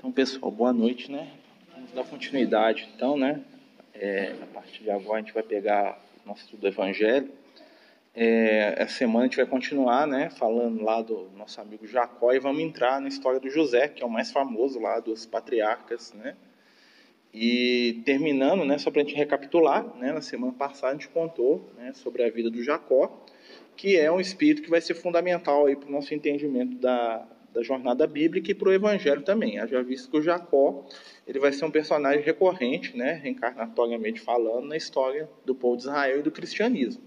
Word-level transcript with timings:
Então, 0.00 0.10
pessoal, 0.10 0.50
boa 0.50 0.72
noite, 0.72 1.12
né? 1.12 1.30
Vamos 1.74 1.92
dar 1.92 2.04
continuidade, 2.04 2.88
então, 2.96 3.18
né? 3.18 3.42
É, 3.92 4.34
a 4.40 4.46
partir 4.46 4.82
de 4.82 4.90
agora 4.90 5.18
a 5.18 5.20
gente 5.20 5.34
vai 5.34 5.42
pegar 5.42 6.02
nosso 6.24 6.40
estudo 6.40 6.60
do 6.60 6.68
Evangelho. 6.68 7.30
É, 8.14 8.76
essa 8.78 8.94
semana 8.94 9.24
a 9.24 9.28
gente 9.28 9.36
vai 9.36 9.44
continuar, 9.44 10.06
né? 10.06 10.30
Falando 10.30 10.82
lá 10.82 11.02
do 11.02 11.28
nosso 11.36 11.60
amigo 11.60 11.86
Jacó 11.86 12.32
e 12.32 12.38
vamos 12.38 12.62
entrar 12.62 12.98
na 12.98 13.08
história 13.08 13.38
do 13.38 13.50
José, 13.50 13.88
que 13.88 14.02
é 14.02 14.06
o 14.06 14.08
mais 14.08 14.32
famoso 14.32 14.80
lá 14.80 15.00
dos 15.00 15.26
patriarcas, 15.26 16.14
né? 16.14 16.34
E 17.30 18.00
terminando, 18.06 18.64
né? 18.64 18.78
Só 18.78 18.90
para 18.90 19.02
a 19.02 19.04
gente 19.04 19.14
recapitular, 19.14 19.84
né? 19.98 20.12
Na 20.12 20.22
semana 20.22 20.54
passada 20.54 20.94
a 20.94 20.94
gente 20.94 21.10
contou 21.10 21.70
né, 21.76 21.92
sobre 21.92 22.24
a 22.24 22.30
vida 22.30 22.50
do 22.50 22.62
Jacó, 22.62 23.22
que 23.76 23.98
é 23.98 24.10
um 24.10 24.18
espírito 24.18 24.62
que 24.62 24.70
vai 24.70 24.80
ser 24.80 24.94
fundamental 24.94 25.66
para 25.76 25.88
o 25.90 25.92
nosso 25.92 26.14
entendimento 26.14 26.76
da 26.76 27.28
da 27.52 27.62
jornada 27.62 28.06
bíblica 28.06 28.50
e 28.50 28.54
para 28.54 28.68
o 28.68 28.72
evangelho 28.72 29.22
também. 29.22 29.54
Já 29.66 29.82
visto 29.82 30.10
que 30.10 30.16
o 30.16 30.22
Jacó 30.22 30.86
ele 31.26 31.38
vai 31.38 31.52
ser 31.52 31.64
um 31.64 31.70
personagem 31.70 32.22
recorrente, 32.22 32.96
né, 32.96 33.12
reencarnatoriamente 33.12 34.20
falando, 34.20 34.66
na 34.66 34.76
história 34.76 35.28
do 35.44 35.54
povo 35.54 35.76
de 35.76 35.82
Israel 35.82 36.20
e 36.20 36.22
do 36.22 36.30
cristianismo. 36.30 37.02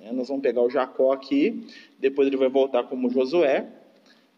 É, 0.00 0.12
nós 0.12 0.28
vamos 0.28 0.42
pegar 0.42 0.62
o 0.62 0.70
Jacó 0.70 1.12
aqui, 1.12 1.66
depois 1.98 2.28
ele 2.28 2.36
vai 2.36 2.48
voltar 2.48 2.84
como 2.84 3.10
Josué, 3.10 3.66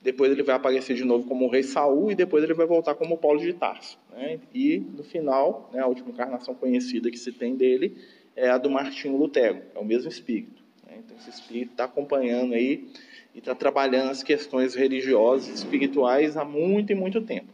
depois 0.03 0.33
ele 0.33 0.43
vai 0.43 0.57
aparecer 0.57 0.97
de 0.97 1.05
novo 1.05 1.27
como 1.27 1.45
o 1.45 1.51
rei 1.51 1.63
Saul 1.63 2.11
e 2.11 2.15
depois 2.15 2.43
ele 2.43 2.55
vai 2.55 2.67
voltar 2.67 2.95
como 2.95 3.19
Paulo 3.19 3.39
de 3.39 3.53
Tarso. 3.53 3.99
Né? 4.11 4.41
E 4.55 4.79
no 4.79 5.05
final, 5.05 5.69
né, 5.73 5.81
a 5.81 5.87
última 5.87 6.11
encarnação 6.11 6.55
conhecida 6.55 7.11
que 7.11 7.19
se 7.19 7.31
tem 7.33 7.55
dele 7.55 7.97
é 8.35 8.49
a 8.49 8.57
do 8.57 8.71
Martinho 8.71 9.17
Lutero, 9.17 9.61
é 9.75 9.79
o 9.79 9.85
mesmo 9.85 10.09
espírito. 10.09 10.63
Né? 10.87 10.97
Então 11.05 11.17
esse 11.19 11.29
espírito 11.29 11.73
está 11.73 11.85
acompanhando 11.85 12.55
aí 12.55 12.89
e 13.35 13.39
está 13.39 13.55
trabalhando 13.55 14.11
as 14.11 14.23
questões 14.23 14.75
religiosas 14.75 15.49
e 15.49 15.55
espirituais 15.55 16.37
há 16.37 16.45
muito 16.45 16.93
e 16.93 16.95
muito 16.95 17.21
tempo. 17.21 17.53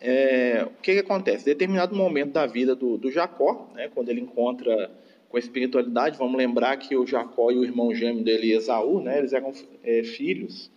É, 0.00 0.64
o 0.64 0.80
que, 0.80 0.94
que 0.94 1.00
acontece? 1.00 1.44
Determinado 1.44 1.94
momento 1.94 2.32
da 2.32 2.46
vida 2.46 2.74
do, 2.74 2.96
do 2.96 3.10
Jacó, 3.10 3.68
né, 3.74 3.90
quando 3.92 4.10
ele 4.10 4.20
encontra 4.20 4.90
com 5.28 5.36
a 5.36 5.40
espiritualidade, 5.40 6.16
vamos 6.16 6.36
lembrar 6.36 6.76
que 6.76 6.96
o 6.96 7.06
Jacó 7.06 7.50
e 7.50 7.58
o 7.58 7.64
irmão 7.64 7.94
gêmeo 7.94 8.22
dele, 8.22 8.52
Esaú, 8.52 9.00
né, 9.00 9.18
eles 9.18 9.32
eram 9.32 9.52
é, 9.82 10.02
filhos 10.04 10.70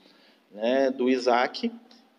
né, 0.52 0.89
do 0.89 1.09
Isaac 1.09 1.72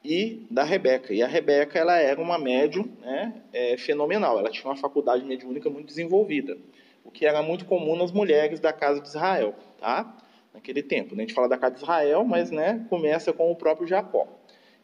e 0.04 0.46
da 0.50 0.62
Rebeca. 0.62 1.12
E 1.12 1.22
a 1.22 1.26
Rebeca 1.26 1.78
ela 1.78 1.96
era 1.98 2.20
uma 2.20 2.38
médium 2.38 2.88
né, 3.00 3.34
é, 3.52 3.76
fenomenal, 3.76 4.38
ela 4.38 4.50
tinha 4.50 4.66
uma 4.66 4.76
faculdade 4.76 5.24
mediúnica 5.24 5.68
muito 5.68 5.86
desenvolvida, 5.88 6.56
o 7.04 7.10
que 7.10 7.26
era 7.26 7.42
muito 7.42 7.64
comum 7.64 7.96
nas 7.96 8.12
mulheres 8.12 8.60
da 8.60 8.72
casa 8.72 9.00
de 9.00 9.08
Israel. 9.08 9.54
Tá? 9.80 10.16
Naquele 10.52 10.82
tempo. 10.82 11.14
A 11.14 11.18
gente 11.18 11.34
fala 11.34 11.48
da 11.48 11.58
casa 11.58 11.74
de 11.74 11.82
Israel, 11.82 12.24
mas 12.24 12.50
né, 12.50 12.84
começa 12.88 13.32
com 13.32 13.50
o 13.50 13.56
próprio 13.56 13.86
Jacó. 13.86 14.28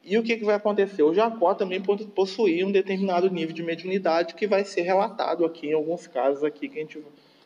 E 0.02 0.16
o 0.16 0.22
que, 0.22 0.36
que 0.36 0.44
vai 0.44 0.54
acontecer? 0.54 1.02
O 1.02 1.12
Jacó 1.12 1.54
também 1.54 1.82
possuía 1.82 2.66
um 2.66 2.72
determinado 2.72 3.30
nível 3.30 3.54
de 3.54 3.62
mediunidade 3.62 4.34
que 4.34 4.46
vai 4.46 4.64
ser 4.64 4.82
relatado 4.82 5.44
aqui 5.44 5.68
em 5.68 5.72
alguns 5.74 6.06
casos 6.06 6.42
aqui 6.44 6.68
que 6.68 6.78
a 6.78 6.82
gente, 6.82 6.98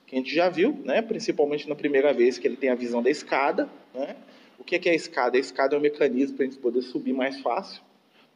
que 0.06 0.14
a 0.14 0.18
gente 0.18 0.34
já 0.34 0.48
viu, 0.48 0.78
né? 0.84 1.02
principalmente 1.02 1.68
na 1.68 1.74
primeira 1.74 2.12
vez 2.12 2.38
que 2.38 2.46
ele 2.46 2.56
tem 2.56 2.70
a 2.70 2.74
visão 2.74 3.02
da 3.02 3.10
escada. 3.10 3.68
Né? 3.92 4.14
O 4.58 4.64
que, 4.64 4.78
que 4.78 4.88
é 4.88 4.92
a 4.92 4.94
escada? 4.94 5.36
A 5.36 5.40
escada 5.40 5.74
é 5.74 5.78
um 5.78 5.82
mecanismo 5.82 6.36
para 6.36 6.46
a 6.46 6.48
gente 6.48 6.60
poder 6.60 6.82
subir 6.82 7.12
mais 7.12 7.40
fácil. 7.40 7.82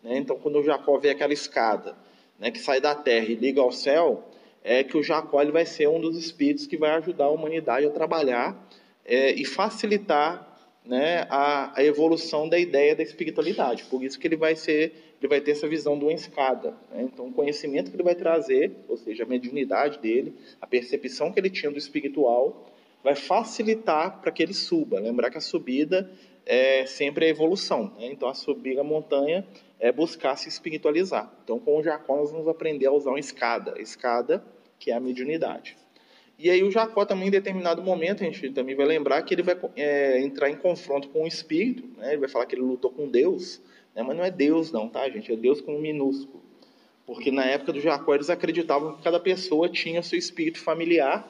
Né? 0.03 0.19
Então, 0.19 0.37
quando 0.37 0.59
o 0.59 0.65
Jacó 0.65 0.99
vê 0.99 1.11
aquela 1.11 1.33
escada 1.33 1.95
né, 2.39 2.51
que 2.51 2.59
sai 2.59 2.81
da 2.81 2.95
terra 2.95 3.27
e 3.27 3.35
liga 3.35 3.61
ao 3.61 3.71
céu, 3.71 4.25
é 4.65 4.83
que 4.83 4.97
o 4.97 5.03
Jacó 5.03 5.41
ele 5.41 5.53
vai 5.53 5.65
ser 5.65 5.89
um 5.89 6.01
dos 6.01 6.17
espíritos 6.17 6.67
que 6.67 6.77
vai 6.77 6.91
ajudar 6.97 7.27
a 7.27 7.31
humanidade 7.31 7.87
a 7.87 7.91
trabalhar 7.91 8.61
é, 9.07 9.33
e 9.33 9.45
facilitar 9.45 10.59
né, 10.85 11.27
a, 11.31 11.79
a, 11.79 11.85
evolução 11.85 12.49
da 12.49 12.59
ideia 12.59 12.95
da 12.95 13.03
espiritualidade. 13.03 13.85
Por 13.85 14.03
isso 14.03 14.19
que 14.19 14.27
ele 14.27 14.37
vai 14.37 14.55
ser, 14.57 15.15
ele 15.21 15.29
vai 15.29 15.41
ter 15.41 15.53
essa 15.53 15.69
visão 15.69 15.99
de 15.99 16.05
uma 16.05 16.13
escada. 16.13 16.75
Né? 16.93 17.03
Então, 17.03 17.29
o 17.29 17.33
conhecimento 17.33 17.91
que 17.91 17.97
ele 17.97 18.03
vai 18.03 18.15
trazer, 18.15 18.73
ou 18.89 18.97
seja, 18.97 19.23
a 19.23 19.27
mediunidade 19.27 19.99
dele, 20.01 20.35
a 20.61 20.67
percepção 20.67 21.33
que 21.33 21.41
ele 21.41 21.51
tinha 21.51 21.71
do 21.71 21.79
espiritual, 21.79 22.71
vai 23.03 23.15
facilitar 23.15 24.21
para 24.21 24.33
que 24.33 24.43
ele 24.43 24.55
suba. 24.55 24.99
Lembrar 24.99 25.31
que 25.31 25.39
a 25.39 25.41
subida 25.41 26.11
é 26.45 26.85
sempre 26.87 27.27
a 27.27 27.29
evolução. 27.29 27.93
Né? 27.99 28.07
Então, 28.07 28.29
a 28.29 28.35
subir 28.35 28.79
a 28.79 28.85
montanha 28.85 29.47
é 29.79 29.93
buscar 29.93 30.37
se 30.37 30.49
espiritualizar. 30.49 31.33
Então, 31.45 31.59
com 31.59 31.79
o 31.79 31.83
Jacó, 31.83 32.17
nós 32.17 32.33
vamos 32.33 32.49
aprender 32.49 32.87
a 32.87 32.93
usar 32.93 33.11
uma 33.11 33.21
escada. 33.21 33.81
Escada, 33.81 34.45
que 34.79 34.91
é 34.91 34.95
a 34.95 35.01
mediunidade. 35.01 35.77
E 36.39 36.51
aí 36.51 36.63
o 36.63 36.71
Jacó 36.71 37.05
também, 37.07 37.29
em 37.29 37.31
determinado 37.31 37.83
momento, 37.83 38.23
a 38.23 38.27
gente 38.27 38.51
também 38.51 38.75
vai 38.75 38.85
lembrar 38.85 39.23
que 39.23 39.35
ele 39.35 39.43
vai 39.43 39.57
é, 39.75 40.21
entrar 40.21 40.51
em 40.51 40.57
confronto 40.57 41.09
com 41.09 41.25
o 41.25 41.27
Espírito, 41.27 41.89
né? 41.97 42.11
ele 42.11 42.19
vai 42.19 42.29
falar 42.29 42.45
que 42.45 42.55
ele 42.55 42.63
lutou 42.63 42.91
com 42.91 43.09
Deus, 43.09 43.61
né? 43.95 44.03
mas 44.03 44.15
não 44.15 44.23
é 44.23 44.31
Deus 44.31 44.71
não, 44.71 44.87
tá, 44.89 45.09
gente? 45.09 45.33
É 45.33 45.37
Deus 45.37 45.63
com 45.63 45.77
um 45.77 45.81
minúsculo. 45.81 46.43
Porque 47.07 47.31
na 47.31 47.45
época 47.45 47.73
do 47.73 47.81
Jacó 47.81 48.15
eles 48.15 48.29
acreditavam 48.29 48.97
que 48.97 49.03
cada 49.03 49.19
pessoa 49.19 49.69
tinha 49.69 50.03
seu 50.03 50.19
espírito 50.19 50.59
familiar, 50.59 51.27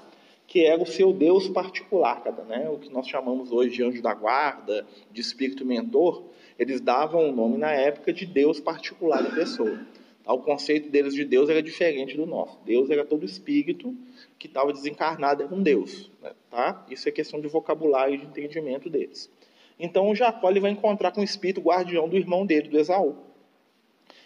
que 0.46 0.64
era 0.64 0.82
o 0.82 0.86
seu 0.86 1.12
Deus 1.12 1.48
particular, 1.48 2.22
cada, 2.24 2.42
né? 2.42 2.68
o 2.68 2.78
que 2.78 2.92
nós 2.92 3.06
chamamos 3.06 3.52
hoje 3.52 3.76
de 3.76 3.84
anjo 3.84 4.02
da 4.02 4.14
guarda, 4.14 4.86
de 5.12 5.20
espírito 5.20 5.64
mentor, 5.64 6.24
eles 6.58 6.80
davam 6.80 7.28
o 7.28 7.32
nome 7.32 7.58
na 7.58 7.70
época 7.70 8.12
de 8.12 8.26
Deus 8.26 8.58
particular 8.58 9.22
da 9.22 9.30
pessoa. 9.30 9.78
Tá? 10.24 10.32
O 10.32 10.40
conceito 10.40 10.88
deles 10.88 11.14
de 11.14 11.24
Deus 11.24 11.48
era 11.48 11.62
diferente 11.62 12.16
do 12.16 12.26
nosso. 12.26 12.58
Deus 12.64 12.90
era 12.90 13.04
todo 13.04 13.24
espírito 13.24 13.94
que 14.38 14.47
estava 14.47 14.72
desencarnado 14.72 15.42
era 15.42 15.54
um 15.54 15.62
Deus. 15.62 16.10
Né? 16.22 16.32
Tá? 16.50 16.84
Isso 16.91 17.08
é 17.08 17.12
questão 17.12 17.41
de 17.41 17.48
vocabulário 17.48 18.14
e 18.14 18.19
de 18.19 18.26
entendimento 18.26 18.88
deles. 18.91 19.30
Então 19.78 20.08
o 20.08 20.14
Jacó 20.14 20.50
ele 20.50 20.60
vai 20.60 20.70
encontrar 20.70 21.12
com 21.12 21.20
o 21.20 21.24
espírito 21.24 21.60
guardião 21.60 22.08
do 22.08 22.16
irmão 22.16 22.47
dele, 22.47 22.69
do 22.69 22.78
Esaú. 22.78 23.16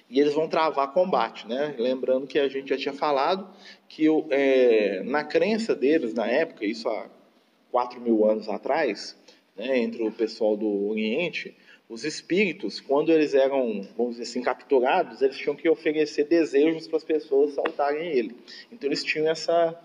E 0.09 0.19
eles 0.19 0.35
vão 0.35 0.49
travar 0.49 0.93
combate. 0.93 1.47
Né? 1.47 1.75
Lembrando 1.79 2.27
que 2.27 2.39
a 2.39 2.49
gente 2.49 2.69
já 2.69 2.77
tinha 2.77 2.95
falado 2.95 3.49
que 3.89 4.07
é, 4.31 5.03
na 5.05 5.25
crença 5.25 5.75
deles, 5.75 6.15
na 6.15 6.27
época, 6.27 6.65
isso 6.65 6.89
há 6.89 7.09
4 7.71 8.01
mil 8.01 8.29
anos 8.29 8.49
atrás, 8.49 9.17
né, 9.57 9.79
entre 9.79 10.03
o 10.03 10.11
pessoal 10.11 10.57
do 10.57 10.89
Oriente, 10.89 11.55
os 11.89 12.05
espíritos, 12.05 12.81
quando 12.81 13.11
eles 13.11 13.35
eram, 13.35 13.83
vamos 13.97 14.13
dizer 14.13 14.23
assim, 14.23 14.43
capturados, 14.43 15.23
eles 15.23 15.37
tinham 15.37 15.57
que 15.57 15.69
oferecer 15.69 16.25
desejos 16.25 16.87
para 16.87 16.99
as 16.99 17.05
pessoas 17.05 17.55
saltarem 17.55 18.07
ele. 18.13 18.37
Então 18.71 18.89
eles 18.89 19.03
tinham 19.03 19.29
essa 19.29 19.77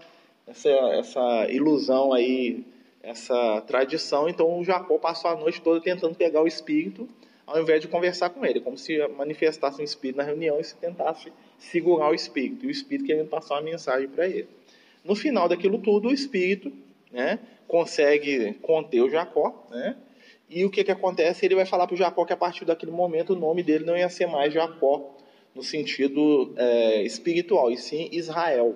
essa, 0.48 0.70
essa 0.70 1.48
ilusão 1.50 2.14
aí, 2.14 2.66
essa 3.02 3.62
tradição. 3.62 4.30
Então 4.30 4.60
o 4.60 4.64
Jacó 4.64 4.98
passou 4.98 5.32
a 5.32 5.36
noite 5.36 5.62
toda 5.62 5.82
tentando 5.82 6.16
pegar 6.16 6.42
o 6.42 6.48
espírito, 6.48 7.08
ao 7.46 7.62
invés 7.62 7.82
de 7.82 7.88
conversar 7.88 8.30
com 8.30 8.46
ele, 8.46 8.60
como 8.60 8.78
se 8.78 8.98
manifestasse 9.10 9.82
um 9.82 9.84
espírito 9.86 10.18
na 10.18 10.24
reunião 10.24 10.60
e 10.60 10.64
se 10.64 10.76
tentasse 10.76 11.32
segurar 11.60 12.10
o 12.10 12.16
espírito, 12.16 12.66
e 12.66 12.68
o 12.68 12.72
espírito 12.72 13.06
querendo 13.06 13.30
passar 13.30 13.56
uma 13.56 13.62
mensagem 13.62 14.08
para 14.08 14.28
ele. 14.28 14.48
No 15.04 15.16
final 15.16 15.48
daquilo 15.48 15.78
tudo, 15.78 16.10
o 16.10 16.14
espírito 16.14 16.72
né, 17.12 17.40
consegue 17.68 18.54
conter 18.62 19.02
o 19.02 19.10
Jacó, 19.10 19.68
né, 19.70 19.96
e 20.50 20.64
o 20.64 20.70
que, 20.70 20.84
que 20.84 20.92
acontece? 20.92 21.46
Ele 21.46 21.56
vai 21.56 21.66
falar 21.66 21.88
para 21.88 21.94
o 21.94 21.98
Jacó 21.98 22.26
que 22.26 22.34
a 22.34 22.38
partir 22.38 22.66
daquele 22.66 22.92
momento 22.92 23.34
o 23.34 23.36
nome 23.36 23.64
dele 23.64 23.86
não 23.86 23.98
ia 23.98 24.10
ser 24.10 24.28
mais 24.28 24.54
Jacó, 24.54 25.16
no 25.54 25.64
sentido 25.64 26.54
é, 26.58 27.04
espiritual, 27.04 27.72
e 27.72 27.78
sim 27.78 28.10
Israel. 28.12 28.76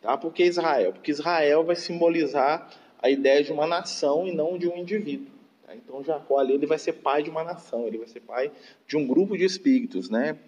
Tá? 0.00 0.16
Por 0.16 0.32
que 0.32 0.44
Israel? 0.44 0.92
Porque 0.92 1.10
Israel 1.10 1.64
vai 1.64 1.76
simbolizar 1.76 2.70
a 3.00 3.10
ideia 3.10 3.42
de 3.42 3.52
uma 3.52 3.66
nação 3.66 4.26
e 4.26 4.34
não 4.34 4.58
de 4.58 4.68
um 4.68 4.76
indivíduo. 4.76 5.32
Tá? 5.66 5.74
Então 5.74 6.02
Jacó 6.02 6.38
ali 6.38 6.54
ele 6.54 6.66
vai 6.66 6.78
ser 6.78 6.94
pai 6.94 7.22
de 7.22 7.30
uma 7.30 7.44
nação, 7.44 7.86
ele 7.86 7.98
vai 7.98 8.08
ser 8.08 8.20
pai 8.20 8.50
de 8.86 8.96
um 8.96 9.06
grupo 9.06 9.36
de 9.36 9.44
espíritos. 9.44 10.08
Né? 10.08 10.38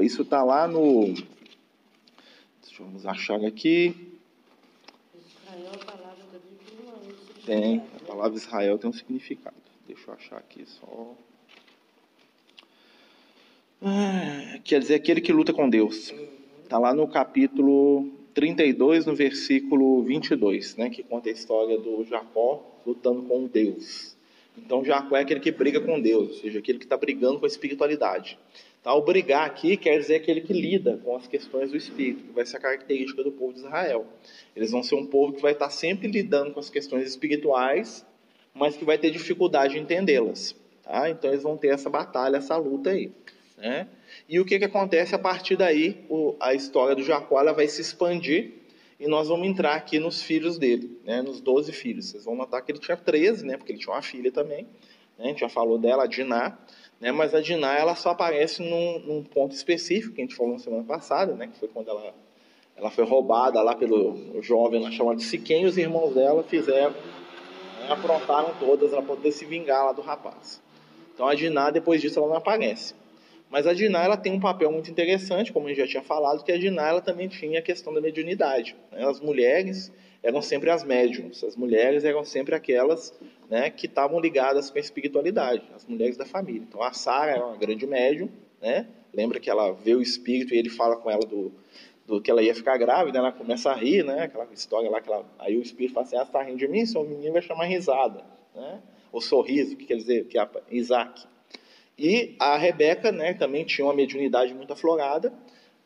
Isso 0.00 0.22
está 0.22 0.42
lá 0.42 0.66
no. 0.66 1.14
Deixa 2.62 2.82
eu 2.82 3.10
achar 3.10 3.44
aqui. 3.44 4.18
Israel, 5.14 5.72
a 5.72 5.84
palavra 5.84 6.24
da 6.32 6.38
Bíblia 6.38 7.14
Tem, 7.46 7.82
a 8.02 8.04
palavra 8.04 8.36
Israel 8.36 8.78
tem 8.78 8.90
um 8.90 8.92
significado. 8.92 9.56
Deixa 9.86 10.10
eu 10.10 10.14
achar 10.14 10.36
aqui 10.36 10.64
só. 10.66 11.14
Ah, 13.82 14.58
quer 14.64 14.80
dizer, 14.80 14.94
aquele 14.94 15.20
que 15.20 15.32
luta 15.32 15.52
com 15.52 15.68
Deus. 15.68 16.12
Está 16.62 16.78
lá 16.78 16.92
no 16.92 17.06
capítulo 17.06 18.15
32, 18.36 19.06
no 19.06 19.14
versículo 19.14 20.02
22, 20.02 20.76
né, 20.76 20.90
que 20.90 21.02
conta 21.02 21.30
a 21.30 21.32
história 21.32 21.78
do 21.78 22.04
Jacó 22.04 22.82
lutando 22.86 23.22
com 23.22 23.46
Deus. 23.46 24.14
Então, 24.58 24.84
Jacó 24.84 25.16
é 25.16 25.22
aquele 25.22 25.40
que 25.40 25.50
briga 25.50 25.80
com 25.80 25.98
Deus, 25.98 26.28
ou 26.28 26.34
seja, 26.34 26.58
aquele 26.58 26.76
que 26.76 26.84
está 26.84 26.98
brigando 26.98 27.38
com 27.38 27.46
a 27.46 27.48
espiritualidade. 27.48 28.38
Tá? 28.82 28.92
O 28.92 29.00
brigar 29.00 29.46
aqui 29.46 29.78
quer 29.78 29.98
dizer 29.98 30.16
aquele 30.16 30.42
que 30.42 30.52
lida 30.52 31.00
com 31.02 31.16
as 31.16 31.26
questões 31.26 31.70
do 31.70 31.78
espírito, 31.78 32.24
que 32.24 32.32
vai 32.32 32.44
ser 32.44 32.58
a 32.58 32.60
característica 32.60 33.24
do 33.24 33.32
povo 33.32 33.54
de 33.54 33.60
Israel. 33.60 34.06
Eles 34.54 34.70
vão 34.70 34.82
ser 34.82 34.96
um 34.96 35.06
povo 35.06 35.32
que 35.32 35.40
vai 35.40 35.52
estar 35.52 35.68
tá 35.68 35.70
sempre 35.70 36.06
lidando 36.06 36.52
com 36.52 36.60
as 36.60 36.68
questões 36.68 37.08
espirituais, 37.08 38.04
mas 38.52 38.76
que 38.76 38.84
vai 38.84 38.98
ter 38.98 39.10
dificuldade 39.10 39.72
de 39.72 39.80
entendê-las. 39.80 40.54
Tá? 40.82 41.08
Então, 41.08 41.30
eles 41.30 41.42
vão 41.42 41.56
ter 41.56 41.68
essa 41.68 41.88
batalha, 41.88 42.36
essa 42.36 42.54
luta 42.58 42.90
aí. 42.90 43.10
Né? 43.56 43.88
E 44.28 44.40
o 44.40 44.44
que, 44.44 44.58
que 44.58 44.64
acontece 44.64 45.14
a 45.14 45.18
partir 45.18 45.56
daí? 45.56 46.04
O, 46.08 46.36
a 46.40 46.54
história 46.54 46.94
do 46.94 47.02
Jacó 47.02 47.40
ela 47.40 47.52
vai 47.52 47.68
se 47.68 47.80
expandir 47.80 48.52
e 48.98 49.06
nós 49.06 49.28
vamos 49.28 49.46
entrar 49.46 49.74
aqui 49.74 49.98
nos 49.98 50.22
filhos 50.22 50.58
dele, 50.58 50.98
né? 51.04 51.20
nos 51.22 51.40
12 51.40 51.72
filhos. 51.72 52.06
Vocês 52.06 52.24
vão 52.24 52.34
notar 52.34 52.64
que 52.64 52.72
ele 52.72 52.78
tinha 52.78 52.96
13, 52.96 53.44
né? 53.44 53.56
porque 53.56 53.72
ele 53.72 53.78
tinha 53.78 53.94
uma 53.94 54.02
filha 54.02 54.32
também. 54.32 54.66
Né? 55.18 55.24
A 55.24 55.28
gente 55.28 55.40
já 55.40 55.48
falou 55.48 55.78
dela, 55.78 56.04
a 56.04 56.06
Diná. 56.06 56.58
né? 57.00 57.12
Mas 57.12 57.34
a 57.34 57.40
Diná 57.40 57.76
ela 57.76 57.94
só 57.94 58.10
aparece 58.10 58.62
num, 58.62 58.98
num, 59.00 59.22
ponto 59.22 59.54
específico 59.54 60.14
que 60.14 60.20
a 60.20 60.24
gente 60.24 60.34
falou 60.34 60.54
na 60.54 60.58
semana 60.58 60.84
passada, 60.84 61.34
né? 61.34 61.46
Que 61.46 61.58
foi 61.58 61.68
quando 61.68 61.90
ela 61.90 62.14
ela 62.76 62.90
foi 62.90 63.04
roubada 63.04 63.62
lá 63.62 63.74
pelo 63.74 64.42
jovem 64.42 64.82
lá 64.82 64.90
chamado 64.90 65.22
Siquém 65.22 65.62
e 65.62 65.66
os 65.66 65.78
irmãos 65.78 66.12
dela 66.14 66.42
fizeram, 66.42 66.90
né? 66.90 67.88
aprontaram 67.88 68.54
todas 68.60 68.90
para 68.90 69.00
poder 69.00 69.32
se 69.32 69.46
vingar 69.46 69.86
lá 69.86 69.92
do 69.92 70.02
rapaz. 70.02 70.62
Então 71.14 71.26
a 71.26 71.34
Diná 71.34 71.70
depois 71.70 72.02
disso 72.02 72.18
ela 72.18 72.28
não 72.28 72.36
aparece. 72.36 72.94
Mas 73.50 73.66
a 73.66 73.72
Diná 73.72 74.04
ela 74.04 74.16
tem 74.16 74.32
um 74.32 74.40
papel 74.40 74.70
muito 74.72 74.90
interessante, 74.90 75.52
como 75.52 75.68
gente 75.68 75.78
já 75.78 75.86
tinha 75.86 76.02
falado, 76.02 76.42
que 76.42 76.50
a 76.50 76.58
Diná 76.58 76.88
ela 76.88 77.00
também 77.00 77.28
tinha 77.28 77.60
a 77.60 77.62
questão 77.62 77.94
da 77.94 78.00
mediunidade. 78.00 78.76
Né? 78.90 79.06
As 79.06 79.20
mulheres 79.20 79.92
eram 80.22 80.42
sempre 80.42 80.70
as 80.70 80.82
médiums, 80.82 81.44
as 81.44 81.54
mulheres 81.54 82.04
eram 82.04 82.24
sempre 82.24 82.54
aquelas 82.54 83.16
né, 83.48 83.70
que 83.70 83.86
estavam 83.86 84.18
ligadas 84.18 84.70
com 84.70 84.78
a 84.78 84.80
espiritualidade, 84.80 85.62
as 85.74 85.86
mulheres 85.86 86.16
da 86.16 86.24
família. 86.24 86.62
Então 86.68 86.82
a 86.82 86.92
Sara 86.92 87.32
era 87.32 87.46
uma 87.46 87.56
grande 87.56 87.86
médium, 87.86 88.28
né? 88.60 88.88
lembra 89.14 89.38
que 89.38 89.48
ela 89.48 89.72
vê 89.72 89.94
o 89.94 90.02
espírito 90.02 90.52
e 90.52 90.58
ele 90.58 90.68
fala 90.68 90.96
com 90.96 91.08
ela 91.08 91.24
do, 91.24 91.52
do 92.06 92.20
que 92.20 92.30
ela 92.30 92.42
ia 92.42 92.54
ficar 92.54 92.76
grávida, 92.76 93.18
ela 93.18 93.30
começa 93.30 93.70
a 93.70 93.74
rir, 93.74 94.04
né? 94.04 94.24
aquela 94.24 94.48
história 94.52 94.90
lá, 94.90 95.00
que 95.00 95.08
ela, 95.08 95.24
aí 95.38 95.56
o 95.56 95.62
espírito 95.62 95.94
fala 95.94 96.06
assim, 96.06 96.16
ah, 96.16 96.22
está 96.22 96.42
rindo 96.42 96.58
de 96.58 96.66
mim, 96.66 96.84
seu 96.84 97.04
menino 97.04 97.32
vai 97.32 97.42
chamar 97.42 97.66
risada. 97.66 98.24
Né? 98.52 98.82
O 99.12 99.20
sorriso, 99.20 99.76
que 99.76 99.86
quer 99.86 99.96
dizer, 99.96 100.26
que 100.26 100.38
é 100.38 100.48
Isaac. 100.70 101.24
E 101.98 102.36
a 102.38 102.56
Rebeca 102.56 103.10
né, 103.10 103.32
também 103.32 103.64
tinha 103.64 103.86
uma 103.86 103.94
mediunidade 103.94 104.52
muito 104.52 104.72
aflorada, 104.72 105.32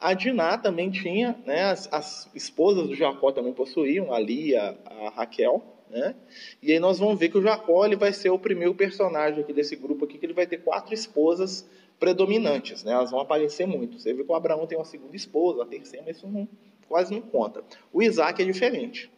a 0.00 0.14
Diná 0.14 0.56
também 0.56 0.90
tinha, 0.90 1.38
né, 1.44 1.64
as, 1.64 1.88
as, 1.92 2.30
esposas 2.34 2.88
do 2.88 2.94
Jacó 2.94 3.30
também 3.30 3.52
possuíam, 3.52 4.12
a 4.12 4.18
Lia, 4.18 4.76
a 4.86 5.10
Raquel, 5.10 5.62
né? 5.90 6.14
E 6.62 6.72
aí 6.72 6.78
nós 6.78 6.98
vamos 6.98 7.18
ver 7.18 7.28
que 7.28 7.36
o 7.36 7.42
Jacó 7.42 7.84
ele 7.84 7.96
vai 7.96 8.12
ser 8.12 8.30
o 8.30 8.38
primeiro 8.38 8.74
personagem 8.74 9.40
aqui 9.40 9.52
desse 9.52 9.76
grupo 9.76 10.04
aqui, 10.04 10.16
que 10.16 10.24
ele 10.24 10.32
vai 10.32 10.46
ter 10.46 10.58
quatro 10.58 10.94
esposas 10.94 11.68
predominantes, 11.98 12.82
né? 12.82 12.92
Elas 12.92 13.10
vão 13.10 13.20
aparecer 13.20 13.66
muito. 13.66 13.98
Você 13.98 14.14
vê 14.14 14.24
que 14.24 14.30
o 14.30 14.34
Abraão 14.34 14.66
tem 14.66 14.78
uma 14.78 14.84
segunda 14.84 15.14
esposa, 15.14 15.62
a 15.62 15.66
terceira, 15.66 16.04
mas 16.06 16.16
isso 16.16 16.26
não, 16.26 16.48
quase 16.88 17.12
não 17.12 17.20
conta. 17.20 17.62
O 17.92 18.02
Isaac 18.02 18.40
é 18.40 18.44
diferente. 18.44 19.10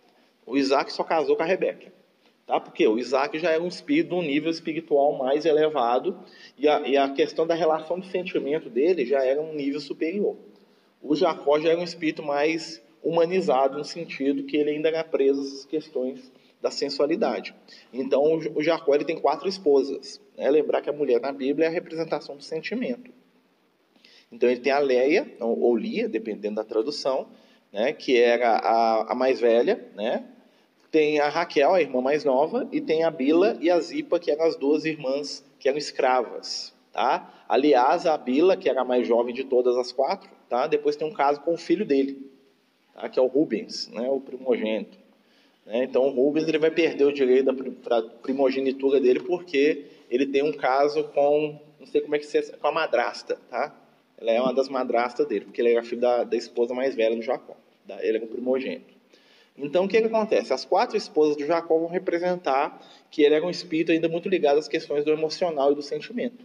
O 0.44 0.56
Isaac 0.56 0.92
só 0.92 1.04
casou 1.04 1.36
com 1.36 1.42
a 1.42 1.46
Rebeca. 1.46 1.92
Tá? 2.52 2.60
Porque 2.60 2.86
o 2.86 2.98
Isaac 2.98 3.38
já 3.38 3.50
é 3.50 3.58
um 3.58 3.66
espírito 3.66 4.14
um 4.14 4.20
nível 4.20 4.50
espiritual 4.50 5.16
mais 5.16 5.46
elevado 5.46 6.18
e 6.58 6.68
a, 6.68 6.86
e 6.86 6.98
a 6.98 7.08
questão 7.08 7.46
da 7.46 7.54
relação 7.54 7.98
de 7.98 8.06
sentimento 8.08 8.68
dele 8.68 9.06
já 9.06 9.24
era 9.24 9.40
um 9.40 9.54
nível 9.54 9.80
superior. 9.80 10.36
O 11.00 11.16
Jacó 11.16 11.58
já 11.58 11.70
era 11.70 11.80
um 11.80 11.82
espírito 11.82 12.22
mais 12.22 12.82
humanizado, 13.02 13.78
no 13.78 13.84
sentido 13.84 14.44
que 14.44 14.58
ele 14.58 14.68
ainda 14.68 14.90
era 14.90 15.02
preso 15.02 15.40
às 15.40 15.64
questões 15.64 16.30
da 16.60 16.70
sensualidade. 16.70 17.54
Então, 17.90 18.22
o 18.54 18.62
Jacó 18.62 18.94
ele 18.94 19.06
tem 19.06 19.18
quatro 19.18 19.48
esposas. 19.48 20.20
Né? 20.36 20.50
Lembrar 20.50 20.82
que 20.82 20.90
a 20.90 20.92
mulher 20.92 21.22
na 21.22 21.32
Bíblia 21.32 21.64
é 21.64 21.68
a 21.68 21.72
representação 21.72 22.36
do 22.36 22.42
sentimento. 22.42 23.10
Então, 24.30 24.50
ele 24.50 24.60
tem 24.60 24.72
a 24.72 24.78
Leia, 24.78 25.26
ou 25.40 25.74
Lia, 25.74 26.06
dependendo 26.06 26.56
da 26.56 26.64
tradução, 26.64 27.28
né? 27.72 27.94
que 27.94 28.14
era 28.20 28.58
a, 28.58 29.12
a 29.12 29.14
mais 29.14 29.40
velha, 29.40 29.90
né? 29.96 30.28
Tem 30.92 31.18
a 31.18 31.28
Raquel, 31.28 31.74
a 31.74 31.80
irmã 31.80 32.00
mais 32.00 32.24
nova, 32.24 32.68
e 32.70 32.80
tem 32.80 33.02
a 33.02 33.10
Bila 33.10 33.58
e 33.60 33.68
a 33.68 33.80
Zipa, 33.80 34.20
que 34.20 34.30
eram 34.30 34.44
as 34.44 34.54
duas 34.54 34.84
irmãs 34.84 35.44
que 35.58 35.68
eram 35.68 35.78
escravas. 35.78 36.72
Tá? 36.92 37.44
Aliás, 37.48 38.06
a 38.06 38.16
Bila, 38.16 38.56
que 38.56 38.68
era 38.68 38.82
a 38.82 38.84
mais 38.84 39.08
jovem 39.08 39.34
de 39.34 39.42
todas 39.42 39.76
as 39.76 39.90
quatro, 39.90 40.30
Tá? 40.52 40.66
Depois 40.66 40.96
tem 40.96 41.08
um 41.08 41.14
caso 41.14 41.40
com 41.40 41.54
o 41.54 41.56
filho 41.56 41.82
dele, 41.82 42.30
tá? 42.92 43.08
que 43.08 43.18
é 43.18 43.22
o 43.22 43.26
Rubens, 43.26 43.88
né? 43.88 44.06
o 44.10 44.20
primogênito. 44.20 44.98
Né? 45.64 45.84
Então 45.84 46.08
o 46.08 46.10
Rubens 46.10 46.46
ele 46.46 46.58
vai 46.58 46.70
perder 46.70 47.06
o 47.06 47.12
direito 47.12 47.50
da 47.88 48.02
primogenitura 48.02 49.00
dele 49.00 49.20
porque 49.20 49.86
ele 50.10 50.26
tem 50.26 50.42
um 50.42 50.52
caso 50.52 51.04
com, 51.04 51.58
não 51.80 51.86
sei 51.86 52.02
como 52.02 52.14
é 52.14 52.18
que 52.18 52.26
se 52.26 52.52
com 52.58 52.66
a 52.66 52.70
madrasta, 52.70 53.38
tá? 53.48 53.74
Ela 54.18 54.30
é 54.30 54.42
uma 54.42 54.52
das 54.52 54.68
madrastas 54.68 55.26
dele, 55.26 55.46
porque 55.46 55.62
ele 55.62 55.72
era 55.72 55.82
filho 55.82 56.02
da, 56.02 56.22
da 56.22 56.36
esposa 56.36 56.74
mais 56.74 56.94
velha 56.94 57.16
do 57.16 57.22
Jacó. 57.22 57.56
Tá? 57.88 57.96
Ele 58.04 58.18
era 58.18 58.26
o 58.26 58.28
primogênito. 58.28 58.91
Então, 59.56 59.84
o 59.84 59.88
que, 59.88 60.00
que 60.00 60.06
acontece? 60.06 60.52
As 60.52 60.64
quatro 60.64 60.96
esposas 60.96 61.36
de 61.36 61.46
Jacó 61.46 61.78
vão 61.78 61.88
representar 61.88 62.80
que 63.10 63.22
ele 63.22 63.34
era 63.34 63.44
um 63.44 63.50
espírito 63.50 63.92
ainda 63.92 64.08
muito 64.08 64.28
ligado 64.28 64.58
às 64.58 64.66
questões 64.66 65.04
do 65.04 65.10
emocional 65.10 65.72
e 65.72 65.74
do 65.74 65.82
sentimento. 65.82 66.44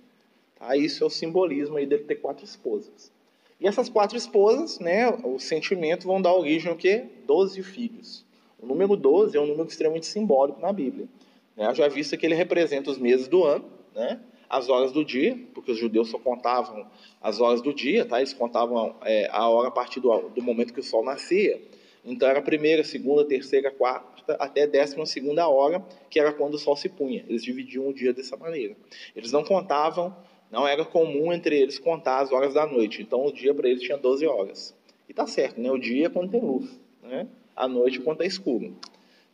Tá? 0.59 0.75
Isso 0.75 1.03
é 1.03 1.07
o 1.07 1.09
simbolismo 1.09 1.77
aí 1.77 1.85
dele 1.85 2.03
ter 2.03 2.15
quatro 2.15 2.43
esposas. 2.43 3.11
E 3.59 3.67
essas 3.67 3.89
quatro 3.89 4.17
esposas, 4.17 4.79
né, 4.79 5.09
o 5.23 5.39
sentimento, 5.39 6.05
vão 6.05 6.21
dar 6.21 6.33
origem 6.33 6.69
ao 6.69 6.77
quê? 6.77 7.05
Doze 7.25 7.63
filhos. 7.63 8.25
O 8.59 8.65
número 8.65 8.95
12 8.95 9.37
é 9.37 9.41
um 9.41 9.47
número 9.47 9.67
extremamente 9.67 10.05
simbólico 10.05 10.59
na 10.59 10.71
Bíblia. 10.73 11.07
Né? 11.55 11.73
Já 11.73 11.87
visto 11.87 12.17
que 12.17 12.25
ele 12.25 12.35
representa 12.35 12.91
os 12.91 12.97
meses 12.97 13.27
do 13.27 13.43
ano, 13.43 13.65
né? 13.95 14.19
as 14.49 14.69
horas 14.69 14.91
do 14.91 15.03
dia, 15.03 15.37
porque 15.53 15.71
os 15.71 15.77
judeus 15.77 16.09
só 16.09 16.19
contavam 16.19 16.87
as 17.21 17.41
horas 17.41 17.61
do 17.61 17.73
dia, 17.73 18.05
tá? 18.05 18.17
eles 18.17 18.33
contavam 18.33 18.95
é, 19.03 19.27
a 19.31 19.47
hora 19.49 19.67
a 19.67 19.71
partir 19.71 19.99
do, 19.99 20.29
do, 20.29 20.41
momento 20.41 20.73
que 20.73 20.79
o 20.79 20.83
sol 20.83 21.03
nascia. 21.03 21.61
Então 22.07 22.27
era 22.27 22.39
a 22.39 22.41
primeira, 22.41 22.83
segunda, 22.83 23.25
terceira, 23.25 23.69
quarta, 23.69 24.33
até 24.39 24.65
décima 24.65 25.05
segunda 25.05 25.47
hora, 25.47 25.85
que 26.09 26.19
era 26.19 26.31
quando 26.31 26.55
o 26.55 26.57
sol 26.57 26.75
se 26.75 26.89
punha. 26.89 27.25
Eles 27.27 27.43
dividiam 27.43 27.87
o 27.87 27.93
dia 27.93 28.13
dessa 28.13 28.35
maneira. 28.37 28.75
Eles 29.15 29.31
não 29.31 29.43
contavam 29.43 30.15
não 30.51 30.67
era 30.67 30.85
comum 30.85 31.33
entre 31.33 31.59
eles 31.59 31.77
contar 31.77 32.19
as 32.19 32.31
horas 32.31 32.53
da 32.53 32.65
noite. 32.65 33.01
Então 33.01 33.25
o 33.25 33.31
dia 33.31 33.53
para 33.53 33.69
eles 33.69 33.81
tinha 33.81 33.97
12 33.97 34.25
horas. 34.25 34.75
E 35.07 35.13
tá 35.13 35.27
certo, 35.27 35.59
né? 35.59 35.71
O 35.71 35.77
dia 35.77 36.07
é 36.07 36.09
quando 36.09 36.31
tem 36.31 36.41
luz, 36.41 36.79
né? 37.01 37.27
A 37.55 37.67
noite 37.67 37.99
quando 37.99 38.21
está 38.21 38.25
escuro. 38.25 38.75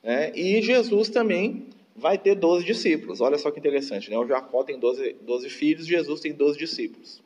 Né? 0.01 0.31
E 0.35 0.61
Jesus 0.61 1.09
também 1.09 1.67
vai 1.95 2.17
ter 2.17 2.35
12 2.35 2.65
discípulos. 2.65 3.21
Olha 3.21 3.37
só 3.37 3.51
que 3.51 3.59
interessante, 3.59 4.09
né? 4.09 4.17
O 4.17 4.25
Jacó 4.25 4.63
tem 4.63 4.79
12, 4.79 5.17
12 5.21 5.49
filhos, 5.49 5.85
Jesus 5.85 6.19
tem 6.19 6.33
12 6.33 6.57
discípulos. 6.57 7.22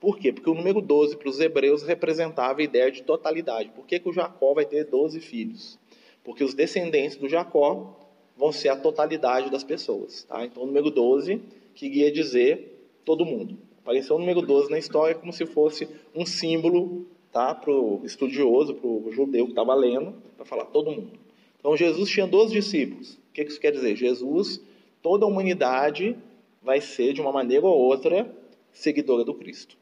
Por 0.00 0.18
quê? 0.18 0.32
Porque 0.32 0.48
o 0.48 0.54
número 0.54 0.80
12 0.80 1.18
para 1.18 1.28
os 1.28 1.38
hebreus 1.38 1.82
representava 1.82 2.60
a 2.60 2.64
ideia 2.64 2.90
de 2.90 3.02
totalidade. 3.02 3.68
Por 3.68 3.86
que, 3.86 4.00
que 4.00 4.08
o 4.08 4.12
Jacó 4.12 4.54
vai 4.54 4.64
ter 4.64 4.86
12 4.86 5.20
filhos? 5.20 5.78
Porque 6.24 6.42
os 6.42 6.54
descendentes 6.54 7.18
do 7.18 7.28
Jacó 7.28 7.94
vão 8.34 8.50
ser 8.50 8.70
a 8.70 8.76
totalidade 8.76 9.50
das 9.50 9.62
pessoas. 9.62 10.24
Tá? 10.24 10.42
Então, 10.46 10.62
o 10.62 10.66
número 10.66 10.90
12 10.90 11.42
queria 11.74 12.10
dizer 12.10 12.88
todo 13.04 13.26
mundo. 13.26 13.58
Apareceu 13.82 14.16
o 14.16 14.18
número 14.18 14.40
12 14.40 14.70
na 14.70 14.78
história 14.78 15.14
como 15.14 15.32
se 15.32 15.44
fosse 15.44 15.86
um 16.14 16.24
símbolo 16.24 17.06
tá, 17.30 17.54
para 17.54 17.70
o 17.70 18.00
estudioso, 18.02 18.74
para 18.74 18.88
o 18.88 19.12
judeu 19.12 19.44
que 19.44 19.52
estava 19.52 19.74
lendo, 19.74 20.14
para 20.36 20.46
falar 20.46 20.64
todo 20.66 20.90
mundo. 20.90 21.18
Então 21.58 21.76
Jesus 21.76 22.10
tinha 22.10 22.26
12 22.26 22.52
discípulos. 22.52 23.14
O 23.14 23.32
que 23.34 23.42
isso 23.42 23.60
quer 23.60 23.72
dizer? 23.72 23.94
Jesus, 23.96 24.62
toda 25.02 25.26
a 25.26 25.28
humanidade 25.28 26.16
vai 26.62 26.80
ser, 26.80 27.12
de 27.12 27.20
uma 27.20 27.32
maneira 27.32 27.66
ou 27.66 27.78
outra, 27.78 28.34
seguidora 28.72 29.24
do 29.24 29.34
Cristo. 29.34 29.79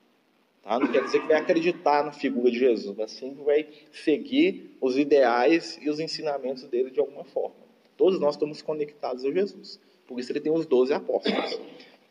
Tá? 0.68 0.78
Não 0.78 0.86
quer 0.92 1.02
dizer 1.02 1.22
que 1.22 1.28
vai 1.28 1.38
acreditar 1.38 2.04
na 2.04 2.12
figura 2.12 2.50
de 2.50 2.58
Jesus, 2.58 2.94
mas 2.94 3.10
sim 3.12 3.34
que 3.34 3.42
vai 3.42 3.66
seguir 3.90 4.76
os 4.82 4.98
ideais 4.98 5.78
e 5.80 5.88
os 5.88 5.98
ensinamentos 5.98 6.64
dele 6.64 6.90
de 6.90 7.00
alguma 7.00 7.24
forma. 7.24 7.56
Todos 7.96 8.20
nós 8.20 8.34
estamos 8.34 8.60
conectados 8.60 9.24
a 9.24 9.30
Jesus. 9.32 9.80
Por 10.06 10.20
isso 10.20 10.30
ele 10.30 10.40
tem 10.40 10.52
os 10.52 10.66
12 10.66 10.92
apóstolos. 10.92 11.58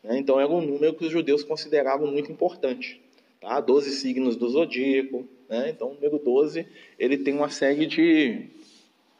Né? 0.02 0.18
Então 0.18 0.40
era 0.40 0.50
um 0.50 0.60
número 0.60 0.92
que 0.94 1.04
os 1.04 1.12
judeus 1.12 1.44
consideravam 1.44 2.10
muito 2.10 2.32
importante. 2.32 3.00
Tá? 3.40 3.60
12 3.60 3.92
signos 3.92 4.34
do 4.34 4.48
zodíaco. 4.48 5.24
Né? 5.48 5.70
Então 5.70 5.92
o 5.92 5.94
número 5.94 6.18
12 6.18 6.66
ele 6.98 7.16
tem 7.16 7.34
uma 7.34 7.50
série 7.50 7.86
de 7.86 8.48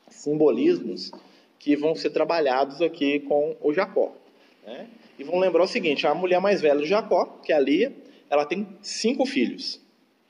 simbolismos 0.09 1.13
que 1.61 1.77
vão 1.77 1.95
ser 1.95 2.11
trabalhados 2.11 2.83
aqui 2.83 3.21
com 3.21 3.57
o 3.61 3.73
Jacó. 3.73 4.13
Né? 4.67 4.89
E 5.17 5.23
vão 5.23 5.39
lembrar 5.39 5.63
o 5.63 5.69
seguinte: 5.69 6.09
a 6.09 6.15
mulher 6.15 6.41
mais 6.41 6.61
velha 6.61 6.81
do 6.81 6.87
Jacó, 6.87 7.39
que 7.41 7.53
é 7.53 7.57
a 7.57 7.61
Lia, 7.61 7.95
ela 8.31 8.45
tem 8.45 8.67
cinco 8.83 9.25
filhos. 9.27 9.81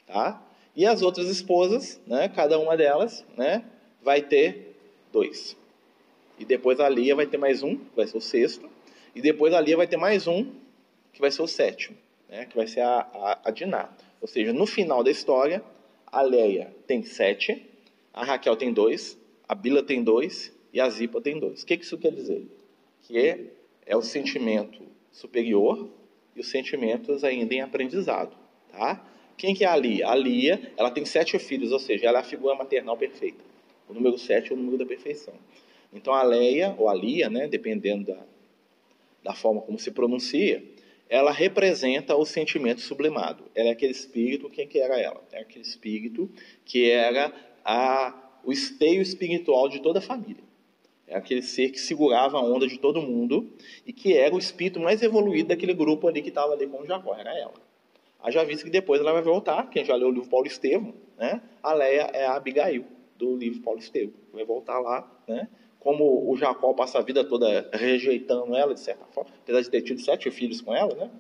Tá? 0.06 0.42
E 0.74 0.86
as 0.86 1.02
outras 1.02 1.28
esposas, 1.28 2.00
né, 2.06 2.28
cada 2.28 2.58
uma 2.58 2.76
delas, 2.76 3.24
né, 3.36 3.64
vai 4.02 4.22
ter 4.22 4.76
dois. 5.12 5.56
E 6.38 6.44
depois 6.44 6.78
a 6.80 6.88
Lia 6.88 7.16
vai 7.16 7.26
ter 7.26 7.36
mais 7.36 7.62
um, 7.62 7.78
vai 7.96 8.06
ser 8.06 8.16
o 8.16 8.20
sexto. 8.20 8.68
E 9.14 9.20
depois 9.20 9.52
ali 9.52 9.74
vai 9.74 9.86
ter 9.86 9.96
mais 9.96 10.26
um, 10.26 10.52
que 11.12 11.20
vai 11.20 11.30
ser 11.30 11.42
o 11.42 11.48
sétimo, 11.48 11.96
né? 12.28 12.46
que 12.46 12.56
vai 12.56 12.66
ser 12.66 12.80
a, 12.80 13.00
a, 13.00 13.40
a 13.46 13.50
Diná. 13.50 13.88
Ou 14.20 14.28
seja, 14.28 14.52
no 14.52 14.66
final 14.66 15.02
da 15.02 15.10
história, 15.10 15.62
a 16.06 16.22
Leia 16.22 16.72
tem 16.86 17.02
sete, 17.02 17.66
a 18.12 18.24
Raquel 18.24 18.56
tem 18.56 18.72
dois, 18.72 19.18
a 19.48 19.54
Bila 19.54 19.82
tem 19.82 20.02
dois 20.02 20.52
e 20.72 20.80
a 20.80 20.88
Zipa 20.88 21.20
tem 21.20 21.38
dois. 21.40 21.62
O 21.62 21.66
que 21.66 21.74
isso 21.74 21.98
quer 21.98 22.12
dizer? 22.12 22.46
Que 23.02 23.18
é, 23.18 23.40
é 23.86 23.96
o 23.96 24.02
sentimento 24.02 24.82
superior 25.10 25.88
e 26.38 26.40
os 26.40 26.48
sentimentos 26.48 27.24
ainda 27.24 27.54
em 27.54 27.60
aprendizado. 27.60 28.36
Tá? 28.70 29.04
Quem 29.36 29.54
que 29.54 29.64
é 29.64 29.68
a 29.68 29.76
Lia? 29.76 30.08
A 30.08 30.14
Lia 30.14 30.72
ela 30.76 30.90
tem 30.90 31.04
sete 31.04 31.38
filhos, 31.38 31.72
ou 31.72 31.78
seja, 31.78 32.06
ela 32.06 32.18
é 32.18 32.20
a 32.20 32.24
figura 32.24 32.54
maternal 32.54 32.96
perfeita. 32.96 33.44
O 33.88 33.94
número 33.94 34.18
sete 34.18 34.52
é 34.52 34.54
o 34.54 34.58
número 34.58 34.78
da 34.78 34.86
perfeição. 34.86 35.34
Então 35.92 36.12
a 36.12 36.22
Leia, 36.22 36.74
ou 36.78 36.88
a 36.88 36.94
Lia, 36.94 37.30
né, 37.30 37.48
dependendo 37.48 38.12
da, 38.12 38.18
da 39.22 39.34
forma 39.34 39.60
como 39.60 39.78
se 39.78 39.90
pronuncia, 39.90 40.62
ela 41.08 41.32
representa 41.32 42.14
o 42.14 42.24
sentimento 42.26 42.82
sublimado. 42.82 43.44
Ela 43.54 43.70
é 43.70 43.72
aquele 43.72 43.92
espírito, 43.92 44.50
quem 44.50 44.68
que 44.68 44.78
era 44.78 45.00
ela? 45.00 45.22
É 45.32 45.40
aquele 45.40 45.64
espírito 45.64 46.30
que 46.64 46.90
era 46.90 47.32
a, 47.64 48.14
o 48.44 48.52
esteio 48.52 49.00
espiritual 49.00 49.68
de 49.68 49.80
toda 49.80 50.00
a 50.00 50.02
família. 50.02 50.47
É 51.08 51.16
aquele 51.16 51.40
ser 51.40 51.70
que 51.70 51.80
segurava 51.80 52.36
a 52.36 52.42
onda 52.42 52.66
de 52.66 52.78
todo 52.78 53.00
mundo 53.00 53.50
e 53.86 53.92
que 53.92 54.16
era 54.16 54.34
o 54.34 54.38
espírito 54.38 54.78
mais 54.78 55.02
evoluído 55.02 55.48
daquele 55.48 55.72
grupo 55.72 56.06
ali 56.06 56.20
que 56.20 56.28
estava 56.28 56.52
ali 56.52 56.66
com 56.66 56.84
Jacó, 56.84 57.14
era 57.14 57.36
ela. 57.36 57.54
Haja 58.20 58.44
visto 58.44 58.64
que 58.64 58.70
depois 58.70 59.00
ela 59.00 59.12
vai 59.12 59.22
voltar, 59.22 59.70
quem 59.70 59.84
já 59.84 59.94
leu 59.94 60.08
o 60.08 60.10
livro 60.10 60.28
Paulo 60.28 60.46
Estevam, 60.46 60.92
né? 61.16 61.40
A 61.62 61.72
Leia 61.72 62.10
é 62.12 62.26
a 62.26 62.34
Abigail 62.34 62.84
do 63.16 63.36
livro 63.36 63.62
Paulo 63.62 63.78
Estevam. 63.78 64.12
Vai 64.32 64.44
voltar 64.44 64.78
lá, 64.80 65.10
né? 65.26 65.48
Como 65.80 66.30
o 66.30 66.36
Jacó 66.36 66.74
passa 66.74 66.98
a 66.98 67.02
vida 67.02 67.24
toda 67.24 67.70
rejeitando 67.72 68.54
ela, 68.54 68.74
de 68.74 68.80
certa 68.80 69.06
forma, 69.06 69.30
apesar 69.42 69.62
de 69.62 69.70
ter 69.70 69.80
tido 69.80 70.00
sete 70.00 70.30
filhos 70.30 70.60
com 70.60 70.74
ela, 70.74 70.94
né? 70.94 71.10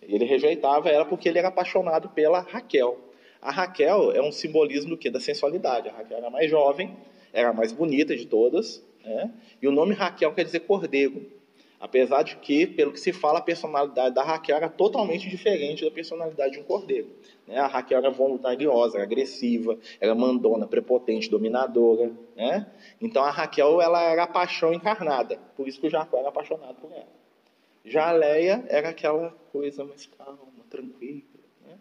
Ele 0.00 0.24
rejeitava 0.24 0.88
ela 0.88 1.04
porque 1.04 1.28
ele 1.28 1.38
era 1.38 1.48
apaixonado 1.48 2.08
pela 2.10 2.40
Raquel. 2.40 2.98
A 3.42 3.50
Raquel 3.50 4.12
é 4.12 4.22
um 4.22 4.32
simbolismo 4.32 4.90
do 4.90 4.96
que? 4.96 5.10
Da 5.10 5.20
sensualidade. 5.20 5.88
A 5.88 5.92
Raquel 5.92 6.18
era 6.18 6.30
mais 6.30 6.48
jovem, 6.48 6.96
era 7.36 7.50
a 7.50 7.52
mais 7.52 7.70
bonita 7.70 8.16
de 8.16 8.26
todas, 8.26 8.82
né? 9.04 9.30
E 9.60 9.68
o 9.68 9.72
nome 9.72 9.94
Raquel 9.94 10.32
quer 10.32 10.44
dizer 10.44 10.60
cordeiro. 10.60 11.36
Apesar 11.78 12.22
de 12.22 12.36
que, 12.36 12.66
pelo 12.66 12.90
que 12.90 12.98
se 12.98 13.12
fala, 13.12 13.38
a 13.38 13.42
personalidade 13.42 14.14
da 14.14 14.22
Raquel 14.22 14.56
era 14.56 14.68
totalmente 14.70 15.28
diferente 15.28 15.84
da 15.84 15.90
personalidade 15.90 16.54
de 16.54 16.60
um 16.60 16.62
cordeiro. 16.62 17.10
Né? 17.46 17.58
A 17.58 17.66
Raquel 17.66 17.98
era 17.98 18.10
voluntariosa, 18.10 18.96
era 18.96 19.04
agressiva, 19.04 19.78
era 20.00 20.14
mandona, 20.14 20.66
prepotente, 20.66 21.30
dominadora. 21.30 22.10
Né? 22.34 22.66
Então 22.98 23.22
a 23.22 23.30
Raquel 23.30 23.82
ela 23.82 24.02
era 24.02 24.22
a 24.22 24.26
paixão 24.26 24.72
encarnada. 24.72 25.38
Por 25.54 25.68
isso 25.68 25.78
que 25.78 25.86
o 25.86 25.90
Jacó 25.90 26.18
era 26.18 26.30
apaixonado 26.30 26.76
por 26.76 26.90
ela. 26.90 27.06
Já 27.84 28.08
a 28.08 28.12
Leia 28.12 28.64
era 28.68 28.88
aquela 28.88 29.30
coisa 29.52 29.84
mais 29.84 30.06
calma, 30.06 30.38
tranquila. 30.70 31.20
Né? 31.66 31.76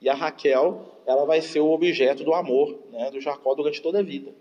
E 0.00 0.08
a 0.08 0.14
Raquel 0.14 0.86
ela 1.06 1.26
vai 1.26 1.42
ser 1.42 1.60
o 1.60 1.70
objeto 1.70 2.24
do 2.24 2.32
amor 2.32 2.78
né, 2.90 3.10
do 3.10 3.20
Jacó 3.20 3.54
durante 3.54 3.82
toda 3.82 3.98
a 3.98 4.02
vida. 4.02 4.32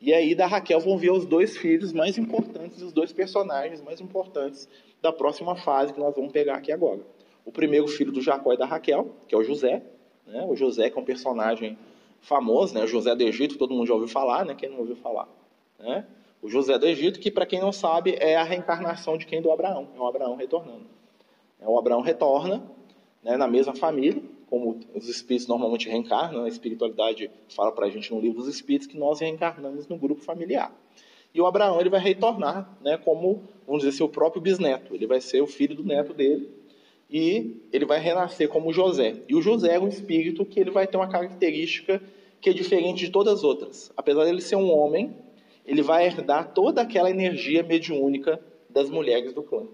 E 0.00 0.12
aí 0.12 0.34
da 0.34 0.46
Raquel 0.46 0.80
vão 0.80 0.98
ver 0.98 1.10
os 1.10 1.24
dois 1.24 1.56
filhos 1.56 1.92
mais 1.92 2.18
importantes, 2.18 2.82
os 2.82 2.92
dois 2.92 3.12
personagens 3.12 3.80
mais 3.80 4.00
importantes 4.00 4.68
da 5.00 5.12
próxima 5.12 5.56
fase 5.56 5.92
que 5.92 6.00
nós 6.00 6.14
vamos 6.14 6.32
pegar 6.32 6.56
aqui 6.56 6.70
agora. 6.70 7.00
O 7.44 7.52
primeiro 7.52 7.86
filho 7.88 8.12
do 8.12 8.20
Jacó 8.20 8.52
e 8.52 8.56
da 8.56 8.66
Raquel, 8.66 9.14
que 9.26 9.34
é 9.34 9.38
o 9.38 9.42
José. 9.42 9.82
Né? 10.26 10.44
O 10.48 10.56
José 10.56 10.90
que 10.90 10.98
é 10.98 11.00
um 11.00 11.04
personagem 11.04 11.78
famoso, 12.20 12.74
né? 12.74 12.82
O 12.82 12.86
José 12.86 13.14
do 13.14 13.22
Egito, 13.22 13.56
todo 13.56 13.72
mundo 13.72 13.86
já 13.86 13.94
ouviu 13.94 14.08
falar, 14.08 14.44
né? 14.44 14.54
Quem 14.54 14.68
não 14.68 14.80
ouviu 14.80 14.96
falar? 14.96 15.28
Né? 15.78 16.04
O 16.42 16.48
José 16.48 16.78
do 16.78 16.86
Egito, 16.86 17.20
que 17.20 17.30
para 17.30 17.46
quem 17.46 17.60
não 17.60 17.72
sabe, 17.72 18.16
é 18.18 18.36
a 18.36 18.42
reencarnação 18.42 19.16
de 19.16 19.26
quem? 19.26 19.40
Do 19.40 19.50
Abraão. 19.50 19.88
É 19.94 20.00
o 20.00 20.06
Abraão 20.06 20.34
retornando. 20.34 20.86
É 21.60 21.68
o 21.68 21.78
Abraão 21.78 22.00
retorna 22.00 22.62
né, 23.22 23.36
na 23.36 23.48
mesma 23.48 23.74
família, 23.74 24.22
como 24.48 24.80
os 24.94 25.08
espíritos 25.08 25.48
normalmente 25.48 25.88
reencarnam, 25.88 26.44
a 26.44 26.48
espiritualidade 26.48 27.30
fala 27.48 27.72
para 27.72 27.86
a 27.86 27.90
gente 27.90 28.12
no 28.12 28.20
livro 28.20 28.38
dos 28.38 28.48
espíritos 28.48 28.86
que 28.86 28.96
nós 28.96 29.20
reencarnamos 29.20 29.88
no 29.88 29.98
grupo 29.98 30.22
familiar. 30.22 30.74
E 31.34 31.40
o 31.40 31.46
Abraão 31.46 31.80
ele 31.80 31.90
vai 31.90 32.00
retornar, 32.00 32.78
né, 32.80 32.96
como 32.96 33.42
vamos 33.66 33.82
dizer, 33.82 33.96
seu 33.96 34.08
próprio 34.08 34.40
bisneto. 34.40 34.94
Ele 34.94 35.06
vai 35.06 35.20
ser 35.20 35.42
o 35.42 35.46
filho 35.46 35.74
do 35.74 35.84
neto 35.84 36.14
dele 36.14 36.48
e 37.10 37.62
ele 37.72 37.84
vai 37.84 37.98
renascer 37.98 38.48
como 38.48 38.72
José. 38.72 39.16
E 39.28 39.34
o 39.34 39.42
José 39.42 39.74
é 39.74 39.80
um 39.80 39.88
espírito 39.88 40.44
que 40.44 40.60
ele 40.60 40.70
vai 40.70 40.86
ter 40.86 40.96
uma 40.96 41.08
característica 41.08 42.02
que 42.40 42.50
é 42.50 42.52
diferente 42.52 43.04
de 43.04 43.10
todas 43.10 43.34
as 43.34 43.44
outras. 43.44 43.92
Apesar 43.96 44.24
de 44.24 44.30
ele 44.30 44.40
ser 44.40 44.56
um 44.56 44.72
homem, 44.72 45.14
ele 45.64 45.82
vai 45.82 46.06
herdar 46.06 46.52
toda 46.52 46.82
aquela 46.82 47.10
energia 47.10 47.62
mediúnica 47.62 48.40
das 48.70 48.88
mulheres 48.88 49.32
do 49.32 49.42
clã. 49.42 49.66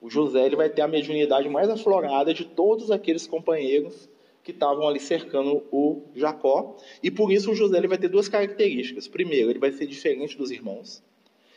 O 0.00 0.10
José 0.10 0.44
ele 0.44 0.56
vai 0.56 0.68
ter 0.68 0.82
a 0.82 0.88
mediunidade 0.88 1.48
mais 1.48 1.68
aflorada 1.68 2.32
de 2.34 2.44
todos 2.44 2.90
aqueles 2.90 3.26
companheiros 3.26 4.08
que 4.46 4.52
estavam 4.52 4.86
ali 4.86 5.00
cercando 5.00 5.64
o 5.72 6.02
Jacó. 6.14 6.76
E 7.02 7.10
por 7.10 7.32
isso 7.32 7.50
o 7.50 7.54
José 7.54 7.78
ele 7.78 7.88
vai 7.88 7.98
ter 7.98 8.08
duas 8.08 8.28
características. 8.28 9.08
Primeiro, 9.08 9.50
ele 9.50 9.58
vai 9.58 9.72
ser 9.72 9.86
diferente 9.86 10.36
dos 10.36 10.50
irmãos. 10.50 11.02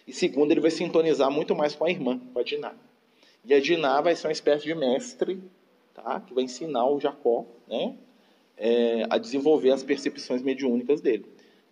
E 0.07 0.13
segundo, 0.13 0.51
ele 0.51 0.59
vai 0.59 0.71
sintonizar 0.71 1.29
muito 1.29 1.53
mais 1.53 1.75
com 1.75 1.85
a 1.85 1.91
irmã, 1.91 2.19
com 2.33 2.39
a 2.39 2.43
Diná. 2.43 2.73
E 3.45 3.53
a 3.53 3.59
Diná 3.59 4.01
vai 4.01 4.15
ser 4.15 4.25
uma 4.25 4.33
espécie 4.33 4.63
de 4.63 4.73
mestre, 4.73 5.39
tá? 5.93 6.19
que 6.21 6.33
vai 6.33 6.45
ensinar 6.45 6.89
o 6.89 6.99
Jacó 6.99 7.45
né? 7.67 7.95
É, 8.57 9.05
a 9.09 9.17
desenvolver 9.17 9.71
as 9.71 9.83
percepções 9.83 10.41
mediúnicas 10.41 10.99
dele. 10.99 11.25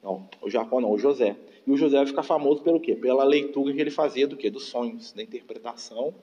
Não, 0.03 0.29
o 0.41 0.49
Jacó 0.49 0.79
não, 0.79 0.91
o 0.91 0.99
José. 0.99 1.35
E 1.65 1.71
o 1.71 1.75
José 1.75 1.97
vai 1.97 2.05
ficar 2.05 2.23
famoso 2.23 2.61
pelo 2.61 2.79
quê? 2.79 2.95
Pela 2.95 3.23
leitura 3.23 3.73
que 3.73 3.81
ele 3.81 3.89
fazia 3.89 4.27
do 4.27 4.37
quê? 4.37 4.51
Dos 4.51 4.65
sonhos, 4.65 5.11
da 5.13 5.23
interpretação 5.23 6.13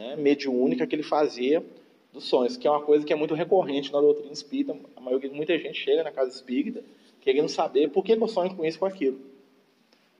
né, 0.00 0.16
mediúnica 0.16 0.86
que 0.86 0.94
ele 0.96 1.02
fazia 1.02 1.62
dos 2.10 2.24
sonhos, 2.24 2.56
que 2.56 2.66
é 2.66 2.70
uma 2.70 2.80
coisa 2.80 3.04
que 3.04 3.12
é 3.12 3.16
muito 3.16 3.34
recorrente 3.34 3.92
na 3.92 4.00
doutrina 4.00 4.32
espírita. 4.32 4.74
A 4.96 5.00
maioria, 5.00 5.30
muita 5.30 5.56
gente 5.58 5.78
chega 5.78 6.02
na 6.02 6.10
casa 6.10 6.30
espírita 6.30 6.82
querendo 7.20 7.48
saber 7.50 7.90
por 7.90 8.02
que 8.02 8.12
eu 8.12 8.28
sonho 8.28 8.56
com 8.56 8.64
isso 8.64 8.78
com 8.78 8.86
aquilo. 8.86 9.20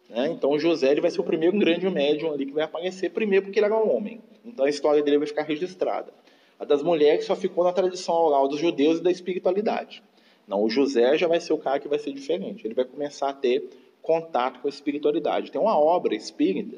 Né? 0.08 0.28
Então, 0.28 0.58
José 0.58 0.90
ele 0.90 1.00
vai 1.00 1.10
ser 1.10 1.22
o 1.22 1.24
primeiro 1.24 1.58
grande 1.58 1.88
médium 1.88 2.30
ali 2.30 2.44
que 2.44 2.52
vai 2.52 2.64
aparecer, 2.64 3.10
primeiro 3.10 3.46
porque 3.46 3.58
ele 3.58 3.66
era 3.66 3.74
um 3.74 3.96
homem. 3.96 4.20
Então, 4.44 4.66
a 4.66 4.68
história 4.68 5.02
dele 5.02 5.16
vai 5.16 5.26
ficar 5.26 5.44
registrada. 5.44 6.12
A 6.58 6.64
das 6.64 6.82
mulheres 6.82 7.24
só 7.24 7.34
ficou 7.34 7.64
na 7.64 7.72
tradição 7.72 8.14
oral 8.14 8.46
dos 8.46 8.60
judeus 8.60 8.98
e 8.98 9.02
da 9.02 9.10
espiritualidade. 9.10 10.02
Não, 10.46 10.62
o 10.62 10.68
José 10.68 11.16
já 11.16 11.26
vai 11.26 11.40
ser 11.40 11.54
o 11.54 11.58
cara 11.58 11.80
que 11.80 11.88
vai 11.88 11.98
ser 11.98 12.12
diferente. 12.12 12.66
Ele 12.66 12.74
vai 12.74 12.84
começar 12.84 13.30
a 13.30 13.32
ter 13.32 13.64
contato 14.02 14.60
com 14.60 14.68
a 14.68 14.70
espiritualidade. 14.70 15.50
Tem 15.50 15.60
uma 15.60 15.78
obra 15.78 16.14
espírita 16.14 16.76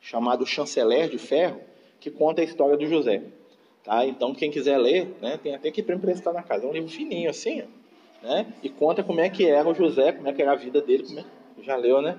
chamada 0.00 0.46
Chanceler 0.46 1.08
de 1.08 1.18
Ferro, 1.18 1.60
que 2.00 2.10
conta 2.10 2.40
a 2.40 2.44
história 2.44 2.76
do 2.76 2.86
José. 2.86 3.22
Tá? 3.84 4.04
Então, 4.06 4.34
quem 4.34 4.50
quiser 4.50 4.78
ler, 4.78 5.14
né, 5.20 5.38
tem 5.42 5.54
até 5.54 5.70
que 5.70 5.80
emprestar 5.80 6.32
na 6.32 6.42
casa. 6.42 6.66
É 6.66 6.68
um 6.68 6.72
livro 6.72 6.88
fininho 6.88 7.30
assim, 7.30 7.62
né? 8.22 8.46
e 8.62 8.68
conta 8.68 9.02
como 9.02 9.20
é 9.20 9.28
que 9.28 9.46
era 9.46 9.68
o 9.68 9.74
José, 9.74 10.12
como 10.12 10.28
é 10.28 10.32
que 10.32 10.42
era 10.42 10.52
a 10.52 10.56
vida 10.56 10.80
dele. 10.80 11.04
Como 11.04 11.20
é... 11.20 11.24
Já 11.62 11.76
leu, 11.76 12.00
né? 12.00 12.18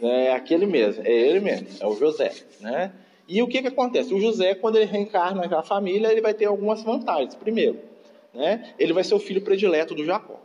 É 0.00 0.32
aquele 0.32 0.66
mesmo, 0.66 1.02
é 1.06 1.10
ele 1.10 1.40
mesmo, 1.40 1.68
é 1.80 1.86
o 1.86 1.94
José. 1.96 2.32
Né? 2.60 2.92
E 3.28 3.42
o 3.42 3.48
que, 3.48 3.60
que 3.60 3.68
acontece? 3.68 4.14
O 4.14 4.20
José, 4.20 4.54
quando 4.54 4.76
ele 4.76 4.84
reencarna 4.84 5.42
naquela 5.42 5.62
família, 5.62 6.10
ele 6.10 6.20
vai 6.20 6.34
ter 6.34 6.46
algumas 6.46 6.82
vantagens. 6.82 7.34
Primeiro, 7.34 7.78
né, 8.32 8.74
ele 8.78 8.92
vai 8.92 9.02
ser 9.02 9.14
o 9.14 9.18
filho 9.18 9.42
predileto 9.42 9.94
do 9.94 10.04
Jacó. 10.04 10.40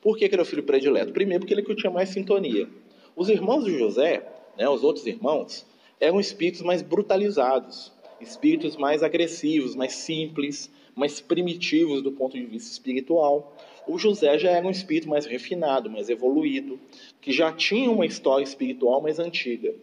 Por 0.00 0.16
que, 0.16 0.28
que 0.28 0.34
ele 0.34 0.40
é 0.40 0.44
o 0.44 0.46
filho 0.46 0.62
predileto? 0.62 1.12
Primeiro, 1.12 1.40
porque 1.40 1.54
ele 1.54 1.62
que 1.62 1.74
tinha 1.74 1.90
mais 1.90 2.08
sintonia. 2.08 2.68
Os 3.14 3.28
irmãos 3.28 3.64
de 3.64 3.78
José, 3.78 4.22
né, 4.56 4.68
os 4.68 4.82
outros 4.82 5.06
irmãos, 5.06 5.66
eram 6.00 6.20
espíritos 6.20 6.62
mais 6.62 6.82
brutalizados, 6.82 7.92
espíritos 8.20 8.76
mais 8.76 9.02
agressivos, 9.02 9.74
mais 9.74 9.94
simples, 9.94 10.70
mais 10.94 11.20
primitivos 11.20 12.02
do 12.02 12.12
ponto 12.12 12.36
de 12.36 12.44
vista 12.44 12.70
espiritual. 12.70 13.56
O 13.86 13.98
José 13.98 14.38
já 14.38 14.50
era 14.50 14.66
um 14.66 14.70
espírito 14.70 15.08
mais 15.08 15.24
refinado, 15.24 15.88
mais 15.88 16.08
evoluído, 16.08 16.78
que 17.20 17.32
já 17.32 17.52
tinha 17.52 17.90
uma 17.90 18.04
história 18.04 18.44
espiritual 18.44 19.00
mais 19.00 19.18
antiga. 19.18 19.74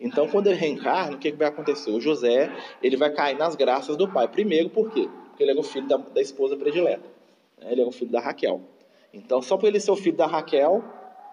Então, 0.00 0.28
quando 0.28 0.46
ele 0.46 0.56
reencarna, 0.56 1.16
o 1.16 1.18
que, 1.18 1.32
vai 1.32 1.48
acontecer? 1.48 1.90
O 1.90 2.00
José 2.00 2.52
ele 2.82 2.96
vai 2.96 3.10
cair 3.10 3.36
nas 3.36 3.56
graças 3.56 3.96
do 3.96 4.06
pai. 4.06 4.28
Primeiro, 4.28 4.70
por 4.70 4.92
quê? 4.92 5.08
Porque 5.28 5.42
ele 5.42 5.50
era 5.50 5.60
o 5.60 5.64
filho 5.64 5.88
da, 5.88 5.96
da 5.96 6.20
esposa 6.20 6.56
predileta. 6.56 7.08
Né? 7.58 7.72
Ele 7.72 7.80
era 7.80 7.88
o 7.88 7.92
filho 7.92 8.10
da 8.10 8.20
Raquel. 8.20 8.60
Então, 9.12 9.42
só 9.42 9.56
por 9.56 9.66
ele 9.66 9.80
ser 9.80 9.90
o 9.90 9.96
filho 9.96 10.16
da 10.16 10.26
Raquel, 10.26 10.84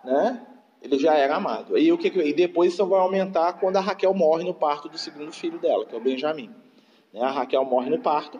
né? 0.03 0.41
Ele 0.85 0.99
já 0.99 1.15
era 1.15 1.35
amado. 1.35 1.77
E, 1.77 1.91
o 1.91 1.97
que, 1.97 2.07
e 2.07 2.33
depois 2.33 2.73
isso 2.73 2.85
vai 2.85 2.99
aumentar 2.99 3.53
quando 3.53 3.77
a 3.77 3.81
Raquel 3.81 4.13
morre 4.13 4.43
no 4.43 4.53
parto 4.53 4.87
do 4.87 4.97
segundo 4.97 5.31
filho 5.31 5.57
dela, 5.57 5.85
que 5.85 5.95
é 5.95 5.97
o 5.97 6.01
Benjamim. 6.01 6.51
Né? 7.11 7.21
A 7.21 7.31
Raquel 7.31 7.65
morre 7.65 7.89
no 7.89 7.99
parto. 7.99 8.39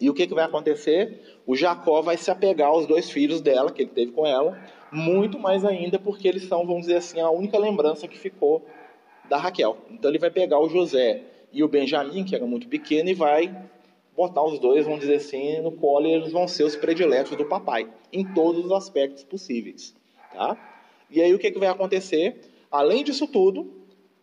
E 0.00 0.10
o 0.10 0.14
que, 0.14 0.26
que 0.26 0.34
vai 0.34 0.44
acontecer? 0.44 1.40
O 1.46 1.56
Jacó 1.56 2.02
vai 2.02 2.16
se 2.16 2.30
apegar 2.30 2.68
aos 2.68 2.86
dois 2.86 3.08
filhos 3.08 3.40
dela, 3.40 3.70
que 3.70 3.82
ele 3.82 3.90
teve 3.90 4.12
com 4.12 4.26
ela, 4.26 4.58
muito 4.92 5.38
mais 5.38 5.64
ainda 5.64 5.98
porque 5.98 6.28
eles 6.28 6.44
são, 6.44 6.66
vamos 6.66 6.82
dizer 6.82 6.96
assim, 6.96 7.20
a 7.20 7.30
única 7.30 7.58
lembrança 7.58 8.06
que 8.06 8.18
ficou 8.18 8.66
da 9.28 9.38
Raquel. 9.38 9.78
Então 9.90 10.10
ele 10.10 10.18
vai 10.18 10.30
pegar 10.30 10.58
o 10.58 10.68
José 10.68 11.22
e 11.52 11.62
o 11.62 11.68
Benjamim, 11.68 12.24
que 12.24 12.34
era 12.34 12.44
muito 12.44 12.68
pequeno, 12.68 13.08
e 13.08 13.14
vai 13.14 13.56
botar 14.16 14.42
os 14.42 14.58
dois, 14.58 14.84
vamos 14.84 15.00
dizer 15.00 15.16
assim, 15.16 15.60
no 15.60 15.72
colo 15.72 16.06
e 16.06 16.12
eles 16.12 16.32
vão 16.32 16.48
ser 16.48 16.64
os 16.64 16.74
prediletos 16.74 17.36
do 17.36 17.44
papai, 17.44 17.88
em 18.12 18.24
todos 18.34 18.64
os 18.64 18.72
aspectos 18.72 19.22
possíveis. 19.24 19.94
Tá? 20.32 20.75
E 21.10 21.20
aí 21.20 21.32
o 21.34 21.38
que, 21.38 21.50
que 21.50 21.58
vai 21.58 21.68
acontecer? 21.68 22.40
Além 22.70 23.04
disso 23.04 23.26
tudo, 23.26 23.70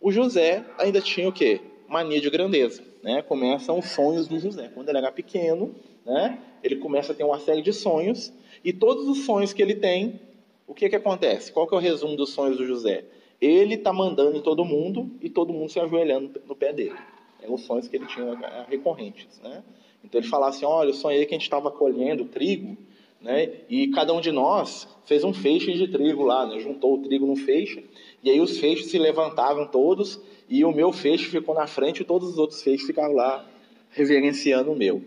o 0.01 0.11
José 0.11 0.65
ainda 0.77 0.99
tinha 0.99 1.29
o 1.29 1.33
quê? 1.33 1.61
Mania 1.87 2.19
de 2.19 2.29
grandeza. 2.29 2.83
Né? 3.01 3.21
Começam 3.21 3.79
os 3.79 3.89
sonhos 3.89 4.27
do 4.27 4.39
José. 4.39 4.69
Quando 4.73 4.89
ele 4.89 4.97
era 4.97 5.11
pequeno, 5.11 5.73
né? 6.05 6.39
ele 6.63 6.77
começa 6.77 7.11
a 7.11 7.15
ter 7.15 7.23
uma 7.23 7.39
série 7.39 7.61
de 7.61 7.73
sonhos, 7.73 8.33
e 8.63 8.71
todos 8.71 9.07
os 9.07 9.25
sonhos 9.25 9.53
que 9.53 9.61
ele 9.61 9.75
tem, 9.75 10.19
o 10.67 10.73
que, 10.73 10.89
que 10.89 10.95
acontece? 10.95 11.51
Qual 11.51 11.67
que 11.67 11.73
é 11.73 11.77
o 11.77 11.81
resumo 11.81 12.15
dos 12.15 12.31
sonhos 12.31 12.57
do 12.57 12.65
José? 12.65 13.05
Ele 13.41 13.75
está 13.75 13.91
mandando 13.91 14.37
em 14.37 14.41
todo 14.41 14.63
mundo 14.63 15.11
e 15.21 15.29
todo 15.29 15.51
mundo 15.51 15.69
se 15.69 15.79
ajoelhando 15.79 16.41
no 16.47 16.55
pé 16.55 16.71
dele. 16.71 16.95
É 17.41 17.51
os 17.51 17.61
sonhos 17.61 17.87
que 17.87 17.97
ele 17.97 18.05
tinha 18.05 18.65
recorrentes. 18.69 19.41
Né? 19.43 19.61
Então 20.03 20.21
ele 20.21 20.27
fala 20.27 20.47
assim: 20.47 20.65
olha, 20.65 20.89
eu 20.89 20.93
sonhei 20.93 21.25
que 21.25 21.33
a 21.33 21.37
gente 21.37 21.43
estava 21.43 21.69
colhendo 21.69 22.23
trigo 22.25 22.77
né? 23.23 23.51
E 23.69 23.87
cada 23.87 24.13
um 24.13 24.21
de 24.21 24.31
nós 24.31 24.87
fez 25.05 25.23
um 25.23 25.33
feixe 25.33 25.73
de 25.73 25.87
trigo 25.87 26.23
lá, 26.23 26.45
né? 26.45 26.59
juntou 26.59 26.95
o 26.95 27.01
trigo 27.01 27.25
no 27.25 27.35
feixe, 27.35 27.85
e 28.21 28.29
aí 28.29 28.39
os 28.39 28.59
feixes 28.59 28.91
se 28.91 28.99
levantavam 28.99 29.65
todos, 29.65 30.19
e 30.49 30.63
o 30.63 30.71
meu 30.71 30.91
feixe 30.91 31.25
ficou 31.25 31.55
na 31.55 31.65
frente 31.65 32.01
e 32.01 32.05
todos 32.05 32.29
os 32.29 32.37
outros 32.37 32.61
feixes 32.61 32.85
ficaram 32.85 33.13
lá 33.13 33.47
reverenciando 33.89 34.71
o 34.71 34.75
meu. 34.75 35.01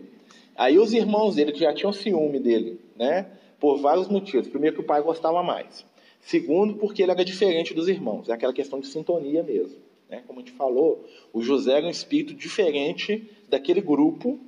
Aí 0.55 0.79
os 0.79 0.91
irmãos 0.91 1.35
dele, 1.35 1.51
que 1.51 1.59
já 1.59 1.73
tinham 1.73 1.93
ciúme 1.93 2.39
dele, 2.39 2.79
né? 2.95 3.27
por 3.59 3.77
vários 3.77 4.07
motivos. 4.07 4.47
Primeiro 4.47 4.75
que 4.75 4.81
o 4.81 4.85
pai 4.85 5.01
gostava 5.01 5.41
mais. 5.43 5.85
Segundo, 6.19 6.75
porque 6.75 7.01
ele 7.01 7.11
era 7.11 7.23
diferente 7.23 7.73
dos 7.73 7.87
irmãos. 7.87 8.29
É 8.29 8.33
aquela 8.33 8.53
questão 8.53 8.79
de 8.79 8.87
sintonia 8.87 9.43
mesmo. 9.43 9.77
Né? 10.09 10.23
Como 10.25 10.39
a 10.39 10.43
gente 10.43 10.53
falou, 10.53 11.05
o 11.33 11.41
José 11.41 11.77
era 11.77 11.85
um 11.85 11.89
espírito 11.89 12.33
diferente 12.33 13.29
daquele 13.49 13.81
grupo 13.81 14.39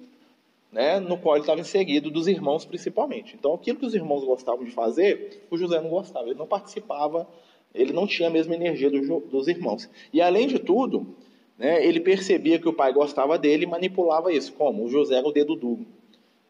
né, 0.71 0.99
no 0.99 1.17
qual 1.17 1.35
ele 1.35 1.43
estava 1.43 1.59
inserido, 1.59 2.11
dos 2.11 2.27
irmãos 2.27 2.65
principalmente. 2.65 3.35
Então, 3.35 3.53
aquilo 3.53 3.79
que 3.79 3.85
os 3.85 3.95
irmãos 3.95 4.23
gostavam 4.23 4.63
de 4.63 4.71
fazer, 4.71 5.43
o 5.49 5.57
José 5.57 5.81
não 5.81 5.89
gostava, 5.89 6.27
ele 6.27 6.37
não 6.37 6.47
participava, 6.47 7.27
ele 7.73 7.91
não 7.91 8.05
tinha 8.05 8.29
a 8.29 8.31
mesma 8.31 8.55
energia 8.55 8.89
do, 8.89 9.19
dos 9.21 9.47
irmãos. 9.47 9.89
E, 10.13 10.21
além 10.21 10.47
de 10.47 10.59
tudo, 10.59 11.15
né, 11.57 11.85
ele 11.85 11.99
percebia 11.99 12.59
que 12.59 12.69
o 12.69 12.73
pai 12.73 12.93
gostava 12.93 13.37
dele 13.37 13.63
e 13.63 13.67
manipulava 13.67 14.31
isso. 14.31 14.53
Como? 14.53 14.83
O 14.83 14.89
José 14.89 15.15
era 15.15 15.27
o 15.27 15.31
dedo 15.31 15.55
duro. 15.55 15.85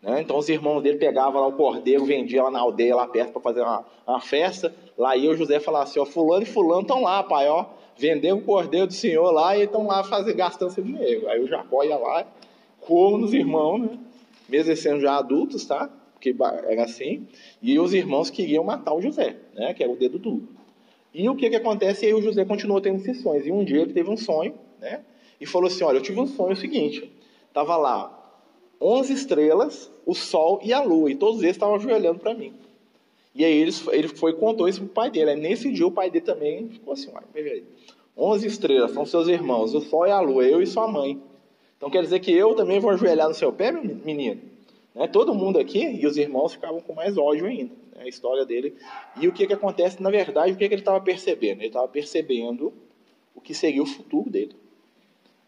Né? 0.02 0.22
Então, 0.22 0.38
os 0.38 0.48
irmãos 0.48 0.82
dele 0.82 0.98
pegavam 0.98 1.42
lá 1.42 1.48
o 1.48 1.54
cordeiro, 1.54 2.06
vendiam 2.06 2.46
lá 2.46 2.52
na 2.52 2.60
aldeia, 2.60 2.96
lá 2.96 3.08
perto, 3.08 3.34
para 3.34 3.42
fazer 3.42 3.62
uma, 3.62 3.86
uma, 4.08 4.22
festa. 4.22 4.74
Lá 4.98 5.16
ia 5.16 5.30
o 5.30 5.36
José 5.36 5.60
falava 5.60 5.86
assim: 5.86 6.00
ó, 6.00 6.06
Fulano 6.06 6.44
e 6.44 6.46
Fulano 6.46 6.82
estão 6.82 7.02
lá, 7.02 7.22
pai, 7.24 7.50
ó, 7.50 7.66
vendeu 7.98 8.38
o 8.38 8.42
cordeiro 8.42 8.88
do 8.88 8.94
senhor 8.94 9.32
lá 9.32 9.58
e 9.58 9.64
estão 9.64 9.88
lá 9.88 10.04
fazendo, 10.04 10.38
gastando 10.38 10.72
seu 10.72 10.84
dinheiro. 10.84 11.28
Aí 11.28 11.42
o 11.42 11.48
Jacó 11.48 11.84
ia 11.84 11.98
lá, 11.98 12.26
couro 12.80 13.18
nos 13.18 13.34
irmãos, 13.34 13.82
né? 13.82 14.00
Mesmo 14.50 14.72
eles 14.72 14.80
sendo 14.80 15.02
já 15.02 15.18
adultos, 15.18 15.66
tá? 15.66 15.90
Porque 16.14 16.36
era 16.68 16.84
assim. 16.84 17.28
E 17.62 17.80
os 17.80 17.94
irmãos 17.94 18.30
queriam 18.30 18.64
matar 18.64 18.94
o 18.94 19.02
José, 19.02 19.38
né? 19.54 19.74
Que 19.74 19.84
era 19.84 19.92
o 19.92 19.96
dedo 19.96 20.20
duro. 20.20 20.48
E 21.14 21.28
o 21.28 21.36
que 21.36 21.50
que 21.50 21.56
acontece? 21.56 22.06
E 22.06 22.08
aí 22.08 22.14
o 22.14 22.22
José 22.22 22.46
continuou 22.46 22.82
tendo 22.82 22.98
esses 22.98 23.22
sonhos. 23.22 23.46
E 23.46 23.52
um 23.52 23.64
dia 23.64 23.82
ele 23.82 23.94
teve 23.94 24.10
um 24.10 24.18
sonho, 24.18 24.54
né? 24.80 25.02
E 25.40 25.46
falou 25.46 25.68
assim: 25.68 25.84
Olha, 25.84 25.98
eu 25.98 26.02
tive 26.02 26.20
um 26.20 26.28
sonho 26.28 26.56
seguinte. 26.56 27.10
Tava 27.54 27.76
lá 27.78 28.16
11 28.82 29.14
estrelas, 29.14 29.92
o 30.06 30.14
sol 30.14 30.60
e 30.64 30.72
a 30.72 30.82
lua, 30.82 31.12
e 31.12 31.16
todos 31.16 31.42
eles 31.42 31.56
estavam 31.56 31.76
ajoelhando 31.76 32.20
para 32.20 32.34
mim. 32.34 32.54
E 33.34 33.44
aí 33.44 33.54
ele, 33.54 33.72
ele 33.92 34.08
foi 34.08 34.34
contou 34.34 34.68
isso 34.68 34.82
pro 34.82 34.90
pai 34.90 35.10
dele. 35.10 35.32
Aí 35.32 35.40
nesse 35.40 35.72
dia 35.72 35.88
o 35.88 35.92
pai 35.92 36.10
dele 36.10 36.26
também 36.26 36.70
ficou 36.70 36.94
assim: 36.94 37.10
Olha, 37.14 37.26
veja 37.34 37.52
aí. 37.52 37.64
11 38.18 38.48
estrelas 38.48 38.92
são 38.92 39.06
seus 39.06 39.30
irmãos, 39.30 39.74
o 39.74 39.80
sol 39.80 40.06
e 40.06 40.12
a 40.12 40.20
lua, 40.20 40.44
eu 40.44 40.62
e 40.62 40.68
sua 40.68 40.88
mãe. 40.88 41.22
Então 41.80 41.90
quer 41.90 42.04
dizer 42.04 42.20
que 42.20 42.30
eu 42.30 42.54
também 42.56 42.78
vou 42.78 42.92
ajoelhar 42.92 43.30
no 43.30 43.34
seu 43.34 43.54
pé, 43.54 43.72
menino? 43.72 44.42
Né? 44.94 45.08
Todo 45.08 45.34
mundo 45.34 45.58
aqui 45.58 45.80
e 45.80 46.06
os 46.06 46.18
irmãos 46.18 46.52
ficavam 46.52 46.82
com 46.82 46.94
mais 46.94 47.18
ódio 47.18 47.46
ainda. 47.46 47.74
Né? 47.96 48.04
A 48.04 48.08
história 48.08 48.46
dele. 48.46 48.76
E 49.20 49.30
o 49.30 49.32
que, 49.32 49.48
que 49.48 49.54
acontece, 49.54 50.04
na 50.04 50.10
verdade, 50.10 50.52
o 50.52 50.58
que, 50.58 50.68
que 50.68 50.74
ele 50.74 50.82
estava 50.82 51.00
percebendo? 51.00 51.62
Ele 51.62 51.68
estava 51.68 51.88
percebendo 51.88 52.74
o 53.34 53.40
que 53.40 53.54
seria 53.54 53.82
o 53.82 53.86
futuro 53.86 54.30
dele. 54.30 54.54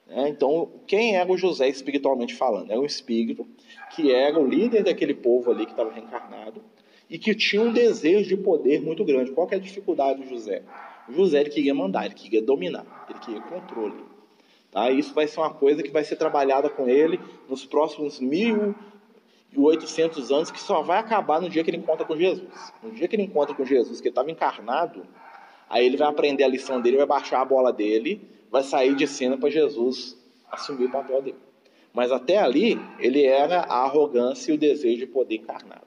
Né? 0.07 0.29
Então, 0.29 0.71
quem 0.87 1.17
era 1.17 1.29
o 1.29 1.37
José 1.37 1.67
espiritualmente 1.67 2.33
falando? 2.33 2.71
Era 2.71 2.79
um 2.79 2.85
espírito 2.85 3.45
que 3.93 4.13
era 4.13 4.39
o 4.39 4.47
líder 4.47 4.85
daquele 4.85 5.13
povo 5.13 5.51
ali 5.51 5.65
que 5.65 5.71
estava 5.71 5.91
reencarnado 5.91 6.61
e 7.09 7.19
que 7.19 7.35
tinha 7.35 7.61
um 7.61 7.73
desejo 7.73 8.29
de 8.29 8.37
poder 8.37 8.81
muito 8.81 9.03
grande. 9.03 9.31
Qual 9.31 9.45
que 9.45 9.53
é 9.53 9.57
a 9.57 9.61
dificuldade 9.61 10.21
do 10.21 10.29
José? 10.29 10.63
O 11.09 11.11
José 11.11 11.41
ele 11.41 11.49
queria 11.49 11.75
mandar, 11.75 12.05
ele 12.05 12.15
queria 12.15 12.41
dominar, 12.41 13.05
ele 13.09 13.19
queria 13.19 13.41
controle. 13.41 14.10
Tá? 14.71 14.89
Isso 14.89 15.13
vai 15.13 15.27
ser 15.27 15.41
uma 15.41 15.53
coisa 15.53 15.83
que 15.83 15.91
vai 15.91 16.03
ser 16.03 16.15
trabalhada 16.15 16.69
com 16.69 16.87
ele 16.87 17.19
nos 17.49 17.65
próximos 17.65 18.21
1.800 18.21 20.33
anos, 20.33 20.49
que 20.49 20.61
só 20.61 20.81
vai 20.81 20.97
acabar 20.97 21.41
no 21.41 21.49
dia 21.49 21.63
que 21.63 21.69
ele 21.69 21.77
encontra 21.77 22.05
com 22.05 22.15
Jesus. 22.15 22.73
No 22.81 22.91
dia 22.91 23.07
que 23.07 23.15
ele 23.15 23.23
encontra 23.23 23.53
com 23.53 23.65
Jesus, 23.65 23.99
que 23.99 24.07
ele 24.07 24.13
estava 24.13 24.31
encarnado, 24.31 25.05
aí 25.69 25.85
ele 25.85 25.97
vai 25.97 26.07
aprender 26.07 26.45
a 26.45 26.47
lição 26.47 26.79
dele, 26.79 26.97
vai 26.97 27.05
baixar 27.05 27.41
a 27.41 27.45
bola 27.45 27.73
dele, 27.73 28.21
vai 28.49 28.63
sair 28.63 28.95
de 28.95 29.05
cena 29.07 29.37
para 29.37 29.49
Jesus 29.49 30.17
assumir 30.49 30.85
o 30.85 30.91
papel 30.91 31.21
dele. 31.21 31.37
Mas 31.93 32.09
até 32.09 32.37
ali, 32.37 32.79
ele 32.99 33.25
era 33.25 33.61
a 33.61 33.83
arrogância 33.83 34.51
e 34.51 34.55
o 34.55 34.57
desejo 34.57 34.99
de 34.99 35.07
poder 35.07 35.35
encarnados. 35.35 35.81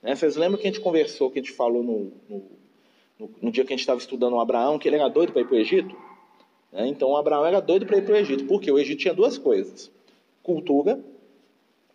Né? 0.00 0.14
Vocês 0.14 0.36
lembram 0.36 0.60
que 0.60 0.68
a 0.68 0.70
gente 0.70 0.80
conversou, 0.80 1.30
que 1.30 1.40
a 1.40 1.42
gente 1.42 1.52
falou 1.52 1.82
no, 1.82 2.12
no, 2.28 2.50
no, 3.18 3.30
no 3.42 3.50
dia 3.50 3.64
que 3.64 3.72
a 3.72 3.76
gente 3.76 3.80
estava 3.80 3.98
estudando 3.98 4.34
o 4.34 4.40
Abraão, 4.40 4.78
que 4.78 4.88
ele 4.88 4.96
era 4.96 5.08
doido 5.08 5.32
para 5.32 5.42
ir 5.42 5.46
para 5.46 5.56
o 5.56 5.58
Egito? 5.58 5.96
Né? 6.74 6.88
Então 6.88 7.16
Abraão 7.16 7.46
era 7.46 7.60
doido 7.60 7.86
para 7.86 7.96
ir 7.96 8.04
para 8.04 8.14
o 8.14 8.16
Egito, 8.16 8.44
porque 8.46 8.70
o 8.70 8.78
Egito 8.78 8.98
tinha 8.98 9.14
duas 9.14 9.38
coisas: 9.38 9.90
cultura 10.42 11.00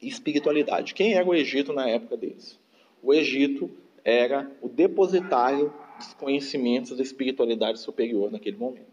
e 0.02 0.08
espiritualidade. 0.08 0.94
Quem 0.94 1.14
era 1.14 1.28
o 1.28 1.36
Egito 1.36 1.74
na 1.74 1.88
época 1.88 2.16
deles? 2.16 2.58
O 3.04 3.14
Egito 3.14 3.70
era 4.04 4.50
o 4.62 4.70
depositário 4.70 5.74
dos 5.98 6.14
conhecimentos 6.14 6.96
da 6.96 7.04
espiritualidade 7.04 7.80
superior 7.80 8.32
naquele 8.32 8.56
momento. 8.56 8.88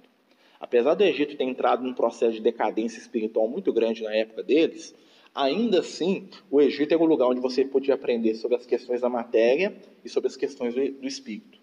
Apesar 0.58 0.94
do 0.94 1.04
Egito 1.04 1.36
ter 1.36 1.44
entrado 1.44 1.84
num 1.84 1.94
processo 1.94 2.32
de 2.32 2.40
decadência 2.40 2.98
espiritual 2.98 3.46
muito 3.46 3.72
grande 3.72 4.02
na 4.02 4.12
época 4.12 4.42
deles, 4.42 4.94
ainda 5.34 5.80
assim, 5.80 6.28
o 6.50 6.60
Egito 6.60 6.92
era 6.92 7.02
o 7.02 7.06
lugar 7.06 7.28
onde 7.28 7.40
você 7.40 7.64
podia 7.64 7.94
aprender 7.94 8.34
sobre 8.34 8.56
as 8.56 8.66
questões 8.66 9.00
da 9.00 9.08
matéria 9.08 9.76
e 10.04 10.08
sobre 10.08 10.28
as 10.28 10.36
questões 10.36 10.74
do, 10.74 11.06
espírito. 11.06 11.58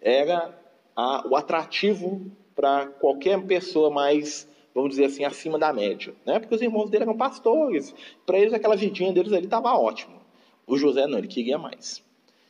Era 0.00 0.58
a, 0.96 1.28
o 1.28 1.36
atrativo 1.36 2.22
para 2.60 2.88
qualquer 2.88 3.40
pessoa 3.46 3.88
mais, 3.88 4.46
vamos 4.74 4.90
dizer 4.90 5.06
assim, 5.06 5.24
acima 5.24 5.58
da 5.58 5.72
média. 5.72 6.12
Né? 6.26 6.38
Porque 6.38 6.54
os 6.54 6.60
irmãos 6.60 6.90
dele 6.90 7.04
eram 7.04 7.16
pastores. 7.16 7.94
Para 8.26 8.38
eles, 8.38 8.52
aquela 8.52 8.76
vidinha 8.76 9.10
deles 9.14 9.32
ali 9.32 9.46
estava 9.46 9.72
ótimo. 9.72 10.20
O 10.66 10.76
José 10.76 11.06
não, 11.06 11.16
ele 11.16 11.26
queria 11.26 11.56
mais. 11.56 12.02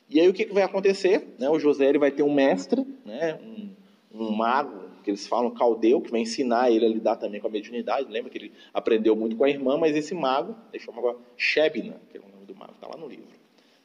E 0.08 0.18
aí 0.18 0.28
o 0.28 0.34
que, 0.34 0.46
que 0.46 0.52
vai 0.52 0.64
acontecer? 0.64 1.36
Né? 1.38 1.48
O 1.48 1.60
José 1.60 1.88
ele 1.88 1.98
vai 1.98 2.10
ter 2.10 2.24
um 2.24 2.34
mestre, 2.34 2.84
né? 3.06 3.38
um, 3.40 3.70
um 4.12 4.32
mago, 4.32 4.90
que 5.04 5.10
eles 5.10 5.28
falam 5.28 5.48
caldeu, 5.52 6.00
que 6.00 6.10
vai 6.10 6.20
ensinar 6.20 6.72
ele 6.72 6.84
a 6.84 6.88
lidar 6.88 7.14
também 7.14 7.40
com 7.40 7.46
a 7.46 7.50
mediunidade. 7.50 8.10
Lembra 8.10 8.30
que 8.30 8.38
ele 8.38 8.52
aprendeu 8.74 9.14
muito 9.14 9.36
com 9.36 9.44
a 9.44 9.48
irmã, 9.48 9.78
mas 9.78 9.96
esse 9.96 10.12
mago, 10.12 10.56
deixa 10.72 10.90
eu 10.90 10.94
chamar 10.94 11.14
Shebna, 11.36 12.00
que 12.10 12.18
é 12.18 12.20
o 12.20 12.28
nome 12.28 12.46
do 12.46 12.54
mago, 12.56 12.72
está 12.72 12.88
lá 12.88 12.96
no 12.96 13.06
livro. 13.06 13.28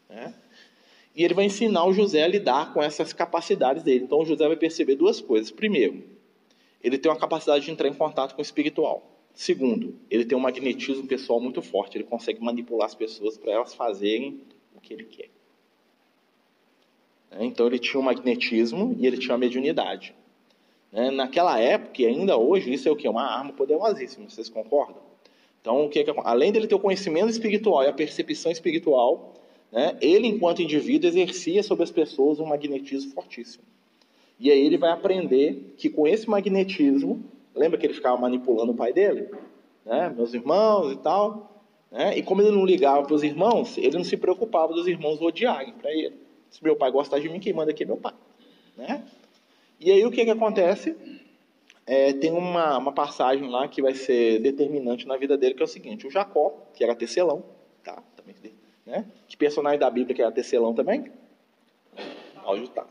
Né? 0.10 0.34
E 1.16 1.24
ele 1.24 1.34
vai 1.34 1.46
ensinar 1.46 1.86
o 1.86 1.94
José 1.94 2.24
a 2.24 2.28
lidar 2.28 2.74
com 2.74 2.84
essas 2.84 3.14
capacidades 3.14 3.84
dele. 3.84 4.04
Então 4.04 4.20
o 4.20 4.26
José 4.26 4.46
vai 4.48 4.58
perceber 4.58 4.96
duas 4.96 5.22
coisas. 5.22 5.50
Primeiro, 5.50 6.04
ele 6.86 7.00
tem 7.00 7.12
uma 7.12 7.18
capacidade 7.18 7.66
de 7.66 7.72
entrar 7.72 7.88
em 7.88 7.94
contato 7.96 8.36
com 8.36 8.42
o 8.42 8.44
espiritual. 8.44 9.12
Segundo, 9.34 9.96
ele 10.08 10.24
tem 10.24 10.38
um 10.38 10.42
magnetismo 10.42 11.08
pessoal 11.08 11.42
muito 11.42 11.60
forte. 11.60 11.98
Ele 11.98 12.04
consegue 12.04 12.40
manipular 12.40 12.86
as 12.86 12.94
pessoas 12.94 13.40
para 13.40 13.52
elas 13.52 13.74
fazerem 13.74 14.40
o 14.76 14.80
que 14.80 14.94
ele 14.94 15.06
quer. 15.06 15.30
Né? 17.32 17.44
Então 17.46 17.66
ele 17.66 17.80
tinha 17.80 18.00
um 18.00 18.04
magnetismo 18.04 18.96
e 19.00 19.08
ele 19.08 19.18
tinha 19.18 19.34
uma 19.34 19.40
mediunidade. 19.40 20.14
Né? 20.92 21.10
Naquela 21.10 21.60
época 21.60 22.04
e 22.04 22.06
ainda 22.06 22.38
hoje, 22.38 22.72
isso 22.72 22.88
é 22.88 22.92
o 22.92 22.96
que? 22.96 23.10
Uma 23.10 23.24
arma 23.24 23.52
poderosíssima, 23.52 24.30
vocês 24.30 24.48
concordam? 24.48 25.02
Então, 25.60 25.86
o 25.86 25.90
que, 25.90 26.06
além 26.24 26.52
dele 26.52 26.68
ter 26.68 26.76
o 26.76 26.80
conhecimento 26.80 27.30
espiritual 27.30 27.84
e 27.84 27.88
a 27.88 27.94
percepção 27.94 28.52
espiritual, 28.52 29.34
né, 29.72 29.98
ele, 30.00 30.28
enquanto 30.28 30.62
indivíduo, 30.62 31.10
exercia 31.10 31.64
sobre 31.64 31.84
as 31.84 31.90
pessoas 31.90 32.40
um 32.40 32.46
magnetismo 32.46 33.12
fortíssimo. 33.12 33.64
E 34.40 34.52
aí 34.52 34.60
ele 34.60 34.78
vai 34.78 34.92
aprender 34.92 35.74
que 35.78 35.90
com 35.90 36.08
esse 36.08 36.30
magnetismo, 36.30 37.24
lembra 37.54 37.78
que 37.78 37.86
ele 37.86 37.94
ficava 37.94 38.18
manipulando 38.18 38.72
o 38.72 38.76
pai 38.76 38.92
dele? 38.92 39.30
Né? 39.86 40.14
Meus 40.16 40.34
irmãos 40.34 40.92
e 40.92 40.98
tal. 40.98 41.64
Né? 41.92 42.18
E 42.18 42.24
como 42.24 42.42
ele 42.42 42.52
não 42.52 42.66
ligava 42.66 43.04
para 43.04 43.16
os 43.16 43.24
irmãos, 43.24 43.78
ele 43.78 43.96
não 43.96 44.04
se 44.04 44.18
preocupava 44.18 44.74
dos 44.74 44.88
irmãos 44.88 45.22
odiarem 45.22 45.74
para 45.74 45.92
ele. 45.92 46.16
Se 46.50 46.64
meu 46.64 46.76
pai 46.76 46.92
gostar 46.92 47.20
de 47.20 47.30
mim, 47.30 47.40
quem 47.40 47.54
manda 47.54 47.72
aqui 47.72 47.84
é 47.84 47.86
meu 47.86 47.98
pai. 47.98 48.14
Né? 48.76 49.04
E 49.80 49.92
aí 49.92 50.06
o 50.06 50.12
que, 50.12 50.24
que 50.24 50.32
acontece? 50.32 50.96
É, 51.86 52.14
tem 52.14 52.32
uma, 52.32 52.78
uma 52.78 52.92
passagem 52.92 53.48
lá 53.50 53.68
que 53.68 53.82
vai 53.82 53.94
ser 53.94 54.40
determinante 54.40 55.08
na 55.08 55.18
vida 55.18 55.38
dele, 55.38 55.54
que 55.54 55.62
é 55.62 55.66
o 55.66 55.68
seguinte: 55.68 56.08
o 56.08 56.12
Jacó, 56.12 56.52
que 56.74 56.84
era 56.84 56.96
tecelão, 56.96 57.44
tá? 57.84 58.02
Também, 58.16 58.36
né? 58.86 59.06
Que 59.28 59.38
personagem 59.38 59.80
da 59.80 59.90
Bíblia 59.90 60.16
que 60.16 60.22
era 60.22 60.32
tecelão 60.32 60.74
também? 60.74 61.12
Áudio 62.38 62.68
tá. 62.70 62.88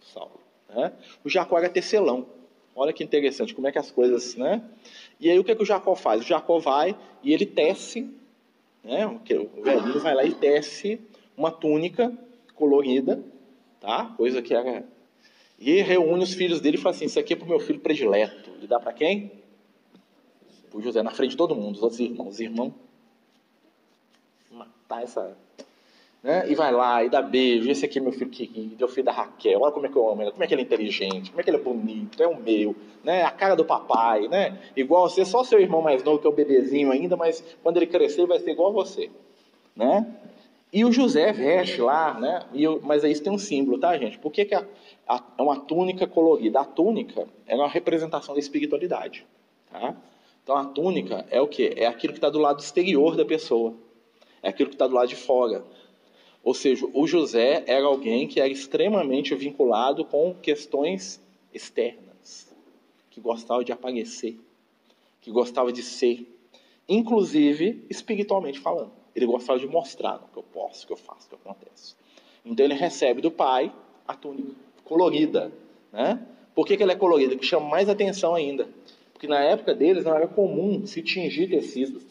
Salve. 0.00 0.43
Né? 0.74 0.92
O 1.24 1.30
Jacó 1.30 1.58
era 1.58 1.68
tecelão. 1.68 2.26
Olha 2.76 2.92
que 2.92 3.04
interessante, 3.04 3.54
como 3.54 3.68
é 3.68 3.72
que 3.72 3.78
as 3.78 3.90
coisas, 3.90 4.34
né? 4.34 4.62
E 5.20 5.30
aí 5.30 5.38
o 5.38 5.44
que, 5.44 5.52
é 5.52 5.54
que 5.54 5.62
o 5.62 5.66
Jacó 5.66 5.94
faz? 5.94 6.22
O 6.22 6.24
Jacó 6.24 6.58
vai 6.58 6.96
e 7.22 7.32
ele 7.32 7.46
tece, 7.46 8.10
né? 8.82 9.06
O 9.06 9.62
velhinho 9.62 10.00
vai 10.00 10.14
lá 10.14 10.24
e 10.24 10.34
tece 10.34 11.00
uma 11.36 11.52
túnica 11.52 12.12
colorida, 12.54 13.22
tá? 13.80 14.12
Coisa 14.16 14.42
que 14.42 14.52
era. 14.52 14.84
E 15.58 15.80
reúne 15.82 16.24
os 16.24 16.34
filhos 16.34 16.60
dele 16.60 16.76
e 16.76 16.80
fala 16.80 16.94
assim: 16.94 17.04
Isso 17.04 17.18
aqui 17.18 17.34
é 17.34 17.36
para 17.36 17.46
o 17.46 17.48
meu 17.48 17.60
filho 17.60 17.78
predileto. 17.78 18.50
E 18.60 18.66
dá 18.66 18.80
para 18.80 18.92
quem? 18.92 19.30
Para 20.70 20.80
José, 20.80 21.00
na 21.02 21.12
frente 21.12 21.30
de 21.30 21.36
todo 21.36 21.54
mundo, 21.54 21.76
os 21.76 21.82
outros 21.82 22.00
irmãos. 22.00 22.34
Os 22.34 22.40
irmãos. 22.40 22.72
Matar 24.50 25.04
essa 25.04 25.36
né? 26.24 26.50
E 26.50 26.54
vai 26.54 26.72
lá 26.72 27.04
e 27.04 27.10
dá 27.10 27.20
beijo. 27.20 27.70
Esse 27.70 27.84
aqui 27.84 27.98
é 27.98 28.00
meu 28.00 28.10
filho 28.10 28.30
querido, 28.30 28.82
é 28.82 28.86
o 28.86 28.88
filho 28.88 29.04
da 29.04 29.12
Raquel. 29.12 29.60
Olha 29.60 29.70
como 29.70 29.84
é 29.84 29.90
que 29.90 29.96
eu 29.96 30.08
amo 30.08 30.22
ele, 30.22 30.30
como 30.30 30.42
é 30.42 30.46
que 30.46 30.54
ele 30.54 30.62
é 30.62 30.64
inteligente, 30.64 31.30
como 31.30 31.40
é 31.40 31.44
que 31.44 31.50
ele 31.50 31.58
é 31.58 31.60
bonito, 31.60 32.22
é 32.22 32.26
o 32.26 32.40
meu, 32.40 32.74
né? 33.04 33.22
A 33.24 33.30
cara 33.30 33.54
do 33.54 33.64
papai, 33.64 34.26
né? 34.26 34.58
Igual 34.74 35.10
você, 35.10 35.22
só 35.22 35.44
seu 35.44 35.60
irmão 35.60 35.82
mais 35.82 36.02
novo 36.02 36.18
que 36.18 36.26
é 36.26 36.30
o 36.30 36.32
bebezinho 36.32 36.90
ainda, 36.90 37.14
mas 37.14 37.44
quando 37.62 37.76
ele 37.76 37.86
crescer 37.86 38.26
vai 38.26 38.38
ser 38.40 38.52
igual 38.52 38.70
a 38.70 38.72
você, 38.72 39.10
né? 39.76 40.06
E 40.72 40.82
o 40.84 40.90
José 40.90 41.30
veste 41.30 41.80
lá, 41.82 42.18
né? 42.18 42.46
E 42.54 42.64
eu, 42.64 42.80
mas 42.82 43.04
isso 43.04 43.22
tem 43.22 43.32
um 43.32 43.38
símbolo, 43.38 43.78
tá, 43.78 43.96
gente? 43.98 44.18
Por 44.18 44.32
que, 44.32 44.46
que 44.46 44.54
a, 44.54 44.66
a, 45.06 45.22
é 45.38 45.42
uma 45.42 45.60
túnica 45.60 46.06
colorida? 46.06 46.60
A 46.60 46.64
túnica 46.64 47.28
é 47.46 47.54
uma 47.54 47.68
representação 47.68 48.34
da 48.34 48.40
espiritualidade, 48.40 49.26
tá? 49.70 49.94
Então 50.42 50.56
a 50.56 50.64
túnica 50.64 51.26
é 51.30 51.40
o 51.40 51.46
que? 51.46 51.74
É 51.76 51.86
aquilo 51.86 52.14
que 52.14 52.18
está 52.18 52.30
do 52.30 52.38
lado 52.38 52.60
exterior 52.60 53.14
da 53.14 53.26
pessoa, 53.26 53.74
é 54.42 54.48
aquilo 54.48 54.70
que 54.70 54.74
está 54.74 54.86
do 54.86 54.94
lado 54.94 55.08
de 55.08 55.16
fora. 55.16 55.62
Ou 56.44 56.52
seja, 56.52 56.86
o 56.92 57.06
José 57.06 57.64
era 57.66 57.86
alguém 57.86 58.28
que 58.28 58.38
era 58.38 58.48
extremamente 58.48 59.34
vinculado 59.34 60.04
com 60.04 60.34
questões 60.34 61.18
externas, 61.54 62.54
que 63.10 63.18
gostava 63.18 63.64
de 63.64 63.72
aparecer, 63.72 64.38
que 65.22 65.30
gostava 65.30 65.72
de 65.72 65.82
ser, 65.82 66.28
inclusive 66.86 67.82
espiritualmente 67.88 68.60
falando. 68.60 68.92
Ele 69.16 69.24
gostava 69.24 69.58
de 69.58 69.66
mostrar 69.66 70.16
o 70.16 70.32
que 70.32 70.38
eu 70.38 70.42
posso, 70.42 70.84
o 70.84 70.86
que 70.88 70.92
eu 70.92 70.96
faço, 70.98 71.26
o 71.26 71.28
que 71.30 71.34
acontece. 71.36 71.94
Então 72.44 72.66
ele 72.66 72.74
recebe 72.74 73.22
do 73.22 73.30
pai 73.30 73.72
a 74.06 74.14
túnica 74.14 74.52
colorida, 74.84 75.50
né? 75.90 76.20
Por 76.54 76.66
que, 76.66 76.76
que 76.76 76.82
ela 76.82 76.92
é 76.92 76.96
colorida? 76.96 77.32
Porque 77.32 77.46
chama 77.46 77.66
mais 77.66 77.88
atenção 77.88 78.34
ainda. 78.34 78.68
Porque 79.12 79.26
na 79.26 79.40
época 79.40 79.74
deles 79.74 80.04
não 80.04 80.14
era 80.14 80.28
comum 80.28 80.86
se 80.86 81.02
tingir 81.02 81.48
tecido, 81.48 82.02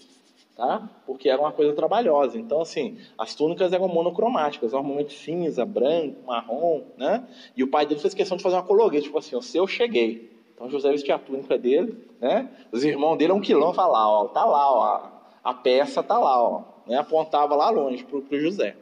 tá? 0.55 0.89
Porque 1.05 1.29
era 1.29 1.41
uma 1.41 1.51
coisa 1.51 1.73
trabalhosa. 1.73 2.37
Então, 2.37 2.61
assim, 2.61 2.97
as 3.17 3.35
túnicas 3.35 3.73
eram 3.73 3.87
monocromáticas, 3.87 4.73
normalmente 4.73 5.13
cinza, 5.13 5.65
branco, 5.65 6.17
marrom, 6.25 6.83
né? 6.97 7.27
E 7.55 7.63
o 7.63 7.67
pai 7.67 7.85
dele 7.85 7.99
fez 7.99 8.13
questão 8.13 8.37
de 8.37 8.43
fazer 8.43 8.55
uma 8.55 8.63
colorida, 8.63 9.03
tipo 9.03 9.17
assim, 9.17 9.35
o 9.35 9.41
seu 9.41 9.67
cheguei. 9.67 10.31
Então 10.53 10.69
José 10.69 10.91
vestia 10.91 11.15
a 11.15 11.19
túnica 11.19 11.57
dele, 11.57 11.97
né? 12.21 12.49
Os 12.71 12.83
irmãos 12.83 13.17
dele, 13.17 13.33
um 13.33 13.41
quilão, 13.41 13.73
falaram, 13.73 13.93
lá, 13.93 14.21
ó, 14.21 14.27
tá 14.27 14.45
lá, 14.45 14.71
ó, 14.71 15.01
a 15.43 15.53
peça 15.53 16.03
tá 16.03 16.17
lá, 16.17 16.41
ó, 16.41 16.61
né? 16.87 16.97
Apontava 16.97 17.55
lá 17.55 17.69
longe 17.69 18.03
pro, 18.03 18.21
pro 18.21 18.39
José. 18.39 18.75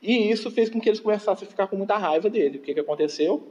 E 0.00 0.30
isso 0.30 0.50
fez 0.50 0.70
com 0.70 0.80
que 0.80 0.88
eles 0.88 1.00
começassem 1.00 1.46
a 1.46 1.50
ficar 1.50 1.66
com 1.66 1.76
muita 1.76 1.96
raiva 1.96 2.30
dele. 2.30 2.58
O 2.58 2.60
que, 2.60 2.72
que 2.72 2.80
aconteceu? 2.80 3.42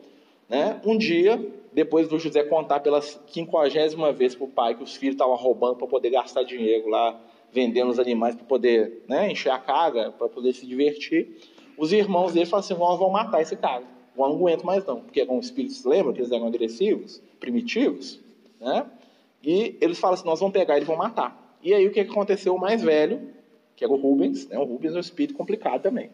Né? 0.47 0.79
Um 0.85 0.97
dia, 0.97 1.43
depois 1.73 2.07
do 2.07 2.19
José 2.19 2.43
contar 2.43 2.79
pela 2.79 3.01
quinquagésima 3.01 4.11
vez 4.11 4.35
para 4.35 4.45
o 4.45 4.49
pai 4.49 4.75
que 4.75 4.83
os 4.83 4.95
filhos 4.95 5.15
estavam 5.15 5.35
roubando 5.35 5.75
para 5.75 5.87
poder 5.87 6.11
gastar 6.11 6.43
dinheiro 6.43 6.87
lá, 6.87 7.19
vendendo 7.55 7.89
os 7.89 7.97
animais 7.97 8.35
para 8.35 8.43
poder 8.43 9.05
né, 9.07 9.31
encher 9.31 9.49
a 9.49 9.57
carga, 9.57 10.11
para 10.11 10.27
poder 10.27 10.51
se 10.51 10.67
divertir, 10.67 11.39
os 11.77 11.93
irmãos 11.93 12.33
dele 12.33 12.45
falaram 12.45 12.65
assim: 12.65 12.77
nós 12.77 12.99
vamos 12.99 13.13
matar 13.13 13.41
esse 13.41 13.55
cara. 13.55 13.83
Eu 14.17 14.27
não 14.27 14.35
aguento 14.35 14.63
mais 14.63 14.85
não, 14.85 14.99
porque 14.99 15.21
eram 15.21 15.39
espíritos, 15.39 15.83
lembra 15.85 16.11
que 16.11 16.19
eles 16.19 16.31
eram 16.31 16.47
agressivos, 16.47 17.21
primitivos, 17.39 18.19
né? 18.59 18.85
E 19.41 19.77
eles 19.79 19.97
falam 19.97 20.15
assim: 20.15 20.25
nós 20.25 20.39
vamos 20.39 20.53
pegar 20.53 20.77
e 20.77 20.83
vão 20.83 20.97
matar. 20.97 21.57
E 21.63 21.73
aí 21.73 21.87
o 21.87 21.91
que 21.91 22.01
aconteceu? 22.01 22.53
O 22.53 22.59
mais 22.59 22.83
velho, 22.83 23.29
que 23.75 23.83
era 23.83 23.91
o 23.91 23.95
Rubens, 23.95 24.47
né? 24.47 24.59
o 24.59 24.63
Rubens 24.63 24.93
é 24.93 24.97
um 24.97 25.01
espírito 25.01 25.37
complicado 25.37 25.81
também. 25.81 26.09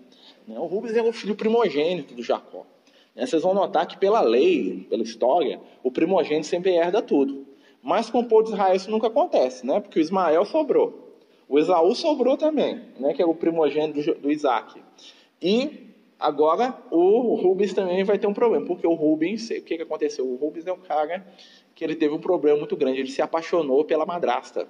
Né? 0.47 0.59
O 0.59 0.65
Rubens 0.65 0.95
é 0.95 1.01
o 1.01 1.11
filho 1.11 1.35
primogênito 1.35 2.13
do 2.13 2.23
Jacó. 2.23 2.65
Né? 3.15 3.25
Vocês 3.25 3.41
vão 3.41 3.53
notar 3.53 3.87
que 3.87 3.97
pela 3.97 4.21
lei, 4.21 4.85
pela 4.89 5.03
história, 5.03 5.59
o 5.83 5.91
primogênito 5.91 6.47
sempre 6.47 6.71
herda 6.71 7.01
tudo. 7.01 7.45
Mas 7.83 8.09
com 8.09 8.19
o 8.19 8.25
povo 8.25 8.43
de 8.43 8.51
Israel 8.51 8.75
isso 8.75 8.91
nunca 8.91 9.07
acontece, 9.07 9.65
né? 9.65 9.79
porque 9.79 9.99
o 9.99 10.01
Ismael 10.01 10.45
sobrou. 10.45 11.10
O 11.51 11.59
Esaú 11.59 11.93
sobrou 11.93 12.37
também, 12.37 12.81
né? 12.97 13.13
que 13.13 13.21
é 13.21 13.25
o 13.25 13.35
primogênito 13.35 14.13
do, 14.21 14.31
Isaac. 14.31 14.81
E 15.41 15.85
agora 16.17 16.73
o 16.89 17.35
Rubens 17.35 17.73
também 17.73 18.05
vai 18.05 18.17
ter 18.17 18.25
um 18.25 18.33
problema, 18.33 18.65
porque 18.65 18.87
o 18.87 18.93
Rubens, 18.93 19.49
o 19.49 19.61
que, 19.61 19.75
que 19.75 19.81
aconteceu? 19.81 20.25
O 20.25 20.37
Rubens 20.37 20.65
é 20.65 20.71
um 20.71 20.79
cara 20.79 21.27
que 21.75 21.83
ele 21.83 21.93
teve 21.93 22.15
um 22.15 22.21
problema 22.21 22.57
muito 22.57 22.77
grande, 22.77 23.01
ele 23.01 23.11
se 23.11 23.21
apaixonou 23.21 23.83
pela 23.83 24.05
madrasta. 24.05 24.65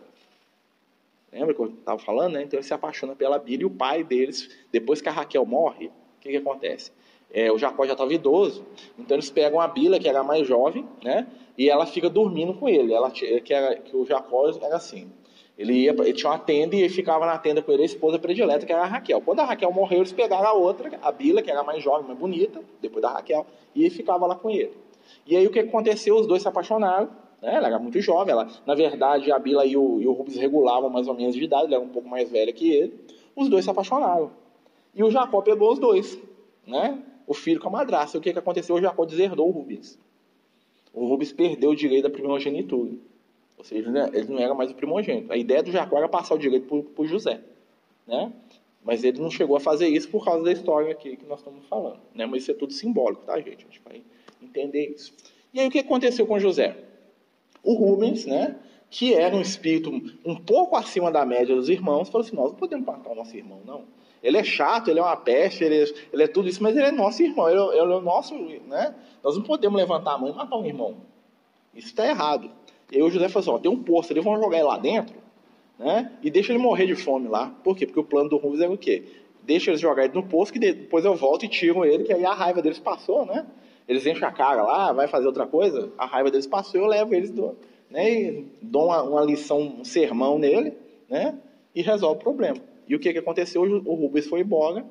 Lembra 1.32 1.54
que 1.54 1.62
eu 1.62 1.68
estava 1.68 2.00
falando? 2.00 2.34
Né? 2.34 2.42
Então 2.42 2.58
ele 2.58 2.66
se 2.66 2.74
apaixona 2.74 3.16
pela 3.16 3.38
Bíblia 3.38 3.62
e 3.62 3.66
o 3.66 3.70
pai 3.70 4.04
deles, 4.04 4.50
depois 4.72 5.04
que 5.04 5.08
a 5.08 5.12
Raquel 5.12 5.46
morre, 5.46 5.86
o 5.86 6.20
que, 6.20 6.32
que 6.32 6.38
acontece? 6.38 6.92
É, 7.32 7.52
o 7.52 7.60
Jacó 7.60 7.86
já 7.86 7.92
estava 7.92 8.12
idoso, 8.12 8.66
então 8.98 9.16
eles 9.16 9.30
pegam 9.30 9.62
a 9.62 9.68
Bila, 9.68 10.00
que 10.00 10.10
era 10.10 10.24
mais 10.24 10.48
jovem, 10.48 10.84
né? 11.04 11.28
e 11.56 11.70
ela 11.70 11.86
fica 11.86 12.10
dormindo 12.10 12.56
com 12.56 12.68
ele. 12.68 12.92
Ela, 12.92 13.12
que, 13.12 13.54
era, 13.54 13.76
que 13.76 13.96
o 13.96 14.04
Jacó 14.04 14.50
era 14.64 14.76
assim. 14.76 15.12
Ele, 15.62 15.74
ia, 15.74 15.92
ele 15.92 16.14
tinha 16.14 16.32
uma 16.32 16.40
tenda 16.40 16.76
e 16.76 16.90
ficava 16.90 17.24
na 17.24 17.38
tenda 17.38 17.62
com 17.62 17.72
ele, 17.72 17.84
a 17.84 17.86
esposa 17.86 18.18
predileta, 18.18 18.66
que 18.66 18.74
era 18.74 18.82
a 18.82 18.88
Raquel. 18.88 19.22
Quando 19.22 19.42
a 19.42 19.46
Raquel 19.46 19.72
morreu, 19.72 20.00
eles 20.00 20.12
pegaram 20.12 20.48
a 20.48 20.54
outra, 20.54 20.90
a 21.04 21.12
Bila, 21.12 21.40
que 21.44 21.52
era 21.52 21.64
mais 21.64 21.84
jovem, 21.84 22.08
mais 22.08 22.18
bonita, 22.18 22.60
depois 22.82 23.04
da 23.04 23.12
Raquel, 23.12 23.46
e 23.76 23.88
ficava 23.92 24.26
lá 24.26 24.36
com 24.36 24.50
ele. 24.50 24.72
E 25.28 25.38
aí 25.38 25.46
o 25.46 25.52
que 25.52 25.60
aconteceu? 25.60 26.16
Os 26.16 26.26
dois 26.26 26.42
se 26.42 26.48
apaixonaram, 26.48 27.10
né? 27.40 27.56
Ela 27.56 27.68
era 27.68 27.78
muito 27.78 28.02
jovem. 28.02 28.32
Ela, 28.32 28.48
na 28.66 28.74
verdade, 28.74 29.32
a 29.32 29.38
Bila 29.38 29.64
e 29.64 29.78
o, 29.78 30.02
e 30.02 30.08
o 30.08 30.14
Rubens 30.14 30.38
regulavam 30.38 30.90
mais 30.90 31.08
ou 31.08 31.14
menos 31.14 31.36
de 31.36 31.44
idade. 31.44 31.66
Ela 31.66 31.76
era 31.76 31.84
um 31.84 31.90
pouco 31.90 32.10
mais 32.10 32.30
velha 32.32 32.52
que 32.52 32.72
ele. 32.72 33.00
Os 33.36 33.48
dois 33.48 33.64
se 33.64 33.70
apaixonaram. 33.70 34.32
E 34.96 35.04
o 35.04 35.12
Jacó 35.12 35.42
pegou 35.42 35.72
os 35.72 35.78
dois. 35.78 36.20
Né? 36.66 36.98
O 37.28 37.36
filho 37.36 37.60
com 37.60 37.68
a 37.68 37.72
madrasta. 37.72 38.18
O 38.18 38.22
que, 38.22 38.34
que 38.34 38.40
aconteceu? 38.40 38.76
O 38.76 38.82
Jacó 38.82 39.06
deserdou 39.06 39.48
o 39.48 39.52
Rubens. 39.52 40.00
O 40.92 41.06
Rubens 41.06 41.32
perdeu 41.32 41.70
o 41.70 41.76
direito 41.76 42.04
da 42.04 42.10
primogenitura. 42.10 42.94
Ou 43.62 43.66
seja, 43.66 43.92
ele 44.12 44.34
não 44.34 44.40
era 44.40 44.56
mais 44.56 44.72
o 44.72 44.74
primogênito. 44.74 45.32
A 45.32 45.38
ideia 45.38 45.62
do 45.62 45.72
Jacó 45.72 45.96
era 45.96 46.10
passar 46.10 46.34
o 46.34 46.38
direito 46.40 46.84
para 46.96 47.06
José. 47.06 47.42
Né? 48.08 48.34
Mas 48.84 49.04
ele 49.04 49.22
não 49.22 49.30
chegou 49.30 49.56
a 49.56 49.60
fazer 49.60 49.88
isso 49.88 50.10
por 50.10 50.26
causa 50.26 50.44
da 50.44 50.52
história 50.52 50.92
aqui 50.92 51.16
que 51.16 51.28
nós 51.28 51.42
estamos 51.42 51.64
falando. 51.68 52.00
Né? 52.16 52.26
Mas 52.26 52.42
isso 52.42 52.50
é 52.50 52.54
tudo 52.56 52.74
simbólico, 52.74 53.24
tá, 53.24 53.38
gente? 53.38 53.58
A 53.58 53.70
gente 53.70 53.80
vai 53.86 54.02
entender 54.42 54.88
isso. 54.88 55.14
E 55.54 55.60
aí 55.60 55.68
o 55.68 55.70
que 55.70 55.78
aconteceu 55.78 56.26
com 56.26 56.40
José? 56.40 56.76
O 57.64 57.76
Rubens, 57.76 58.26
né, 58.26 58.56
que 58.90 59.14
era 59.14 59.36
um 59.36 59.42
espírito 59.42 59.92
um 60.26 60.36
pouco 60.36 60.76
acima 60.76 61.12
da 61.12 61.24
média 61.24 61.56
dos 61.56 61.70
irmãos, 61.70 62.10
falou 62.10 62.26
assim: 62.26 62.36
nós 62.36 62.50
não 62.50 62.58
podemos 62.58 62.84
matar 62.84 63.12
o 63.12 63.16
nosso 63.16 63.38
irmão, 63.38 63.62
não. 63.64 63.84
Ele 64.24 64.38
é 64.38 64.44
chato, 64.44 64.90
ele 64.90 65.00
é 65.00 65.04
uma 65.04 65.18
peste, 65.18 65.64
ele 65.64 65.84
é, 65.84 65.86
ele 66.12 66.24
é 66.24 66.28
tudo 66.28 66.50
isso, 66.50 66.64
mas 66.64 66.76
ele 66.76 66.88
é 66.88 66.92
nosso 66.92 67.22
irmão, 67.22 67.48
ele, 67.48 67.60
é, 67.60 67.80
ele 67.80 67.94
é 67.94 67.96
o 67.96 68.02
nosso, 68.02 68.34
né? 68.68 68.96
Nós 69.24 69.38
não 69.38 69.44
podemos 69.44 69.80
levantar 69.80 70.14
a 70.14 70.18
mão 70.18 70.30
e 70.30 70.34
matar 70.34 70.58
um 70.58 70.66
irmão. 70.66 71.12
Isso 71.74 71.88
está 71.88 72.08
errado. 72.08 72.52
E 72.92 73.02
o 73.02 73.10
José 73.10 73.30
falou 73.30 73.42
assim: 73.42 73.52
ó, 73.52 73.60
tem 73.60 73.72
um 73.72 73.82
poço, 73.82 74.12
eles 74.12 74.24
vão 74.24 74.38
jogar 74.38 74.58
ele 74.58 74.68
lá 74.68 74.78
dentro, 74.78 75.16
né? 75.80 76.12
E 76.22 76.30
deixa 76.30 76.52
ele 76.52 76.60
morrer 76.60 76.86
de 76.86 76.96
fome 76.96 77.28
lá. 77.28 77.56
Por 77.64 77.76
quê? 77.76 77.86
Porque 77.86 78.00
o 78.00 78.04
plano 78.04 78.30
do 78.30 78.38
Rubens 78.38 78.62
é 78.62 78.68
o 78.68 78.78
quê? 78.78 79.04
Deixa 79.44 79.72
eles 79.72 79.80
jogar 79.80 80.06
ele 80.06 80.14
no 80.14 80.24
poço, 80.24 80.54
que 80.54 80.60
depois 80.60 81.06
eu 81.06 81.16
volto 81.16 81.46
e 81.46 81.48
tiro 81.48 81.86
ele, 81.86 82.04
que 82.04 82.14
aí 82.14 82.26
a 82.26 82.34
raiva 82.34 82.62
deles 82.62 82.78
passou, 82.78 83.26
né? 83.26 83.46
eles 83.92 84.06
enchem 84.06 84.26
a 84.26 84.32
cara 84.32 84.64
lá, 84.64 84.94
vai 84.94 85.08
fazer 85.08 85.28
outra 85.28 85.46
coisa, 85.46 85.92
a 85.98 86.06
raiva 86.06 86.32
deles 86.32 86.48
passou, 86.48 86.80
eu 86.80 86.88
levo 86.88 87.14
eles, 87.14 87.30
do, 87.30 87.58
né, 87.90 88.10
e 88.10 88.46
dou 88.62 88.86
uma, 88.86 89.02
uma, 89.04 89.22
lição, 89.22 89.80
um 89.80 89.84
sermão 89.84 90.40
nele, 90.40 90.74
né, 91.10 91.38
e 91.76 91.82
resolve 91.82 92.20
o 92.20 92.24
problema. 92.24 92.58
E 92.88 92.96
o 92.96 93.00
que, 93.00 93.12
que 93.12 93.20
aconteceu? 93.20 93.62
O 93.62 93.94
Rubens 93.96 94.28
foi 94.28 94.40
embora, 94.40 94.86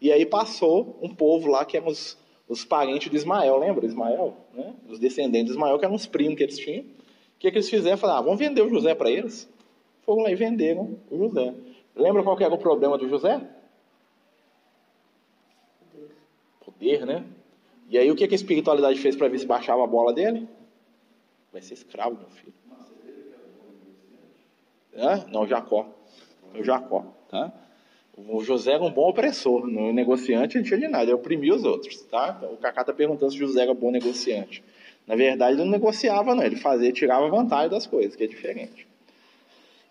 e 0.00 0.12
aí 0.12 0.24
passou 0.24 0.98
um 1.02 1.08
povo 1.08 1.48
lá 1.48 1.64
que 1.64 1.76
eram 1.76 1.88
os, 1.88 2.16
os 2.48 2.64
parentes 2.64 3.10
de 3.10 3.16
Ismael, 3.16 3.58
lembra? 3.58 3.84
Ismael, 3.86 4.34
né? 4.52 4.74
Os 4.88 4.98
descendentes 4.98 5.46
de 5.46 5.52
Ismael, 5.52 5.78
que 5.78 5.84
eram 5.84 5.94
os 5.94 6.06
primos 6.06 6.36
que 6.36 6.42
eles 6.42 6.58
tinham. 6.58 6.84
O 7.44 7.46
que, 7.46 7.50
que 7.50 7.58
eles 7.58 7.68
fizeram? 7.68 7.98
Falaram, 7.98 8.20
ah, 8.20 8.22
vamos 8.22 8.38
vender 8.38 8.62
o 8.62 8.70
José 8.70 8.94
para 8.94 9.10
eles. 9.10 9.46
Foram 10.00 10.22
lá 10.22 10.30
e 10.30 10.34
venderam 10.34 10.98
o 11.10 11.18
José. 11.18 11.52
Lembra 11.94 12.22
qual 12.22 12.38
que 12.38 12.42
era 12.42 12.54
o 12.54 12.58
problema 12.58 12.96
do 12.96 13.06
José? 13.06 13.38
Poder, 16.64 17.04
né? 17.04 17.22
E 17.90 17.98
aí 17.98 18.10
o 18.10 18.16
que, 18.16 18.26
que 18.26 18.34
a 18.34 18.36
espiritualidade 18.36 18.98
fez 18.98 19.14
para 19.14 19.28
ver 19.28 19.38
se 19.38 19.44
baixava 19.44 19.84
a 19.84 19.86
bola 19.86 20.10
dele? 20.14 20.48
Vai 21.52 21.60
ser 21.60 21.74
escravo, 21.74 22.16
meu 22.16 22.30
filho. 22.30 22.54
É? 24.94 25.30
Não, 25.30 25.46
Jacó. 25.46 25.86
O 26.58 26.64
Jacó, 26.64 27.04
tá? 27.28 27.52
O 28.16 28.42
José 28.42 28.72
era 28.72 28.82
um 28.82 28.90
bom 28.90 29.10
opressor. 29.10 29.66
No 29.66 29.92
negociante 29.92 30.56
não 30.56 30.64
tinha 30.64 30.80
de 30.80 30.88
nada, 30.88 31.04
ele 31.04 31.12
oprimia 31.12 31.54
os 31.54 31.64
outros, 31.64 32.00
tá? 32.04 32.40
O 32.50 32.56
Cacá 32.56 32.80
está 32.80 32.94
perguntando 32.94 33.32
se 33.32 33.36
José 33.36 33.64
era 33.64 33.74
bom 33.74 33.90
negociante. 33.90 34.64
Na 35.06 35.14
verdade, 35.16 35.54
ele 35.54 35.64
não 35.64 35.70
negociava, 35.70 36.34
não. 36.34 36.42
Ele 36.42 36.56
fazia, 36.56 36.92
tirava 36.92 37.28
vantagem 37.28 37.70
das 37.70 37.86
coisas, 37.86 38.16
que 38.16 38.24
é 38.24 38.26
diferente. 38.26 38.86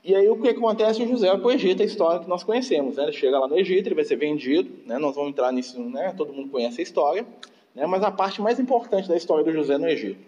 E 0.03 0.13
aí 0.13 0.27
o 0.27 0.41
que 0.41 0.49
acontece? 0.49 1.01
O 1.01 1.07
José 1.07 1.27
vai 1.29 1.37
para 1.37 1.47
o 1.47 1.51
Egito, 1.51 1.81
a 1.81 1.85
história 1.85 2.19
que 2.19 2.27
nós 2.27 2.43
conhecemos. 2.43 2.97
Né? 2.97 3.03
Ele 3.03 3.13
chega 3.13 3.39
lá 3.39 3.47
no 3.47 3.57
Egito, 3.57 3.87
ele 3.87 3.95
vai 3.95 4.03
ser 4.03 4.17
vendido. 4.17 4.69
Né? 4.85 4.97
Nós 4.97 5.15
vamos 5.15 5.31
entrar 5.31 5.51
nisso, 5.51 5.79
né? 5.79 6.13
todo 6.17 6.33
mundo 6.33 6.49
conhece 6.49 6.81
a 6.81 6.83
história. 6.83 7.25
Né? 7.73 7.85
Mas 7.85 8.03
a 8.03 8.11
parte 8.11 8.41
mais 8.41 8.59
importante 8.59 9.07
da 9.07 9.15
história 9.15 9.43
do 9.43 9.51
José 9.53 9.77
no 9.77 9.87
Egito. 9.87 10.19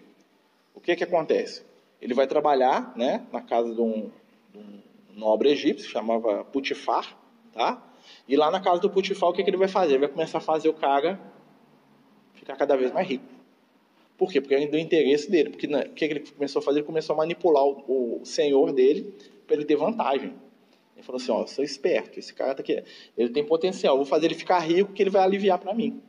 O 0.74 0.80
que, 0.80 0.96
que 0.96 1.04
acontece? 1.04 1.62
Ele 2.00 2.14
vai 2.14 2.26
trabalhar 2.26 2.92
né, 2.96 3.26
na 3.32 3.40
casa 3.40 3.74
de 3.74 3.80
um, 3.80 4.10
de 4.52 4.58
um 4.58 4.80
nobre 5.14 5.50
egípcio, 5.50 5.88
chamava 5.88 6.44
Putifar, 6.44 7.16
tá? 7.52 7.82
E 8.28 8.36
lá 8.36 8.50
na 8.50 8.60
casa 8.60 8.80
do 8.80 8.90
Putifar, 8.90 9.30
o 9.30 9.32
que, 9.32 9.42
que 9.42 9.50
ele 9.50 9.56
vai 9.56 9.68
fazer? 9.68 9.92
Ele 9.92 10.00
vai 10.00 10.08
começar 10.08 10.38
a 10.38 10.40
fazer 10.40 10.68
o 10.68 10.74
cara 10.74 11.18
ficar 12.34 12.56
cada 12.56 12.76
vez 12.76 12.92
mais 12.92 13.08
rico. 13.08 13.24
Por 14.16 14.30
quê? 14.30 14.40
Porque 14.40 14.54
ele 14.54 14.66
deu 14.66 14.80
interesse 14.80 15.30
dele. 15.30 15.50
Porque 15.50 15.66
o 15.66 15.90
que, 15.90 16.08
que 16.08 16.14
ele 16.14 16.20
começou 16.20 16.60
a 16.60 16.62
fazer? 16.62 16.78
Ele 16.78 16.86
começou 16.86 17.14
a 17.14 17.16
manipular 17.16 17.64
o, 17.64 18.20
o 18.22 18.24
senhor 18.24 18.72
dele 18.72 19.14
para 19.46 19.56
ele 19.56 19.64
ter 19.64 19.76
vantagem. 19.76 20.32
Ele 20.94 21.02
falou 21.04 21.20
assim: 21.20 21.32
Ó, 21.32 21.42
eu 21.42 21.46
sou 21.46 21.64
esperto, 21.64 22.18
esse 22.18 22.32
cara 22.32 22.54
tá 22.54 22.62
aqui, 22.62 22.82
ele 23.16 23.28
tem 23.28 23.44
potencial, 23.44 23.96
vou 23.96 24.06
fazer 24.06 24.26
ele 24.26 24.34
ficar 24.34 24.58
rico 24.60 24.92
que 24.92 25.02
ele 25.02 25.10
vai 25.10 25.22
aliviar 25.22 25.58
para 25.58 25.74
mim. 25.74 26.00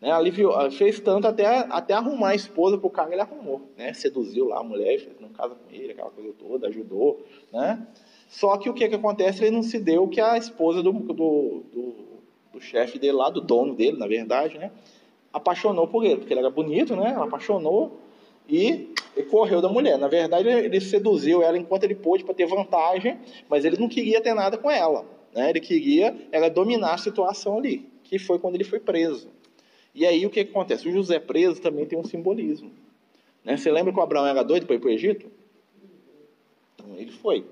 Né? 0.00 0.10
Aliviou, 0.10 0.70
fez 0.72 1.00
tanto 1.00 1.26
até, 1.26 1.46
até 1.46 1.94
arrumar 1.94 2.30
a 2.30 2.34
esposa 2.34 2.76
para 2.76 2.86
o 2.86 2.90
cara, 2.90 3.12
ele 3.12 3.22
arrumou. 3.22 3.70
Né? 3.76 3.92
Seduziu 3.94 4.46
lá 4.46 4.58
a 4.58 4.62
mulher, 4.62 5.00
não 5.20 5.28
casa 5.30 5.54
com 5.54 5.74
ele, 5.74 5.92
aquela 5.92 6.10
coisa 6.10 6.32
toda, 6.38 6.68
ajudou. 6.68 7.24
Né? 7.52 7.86
Só 8.28 8.58
que 8.58 8.68
o 8.68 8.74
que, 8.74 8.88
que 8.88 8.94
acontece? 8.96 9.42
Ele 9.44 9.52
não 9.52 9.62
se 9.62 9.78
deu 9.78 10.08
que 10.08 10.20
a 10.20 10.36
esposa 10.36 10.82
do, 10.82 10.92
do, 10.92 11.14
do, 11.14 11.94
do 12.52 12.60
chefe 12.60 12.98
dele 12.98 13.12
lá, 13.12 13.30
do 13.30 13.40
dono 13.40 13.74
dele, 13.74 13.96
na 13.96 14.06
verdade, 14.06 14.58
né? 14.58 14.72
Apaixonou 15.34 15.86
por 15.88 16.04
ele, 16.04 16.16
porque 16.16 16.32
ele 16.32 16.40
era 16.40 16.50
bonito, 16.50 16.96
né? 16.96 17.12
Ela 17.14 17.24
apaixonou 17.24 17.98
e, 18.48 18.88
e 19.16 19.22
correu 19.24 19.60
da 19.60 19.68
mulher. 19.68 19.98
Na 19.98 20.08
verdade, 20.08 20.48
ele 20.48 20.80
seduziu 20.80 21.42
ela 21.42 21.58
enquanto 21.58 21.84
ele 21.84 21.94
pôde 21.94 22.24
para 22.24 22.34
ter 22.34 22.46
vantagem, 22.46 23.18
mas 23.48 23.64
ele 23.64 23.76
não 23.76 23.88
queria 23.88 24.20
ter 24.20 24.32
nada 24.32 24.56
com 24.56 24.70
ela. 24.70 25.04
Né? 25.34 25.50
Ele 25.50 25.60
queria 25.60 26.16
era 26.30 26.48
dominar 26.48 26.94
a 26.94 26.98
situação 26.98 27.58
ali 27.58 27.92
que 28.04 28.18
foi 28.18 28.38
quando 28.38 28.54
ele 28.54 28.64
foi 28.64 28.78
preso. 28.78 29.28
E 29.94 30.06
aí 30.06 30.24
o 30.24 30.30
que, 30.30 30.40
acontece? 30.40 30.88
O 30.88 30.92
José 30.92 31.18
preso 31.18 31.60
também 31.60 31.86
tem 31.86 31.98
um 31.98 32.04
simbolismo. 32.04 32.70
Né? 33.44 33.56
Você 33.56 33.70
lembra 33.70 33.92
que 33.92 33.98
o 33.98 34.02
Abraão 34.02 34.26
era 34.26 34.42
doido 34.42 34.66
para 34.66 34.76
ir 34.76 34.78
para 34.78 34.88
o 34.88 34.92
Egito? 34.92 35.26
Ele 36.96 37.10
foi, 37.10 37.44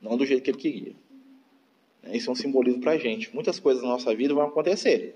não 0.00 0.16
do 0.16 0.26
jeito 0.26 0.42
que 0.42 0.50
ele 0.50 0.58
queria. 0.58 0.92
Isso 2.12 2.28
é 2.28 2.32
um 2.32 2.36
simbolismo 2.36 2.80
para 2.80 2.92
a 2.92 2.98
gente. 2.98 3.32
Muitas 3.34 3.60
coisas 3.60 3.82
na 3.82 3.90
nossa 3.90 4.14
vida 4.14 4.34
vão 4.34 4.44
acontecer, 4.44 5.14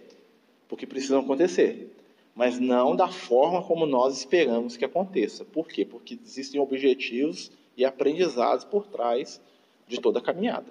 porque 0.68 0.86
precisam 0.86 1.20
acontecer, 1.20 1.93
mas 2.34 2.58
não 2.58 2.96
da 2.96 3.08
forma 3.08 3.62
como 3.62 3.86
nós 3.86 4.18
esperamos 4.18 4.76
que 4.76 4.84
aconteça. 4.84 5.44
Por 5.44 5.68
quê? 5.68 5.84
Porque 5.84 6.18
existem 6.22 6.60
objetivos 6.60 7.50
e 7.76 7.84
aprendizados 7.84 8.64
por 8.64 8.86
trás 8.86 9.40
de 9.86 10.00
toda 10.00 10.18
a 10.18 10.22
caminhada. 10.22 10.66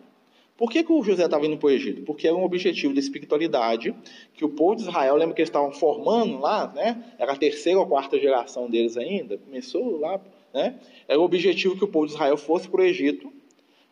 Por 0.58 0.70
que, 0.70 0.84
que 0.84 0.92
o 0.92 1.02
José 1.02 1.26
estava 1.26 1.46
indo 1.46 1.58
para 1.58 1.68
o 1.68 1.72
Egito? 1.72 2.04
Porque 2.04 2.28
era 2.28 2.36
um 2.36 2.44
objetivo 2.44 2.94
da 2.94 3.00
espiritualidade, 3.00 3.96
que 4.36 4.46
o 4.46 4.50
povo 4.50 4.76
de 4.76 4.84
Israel, 4.84 5.16
lembra 5.16 5.34
que 5.34 5.42
eles 5.42 5.50
estavam 5.50 5.72
formando 5.72 6.40
lá, 6.40 6.72
né? 6.74 7.04
Era 7.18 7.34
a 7.34 7.36
terceira 7.36 7.80
ou 7.80 7.88
quarta 7.88 8.20
geração 8.20 8.70
deles 8.70 8.96
ainda, 8.96 9.38
começou 9.38 10.00
lá, 10.00 10.22
né? 10.54 10.76
Era 11.08 11.20
o 11.20 11.24
objetivo 11.24 11.76
que 11.76 11.84
o 11.84 11.88
povo 11.88 12.06
de 12.06 12.14
Israel 12.14 12.38
fosse 12.38 12.68
para 12.68 12.82
o 12.82 12.84
Egito, 12.84 13.34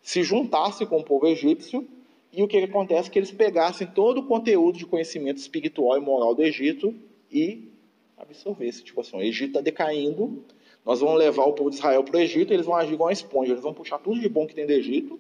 se 0.03 0.21
juntasse 0.23 0.85
com 0.85 0.99
o 0.99 1.03
povo 1.03 1.27
egípcio, 1.27 1.87
e 2.31 2.43
o 2.43 2.47
que, 2.47 2.59
que 2.59 2.65
acontece? 2.65 3.09
Que 3.09 3.19
eles 3.19 3.31
pegassem 3.31 3.87
todo 3.87 4.19
o 4.19 4.23
conteúdo 4.23 4.77
de 4.77 4.85
conhecimento 4.85 5.37
espiritual 5.37 5.97
e 5.97 5.99
moral 5.99 6.33
do 6.33 6.43
Egito 6.43 6.95
e 7.31 7.71
absorvessem. 8.17 8.83
Tipo 8.83 9.01
assim, 9.01 9.17
o 9.17 9.21
Egito 9.21 9.49
está 9.49 9.61
decaindo, 9.61 10.43
nós 10.85 10.99
vamos 10.99 11.17
levar 11.17 11.43
o 11.45 11.53
povo 11.53 11.69
de 11.69 11.77
Israel 11.77 12.03
para 12.03 12.17
o 12.17 12.19
Egito, 12.19 12.53
eles 12.53 12.65
vão 12.65 12.75
agir 12.75 12.93
igual 12.93 13.07
uma 13.07 13.13
esponja, 13.13 13.51
eles 13.51 13.63
vão 13.63 13.73
puxar 13.73 13.99
tudo 13.99 14.19
de 14.19 14.29
bom 14.29 14.47
que 14.47 14.55
tem 14.55 14.65
do 14.65 14.71
Egito, 14.71 15.19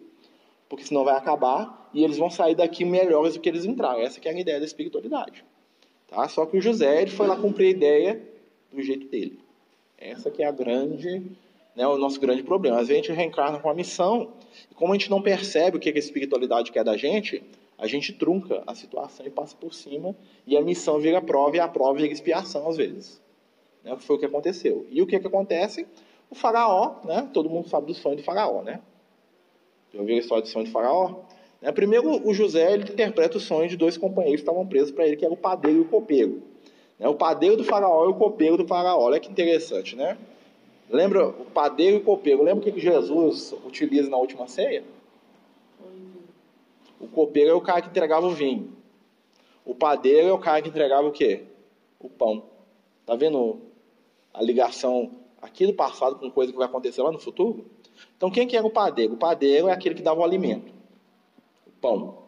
porque 0.67 0.83
senão 0.83 1.03
vai 1.03 1.15
acabar 1.15 1.89
e 1.93 2.03
eles 2.03 2.17
vão 2.17 2.29
sair 2.29 2.55
daqui 2.55 2.85
melhores 2.85 3.33
do 3.33 3.39
que 3.39 3.49
eles 3.49 3.65
entraram. 3.65 3.99
Essa 3.99 4.19
que 4.19 4.27
é 4.27 4.31
a 4.31 4.39
ideia 4.39 4.59
da 4.59 4.65
espiritualidade. 4.65 5.43
Tá? 6.07 6.27
Só 6.27 6.45
que 6.45 6.57
o 6.57 6.61
José 6.61 7.01
ele 7.01 7.11
foi 7.11 7.27
lá 7.27 7.35
cumprir 7.35 7.67
a 7.67 7.69
ideia 7.69 8.21
do 8.71 8.81
jeito 8.81 9.07
dele. 9.07 9.39
Essa 9.97 10.31
que 10.31 10.41
é 10.41 10.47
a 10.47 10.51
grande, 10.51 11.21
né, 11.75 11.85
o 11.87 11.97
nosso 11.97 12.19
grande 12.19 12.43
problema. 12.43 12.79
Às 12.79 12.87
vezes 12.87 13.03
a 13.03 13.07
gente 13.07 13.15
reencarna 13.15 13.59
com 13.59 13.69
a 13.69 13.73
missão 13.73 14.33
e 14.69 14.73
como 14.73 14.93
a 14.93 14.97
gente 14.97 15.09
não 15.09 15.21
percebe 15.21 15.77
o 15.77 15.79
que 15.79 15.89
a 15.89 15.93
espiritualidade 15.93 16.71
quer 16.71 16.83
da 16.83 16.97
gente, 16.97 17.43
a 17.81 17.87
gente 17.87 18.13
trunca 18.13 18.63
a 18.65 18.73
situação 18.73 19.25
e 19.25 19.29
passa 19.29 19.57
por 19.57 19.73
cima 19.73 20.15
e 20.47 20.55
a 20.55 20.61
missão 20.61 20.99
vira 20.99 21.21
prova 21.21 21.57
e 21.57 21.59
a 21.59 21.67
prova 21.67 21.95
vira 21.95 22.13
expiação 22.13 22.69
às 22.69 22.77
vezes. 22.77 23.21
Né, 23.83 23.97
foi 23.97 24.15
o 24.15 24.19
que 24.19 24.25
aconteceu. 24.25 24.85
E 24.89 25.01
o 25.01 25.07
que, 25.07 25.19
que 25.19 25.27
acontece? 25.27 25.85
O 26.29 26.35
faraó, 26.35 26.97
né, 27.03 27.27
todo 27.33 27.49
mundo 27.49 27.67
sabe 27.67 27.87
do 27.87 27.93
sonho 27.93 28.15
do 28.15 28.23
faraó, 28.23 28.61
né? 28.61 28.79
Já 29.93 29.99
ouviu 29.99 30.15
a 30.15 30.19
história 30.19 30.41
do 30.41 30.47
sonho 30.47 30.65
de 30.65 30.71
Faraó? 30.71 31.15
Né? 31.61 31.71
Primeiro, 31.71 32.25
o 32.25 32.33
José 32.33 32.73
ele 32.73 32.83
interpreta 32.83 33.37
o 33.37 33.41
sonho 33.41 33.67
de 33.67 33.75
dois 33.75 33.97
companheiros 33.97 34.41
que 34.41 34.47
estavam 34.47 34.65
presos 34.65 34.91
para 34.91 35.05
ele, 35.05 35.17
que 35.17 35.25
era 35.25 35.33
o 35.33 35.37
padeiro 35.37 35.79
e 35.79 35.81
o 35.81 35.85
copeiro. 35.85 36.41
Né? 36.97 37.07
O 37.09 37.15
padeiro 37.15 37.57
do 37.57 37.63
Faraó 37.63 38.05
e 38.05 38.09
o 38.09 38.13
copeiro 38.13 38.55
do 38.55 38.65
Faraó. 38.65 39.01
Olha 39.01 39.19
que 39.19 39.29
interessante, 39.29 39.95
né? 39.95 40.17
Lembra 40.89 41.27
o 41.27 41.45
padeiro 41.45 41.97
e 41.97 41.99
o 41.99 42.03
copeiro? 42.03 42.43
Lembra 42.43 42.69
o 42.69 42.73
que 42.73 42.79
Jesus 42.79 43.53
utiliza 43.65 44.09
na 44.09 44.17
última 44.17 44.47
ceia? 44.47 44.83
O 47.01 47.07
copeiro 47.07 47.49
é 47.49 47.53
o 47.53 47.61
cara 47.61 47.81
que 47.81 47.89
entregava 47.89 48.27
o 48.27 48.31
vinho. 48.31 48.77
O 49.65 49.73
padeiro 49.73 50.27
é 50.27 50.33
o 50.33 50.37
cara 50.37 50.61
que 50.61 50.69
entregava 50.69 51.07
o 51.07 51.11
quê? 51.11 51.43
O 51.99 52.09
pão. 52.09 52.43
Tá 53.05 53.15
vendo 53.15 53.59
a 54.33 54.41
ligação 54.41 55.11
aqui 55.41 55.65
do 55.65 55.73
passado 55.73 56.15
com 56.15 56.29
coisa 56.29 56.51
que 56.51 56.57
vai 56.57 56.67
acontecer 56.67 57.01
lá 57.01 57.11
no 57.11 57.19
futuro? 57.19 57.65
Então, 58.15 58.29
quem 58.29 58.47
que 58.47 58.55
era 58.55 58.65
o 58.65 58.69
padeiro? 58.69 59.13
O 59.13 59.17
padeiro 59.17 59.67
é 59.67 59.71
aquele 59.71 59.95
que 59.95 60.01
dava 60.01 60.21
o 60.21 60.23
alimento, 60.23 60.71
o 61.67 61.71
pão. 61.81 62.21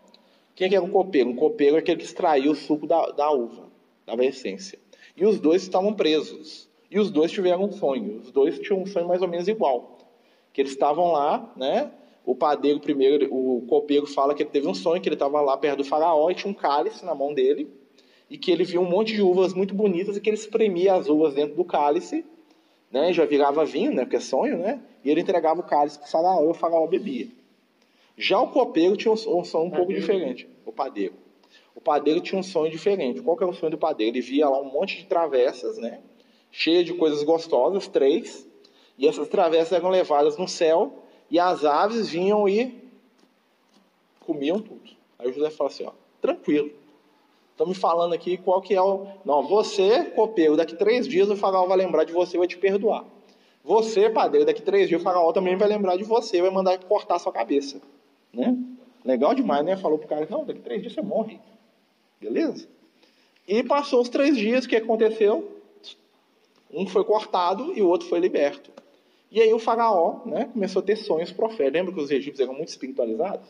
Quem 0.55 0.69
que 0.69 0.75
era 0.75 0.83
o 0.83 0.89
copeiro? 0.89 1.29
O 1.29 1.35
copeiro 1.35 1.75
é 1.75 1.79
aquele 1.79 1.97
que 1.97 2.05
extraía 2.05 2.51
o 2.51 2.55
suco 2.55 2.85
da, 2.85 3.07
da 3.11 3.31
uva, 3.31 3.67
dava 4.05 4.21
a 4.21 4.25
essência. 4.25 4.79
E 5.15 5.25
os 5.25 5.39
dois 5.39 5.61
estavam 5.61 5.93
presos. 5.93 6.69
E 6.89 6.99
os 6.99 7.09
dois 7.09 7.31
tiveram 7.31 7.63
um 7.63 7.71
sonho. 7.71 8.19
Os 8.19 8.31
dois 8.31 8.59
tinham 8.59 8.81
um 8.81 8.85
sonho 8.85 9.07
mais 9.07 9.21
ou 9.21 9.27
menos 9.27 9.47
igual. 9.47 9.97
Que 10.51 10.61
eles 10.61 10.73
estavam 10.73 11.11
lá, 11.11 11.51
né? 11.55 11.91
O 12.25 12.35
padeiro 12.35 12.79
primeiro, 12.79 13.27
o 13.33 13.65
copeiro 13.67 14.05
fala 14.07 14.33
que 14.33 14.43
ele 14.43 14.49
teve 14.49 14.67
um 14.67 14.73
sonho, 14.73 15.01
que 15.01 15.09
ele 15.09 15.15
estava 15.15 15.41
lá 15.41 15.57
perto 15.57 15.79
do 15.79 15.83
faraó 15.83 16.29
e 16.29 16.35
tinha 16.35 16.49
um 16.49 16.53
cálice 16.53 17.05
na 17.05 17.13
mão 17.13 17.33
dele. 17.33 17.69
E 18.29 18.37
que 18.37 18.51
ele 18.51 18.63
viu 18.63 18.81
um 18.81 18.89
monte 18.89 19.13
de 19.13 19.21
uvas 19.21 19.53
muito 19.53 19.75
bonitas 19.75 20.15
e 20.15 20.21
que 20.21 20.29
ele 20.29 20.37
espremia 20.37 20.95
as 20.95 21.09
uvas 21.09 21.33
dentro 21.33 21.55
do 21.55 21.65
cálice 21.65 22.25
né? 22.93 23.11
Já 23.11 23.25
virava 23.25 23.65
vinho, 23.65 23.91
né? 23.91 24.03
Porque 24.03 24.17
é 24.17 24.19
sonho, 24.19 24.55
né? 24.59 24.79
E 25.03 25.09
ele 25.09 25.21
entregava 25.21 25.59
o 25.59 25.63
cálice 25.63 25.97
para 25.97 26.07
o 26.07 26.11
faraó 26.11 26.43
e 26.43 26.47
o 26.47 26.53
faraó 26.53 26.85
bebia. 26.85 27.27
Já 28.15 28.39
o 28.39 28.51
copeiro 28.51 28.95
tinha 28.95 29.11
um, 29.11 29.39
um 29.39 29.43
sonho 29.43 29.65
um 29.65 29.71
pouco 29.71 29.91
diferente. 29.91 30.47
O 30.63 30.71
padeiro. 30.71 31.15
O 31.73 31.81
padeiro 31.81 32.21
tinha 32.21 32.39
um 32.39 32.43
sonho 32.43 32.71
diferente. 32.71 33.19
Qual 33.19 33.35
que 33.35 33.43
era 33.43 33.51
o 33.51 33.55
sonho 33.55 33.71
do 33.71 33.79
padeiro? 33.79 34.15
Ele 34.15 34.21
via 34.21 34.47
lá 34.47 34.61
um 34.61 34.71
monte 34.71 34.97
de 34.97 35.05
travessas, 35.07 35.79
né? 35.79 36.01
Cheia 36.51 36.83
de 36.83 36.93
coisas 36.93 37.23
gostosas, 37.23 37.87
três. 37.87 38.47
E 38.95 39.07
essas 39.07 39.27
travessas 39.27 39.71
eram 39.71 39.89
levadas 39.89 40.37
no 40.37 40.47
céu 40.47 41.02
e 41.33 41.39
as 41.39 41.65
aves 41.65 42.09
vinham 42.09 42.47
e 42.47 42.79
comiam 44.19 44.59
tudo. 44.59 44.91
Aí 45.17 45.27
o 45.27 45.33
José 45.33 45.49
fala 45.49 45.67
assim, 45.71 45.83
ó, 45.83 45.91
tranquilo. 46.21 46.71
Estão 47.49 47.65
me 47.65 47.73
falando 47.73 48.13
aqui 48.13 48.37
qual 48.37 48.61
que 48.61 48.75
é 48.75 48.81
o. 48.81 49.07
Não, 49.25 49.41
você, 49.41 50.03
copeiro, 50.11 50.55
daqui 50.55 50.75
três 50.75 51.07
dias 51.07 51.31
o 51.31 51.35
faraó 51.35 51.65
vai 51.65 51.75
lembrar 51.75 52.03
de 52.03 52.13
você 52.13 52.37
e 52.37 52.39
vai 52.39 52.47
te 52.47 52.55
perdoar. 52.55 53.03
Você, 53.63 54.11
padeiro, 54.11 54.45
daqui 54.45 54.61
três 54.61 54.87
dias 54.87 55.01
o 55.01 55.03
faraó 55.03 55.31
também 55.31 55.55
vai 55.55 55.67
lembrar 55.67 55.97
de 55.97 56.03
você 56.03 56.37
e 56.37 56.41
vai 56.41 56.51
mandar 56.51 56.77
cortar 56.83 57.17
sua 57.17 57.31
cabeça. 57.31 57.81
Né? 58.31 58.55
Legal 59.03 59.33
demais, 59.33 59.65
né? 59.65 59.75
Falou 59.75 59.97
pro 59.97 60.07
cara, 60.07 60.27
não, 60.29 60.45
daqui 60.45 60.59
três 60.59 60.81
dias 60.81 60.93
você 60.93 61.01
morre. 61.01 61.39
Beleza? 62.21 62.67
E 63.47 63.63
passou 63.63 64.01
os 64.01 64.09
três 64.09 64.37
dias, 64.37 64.65
o 64.65 64.69
que 64.69 64.75
aconteceu? 64.75 65.51
Um 66.71 66.85
foi 66.85 67.03
cortado 67.03 67.73
e 67.75 67.81
o 67.81 67.87
outro 67.87 68.07
foi 68.07 68.19
liberto. 68.19 68.71
E 69.33 69.41
aí 69.41 69.51
o 69.51 69.57
faraó 69.57 70.21
né, 70.27 70.47
começou 70.53 70.79
a 70.79 70.85
ter 70.85 70.95
sonhos 70.95 71.31
proféticos. 71.31 71.73
Lembra 71.73 71.91
que 71.91 71.99
os 71.99 72.11
egípcios 72.11 72.39
eram 72.39 72.53
muito 72.53 72.69
espiritualizados? 72.69 73.49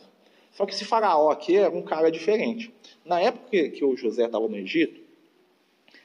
Só 0.52 0.64
que 0.64 0.72
esse 0.72 0.82
faraó 0.82 1.30
aqui 1.30 1.56
era 1.56 1.68
um 1.68 1.82
cara 1.82 2.10
diferente. 2.10 2.72
Na 3.04 3.20
época 3.20 3.68
que, 3.68 3.84
o 3.84 3.94
José 3.94 4.24
estava 4.24 4.48
no 4.48 4.56
Egito, 4.56 4.98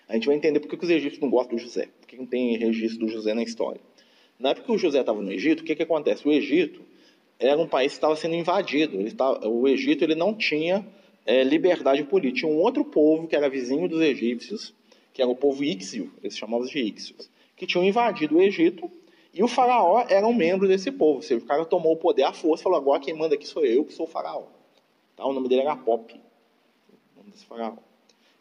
a 0.06 0.16
gente 0.16 0.28
vai 0.28 0.36
entender 0.36 0.60
por 0.60 0.68
que 0.68 0.84
os 0.84 0.90
egípcios 0.92 1.22
não 1.22 1.30
gostam 1.30 1.56
do 1.56 1.62
José, 1.62 1.88
porque 2.02 2.18
não 2.18 2.26
tem 2.26 2.58
registro 2.58 3.06
do 3.06 3.08
José 3.08 3.34
na 3.34 3.42
história. 3.42 3.80
Na 4.38 4.50
época 4.50 4.66
que 4.66 4.72
o 4.74 4.78
José 4.78 5.00
estava 5.00 5.22
no 5.22 5.32
Egito, 5.32 5.62
o 5.62 5.64
que, 5.64 5.74
que 5.74 5.84
acontece? 5.84 6.28
O 6.28 6.32
Egito 6.32 6.82
era 7.40 7.58
um 7.58 7.68
país 7.68 7.94
que 7.94 8.00
estava 8.00 8.18
sendo 8.18 8.36
invadido. 8.36 8.98
O 9.46 9.66
Egito 9.66 10.04
ele 10.04 10.16
não 10.16 10.34
tinha 10.34 10.86
é, 11.26 11.42
liberdade 11.42 12.04
política. 12.04 12.42
Tinha 12.42 12.52
um 12.52 12.60
outro 12.60 12.84
povo 12.84 13.30
que 13.30 13.36
era 13.36 13.50
vizinho 13.50 13.88
dos 13.88 14.02
egípcios, 14.02 14.74
que 15.14 15.22
era 15.22 15.32
o 15.32 15.36
povo 15.36 15.64
Íxio, 15.64 16.12
eles 16.22 16.38
chamavam 16.38 16.66
de 16.66 16.80
Íxios, 16.80 17.30
que 17.56 17.66
tinham 17.66 17.86
invadido 17.86 18.36
o 18.36 18.42
Egito 18.42 18.92
e 19.34 19.44
o 19.44 19.48
faraó 19.48 20.06
era 20.10 20.26
um 20.26 20.34
membro 20.34 20.68
desse 20.68 20.92
povo. 20.92 21.22
Seja, 21.22 21.44
o 21.44 21.48
cara 21.48 21.66
tomou 21.66 21.94
o 21.94 21.98
poder 21.98 22.24
à 22.24 22.34
força 22.34 22.64
falou: 22.64 22.78
agora 22.78 23.00
quem 23.00 23.14
manda 23.14 23.36
aqui 23.36 23.48
sou 23.48 23.66
eu, 23.66 23.86
que 23.86 23.94
sou 23.94 24.06
o 24.06 24.10
faraó. 24.10 24.44
Tá? 25.16 25.26
O 25.26 25.34
nome 25.34 25.48
dele 25.48 25.62
era 25.62 25.76
Pop. 25.76 26.20
Desse 27.26 27.46
faraó. 27.46 27.74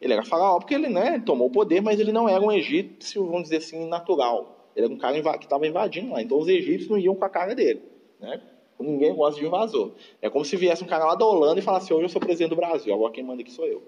Ele 0.01 0.13
era 0.13 0.23
faraó 0.23 0.57
porque 0.59 0.73
ele 0.73 0.89
né, 0.89 1.21
tomou 1.25 1.47
o 1.47 1.51
poder, 1.51 1.81
mas 1.81 1.99
ele 1.99 2.11
não 2.11 2.27
era 2.27 2.41
um 2.41 2.51
egípcio, 2.51 3.25
vamos 3.25 3.43
dizer 3.43 3.57
assim, 3.57 3.87
natural. 3.87 4.67
Ele 4.75 4.85
era 4.85 4.93
um 4.93 4.97
cara 4.97 5.37
que 5.37 5.43
estava 5.43 5.67
invadindo 5.67 6.11
lá. 6.13 6.21
Então 6.21 6.39
os 6.39 6.47
egípcios 6.47 6.89
não 6.89 6.97
iam 6.97 7.15
com 7.15 7.25
a 7.25 7.29
cara 7.29 7.53
dele. 7.53 7.81
Né? 8.19 8.41
Ninguém 8.79 9.13
gosta 9.13 9.39
de 9.39 9.45
invasor. 9.45 9.91
É 10.21 10.29
como 10.29 10.45
se 10.45 10.55
viesse 10.55 10.83
um 10.83 10.87
cara 10.87 11.05
lá 11.05 11.15
da 11.15 11.25
Holanda 11.25 11.59
e 11.59 11.63
falasse: 11.63 11.93
hoje 11.93 12.05
eu 12.05 12.09
sou 12.09 12.21
presidente 12.21 12.49
do 12.49 12.55
Brasil, 12.55 12.93
agora 12.93 13.11
quem 13.11 13.23
manda 13.23 13.41
aqui 13.41 13.51
sou 13.51 13.65
eu. 13.65 13.83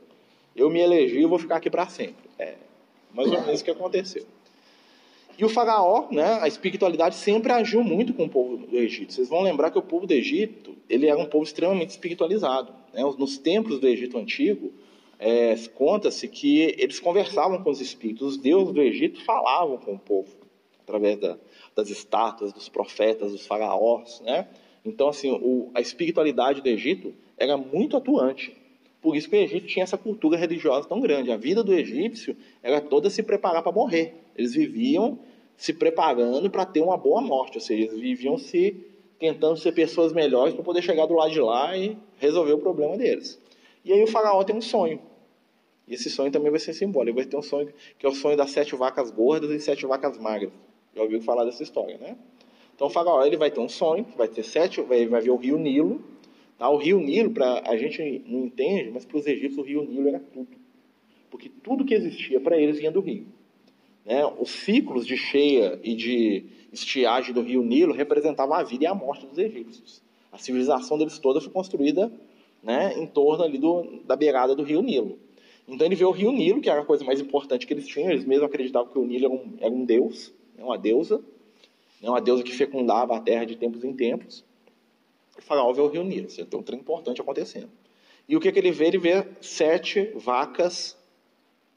Eu 0.56 0.70
me 0.70 0.82
elegi 0.82 1.20
e 1.20 1.26
vou 1.26 1.40
ficar 1.40 1.56
aqui 1.56 1.70
para 1.70 1.88
sempre. 1.88 2.30
É 2.38 2.56
mais 3.14 3.32
ou 3.32 3.42
menos 3.42 3.62
o 3.62 3.64
que 3.64 3.72
aconteceu. 3.72 4.26
E 5.38 5.46
o 5.46 5.50
faraó, 5.50 6.08
né, 6.12 6.40
a 6.42 6.48
espiritualidade 6.48 7.16
sempre 7.16 7.52
agiu 7.52 7.84
muito 7.84 8.14
com 8.14 8.26
o 8.26 8.30
povo 8.30 8.58
do 8.58 8.78
Egito. 8.78 9.14
Vocês 9.14 9.30
vão 9.30 9.42
lembrar 9.42 9.72
que 9.72 9.80
o 9.80 9.82
povo 9.82 10.06
do 10.06 10.14
Egito 10.14 10.76
ele 10.90 11.08
era 11.08 11.18
um 11.18 11.26
povo 11.26 11.44
extremamente 11.44 11.90
espiritualizado. 11.90 12.74
Né? 12.94 13.02
Nos 13.18 13.38
templos 13.38 13.80
do 13.80 13.88
Egito 13.88 14.18
antigo, 14.18 14.72
é, 15.18 15.56
conta-se 15.74 16.28
que 16.28 16.76
eles 16.78 17.00
conversavam 17.00 17.64
com 17.64 17.70
os 17.70 17.80
espíritos. 17.80 18.28
Os 18.28 18.38
deuses 18.38 18.74
do 18.74 18.82
Egito 18.82 19.24
falavam 19.24 19.78
com 19.78 19.94
o 19.94 20.00
povo 20.00 20.30
através 20.84 21.18
da, 21.18 21.38
das 21.76 21.90
estátuas, 21.90 22.52
dos 22.52 22.68
profetas, 22.68 23.32
dos 23.32 23.46
faraós. 23.46 24.22
Né? 24.22 24.48
Então, 24.84 25.08
assim, 25.08 25.32
o, 25.32 25.70
a 25.74 25.82
espiritualidade 25.82 26.62
do 26.62 26.68
Egito 26.68 27.14
era 27.38 27.56
muito 27.56 27.96
atuante. 27.96 28.56
Por 29.02 29.16
isso 29.16 29.30
que 29.30 29.36
o 29.36 29.40
Egito 29.40 29.66
tinha 29.66 29.84
essa 29.84 29.98
cultura 29.98 30.38
religiosa 30.38 30.88
tão 30.88 31.00
grande. 31.02 31.32
A 31.32 31.38
vida 31.38 31.64
do 31.64 31.74
egípcio 31.74 32.38
era 32.62 32.80
toda 32.80 33.10
se 33.10 33.24
preparar 33.24 33.64
para 33.64 33.72
morrer. 33.72 34.21
Eles 34.36 34.54
viviam 34.54 35.20
se 35.58 35.74
preparando 35.74 36.50
para 36.50 36.66
ter 36.66 36.82
uma 36.82 36.98
boa 36.98 37.22
morte, 37.22 37.58
ou 37.58 37.62
seja, 37.62 37.84
eles 37.84 38.00
viviam 38.00 38.38
se 38.38 38.76
tentando 39.20 39.56
ser 39.58 39.72
pessoas 39.72 40.12
melhores 40.12 40.54
para 40.54 40.64
poder 40.64 40.82
chegar 40.82 41.06
do 41.06 41.14
lado 41.14 41.32
de 41.32 41.40
lá 41.40 41.78
e 41.78 41.96
resolver 42.18 42.54
o 42.54 42.58
problema 42.58 42.98
deles. 42.98 43.40
E 43.86 43.94
aí 43.94 44.02
o 44.02 44.08
faraó 44.08 44.44
tem 44.44 44.56
um 44.56 44.62
sonho. 44.62 45.00
E 45.88 45.94
esse 45.94 46.10
sonho 46.10 46.32
também 46.32 46.50
vai 46.50 46.60
ser 46.60 46.74
simbólico. 46.74 47.20
Ele 47.20 47.24
vai 47.24 47.30
ter 47.30 47.38
um 47.38 47.42
sonho 47.42 47.72
que 48.00 48.06
é 48.06 48.10
o 48.10 48.14
sonho 48.14 48.36
das 48.36 48.50
sete 48.50 48.76
vacas 48.76 49.12
gordas 49.12 49.52
e 49.52 49.60
sete 49.60 49.86
vacas 49.86 50.18
magras. 50.18 50.52
Já 50.96 51.04
ouviu 51.04 51.22
falar 51.22 51.46
dessa 51.46 51.62
história, 51.62 51.98
né? 51.98 52.18
Então 52.74 52.88
o 52.88 52.90
faraó 52.90 53.24
ele 53.24 53.38
vai 53.38 53.52
ter 53.52 53.60
um 53.60 53.70
sonho, 53.70 54.06
vai 54.18 54.28
ter 54.28 54.44
sete, 54.44 54.82
vai, 54.82 55.06
vai 55.06 55.22
ver 55.22 55.30
o 55.30 55.36
rio 55.36 55.58
Nilo. 55.58 56.02
Tá? 56.58 56.70
O 56.70 56.78
rio 56.78 57.00
Nilo, 57.00 57.32
para 57.32 57.62
a 57.68 57.78
gente 57.78 58.24
não 58.26 58.46
entende, 58.46 58.90
mas 58.92 59.06
para 59.06 59.18
os 59.18 59.28
egípcios 59.28 59.58
o 59.60 59.62
rio 59.62 59.84
Nilo 59.84 60.08
era 60.08 60.20
tudo. 60.20 60.48
porque 61.30 61.50
tudo 61.50 61.86
que 61.86 61.94
existia 61.94 62.40
para 62.40 62.58
eles 62.58 62.78
vinha 62.78 62.92
do 62.92 63.02
rio. 63.02 63.26
Né? 64.06 64.26
Os 64.40 64.50
ciclos 64.50 65.06
de 65.06 65.18
cheia 65.18 65.80
e 65.84 65.96
de 65.96 66.46
estiagem 66.72 67.34
do 67.34 67.42
rio 67.42 67.64
Nilo 67.64 67.94
representavam 67.94 68.56
a 68.56 68.64
vida 68.64 68.84
e 68.86 68.88
a 68.88 68.96
morte 68.96 69.26
dos 69.26 69.38
egípcios. 69.38 70.02
A 70.32 70.38
civilização 70.38 70.98
deles 70.98 71.20
toda 71.20 71.42
foi 71.42 71.52
construída 71.52 72.12
né, 72.64 72.94
em 72.98 73.06
torno 73.06 73.44
ali 73.44 73.58
do, 73.58 74.02
da 74.06 74.16
beirada 74.16 74.56
do 74.56 74.64
rio 74.64 74.82
Nilo. 74.82 75.20
Então 75.68 75.86
ele 75.86 75.96
vê 75.96 76.06
o 76.06 76.12
rio 76.12 76.32
Nilo, 76.32 76.62
que 76.62 76.70
era 76.70 76.82
a 76.82 76.86
coisa 76.86 77.04
mais 77.04 77.20
importante 77.20 77.68
que 77.68 77.74
eles 77.74 77.88
tinham, 77.88 78.12
eles 78.12 78.26
mesmos 78.26 78.48
acreditavam 78.48 78.92
que 78.92 78.98
o 78.98 79.06
Nilo 79.06 79.26
era 79.26 79.34
um, 79.34 79.54
era 79.60 79.74
um 79.74 79.86
deus, 79.86 80.34
né, 80.58 80.64
uma 80.64 80.78
deusa, 80.78 81.22
né, 82.02 82.10
uma 82.10 82.22
deusa 82.22 82.44
que 82.44 82.52
fecundava 82.52 83.16
a 83.16 83.20
terra 83.20 83.46
de 83.46 83.56
tempos 83.56 83.84
em 83.84 83.94
tempos. 83.94 84.44
E 85.38 85.42
Faraó 85.42 85.72
vê 85.74 85.82
o 85.82 85.88
rio 85.88 86.04
Nilo, 86.04 86.28
tem 86.28 86.60
um 86.60 86.64
trem 86.64 86.80
importante 86.80 87.22
acontecendo. 87.22 87.70
E 88.28 88.36
o 88.36 88.40
que, 88.40 88.52
que 88.52 88.60
ele 88.60 88.72
vê? 88.72 88.88
Ele 88.88 88.98
vê 88.98 89.28
sete 89.42 90.12
vacas 90.16 90.98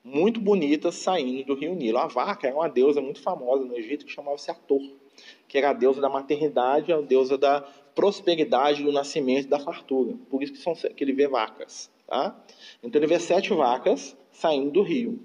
muito 0.05 0.39
bonitas 0.39 0.97
saindo 0.97 1.47
do 1.47 1.55
rio 1.55 1.75
Nilo. 1.75 1.99
A 1.99 2.07
vaca 2.07 2.47
era 2.47 2.55
uma 2.55 2.69
deusa 2.69 3.01
muito 3.01 3.23
famosa 3.23 3.65
no 3.65 3.75
Egito 3.75 4.05
que 4.05 4.13
chamava-se 4.13 4.51
Ator, 4.51 4.83
que 5.49 5.57
era 5.57 5.71
a 5.71 5.73
deusa 5.73 6.01
da 6.01 6.11
maternidade, 6.11 6.93
a 6.93 7.01
deusa 7.01 7.39
da 7.39 7.63
prosperidade, 7.95 8.83
do 8.83 8.93
nascimento, 8.93 9.49
da 9.49 9.59
fartura. 9.59 10.15
Por 10.29 10.43
isso 10.43 10.53
que, 10.53 10.59
são, 10.59 10.75
que 10.75 11.03
ele 11.03 11.15
vê 11.15 11.27
vacas. 11.27 11.91
Tá? 12.07 12.37
Então 12.83 13.01
ele 13.01 13.07
vê 13.07 13.19
sete 13.19 13.55
vacas 13.55 14.15
saindo 14.31 14.71
do 14.71 14.83
rio. 14.83 15.19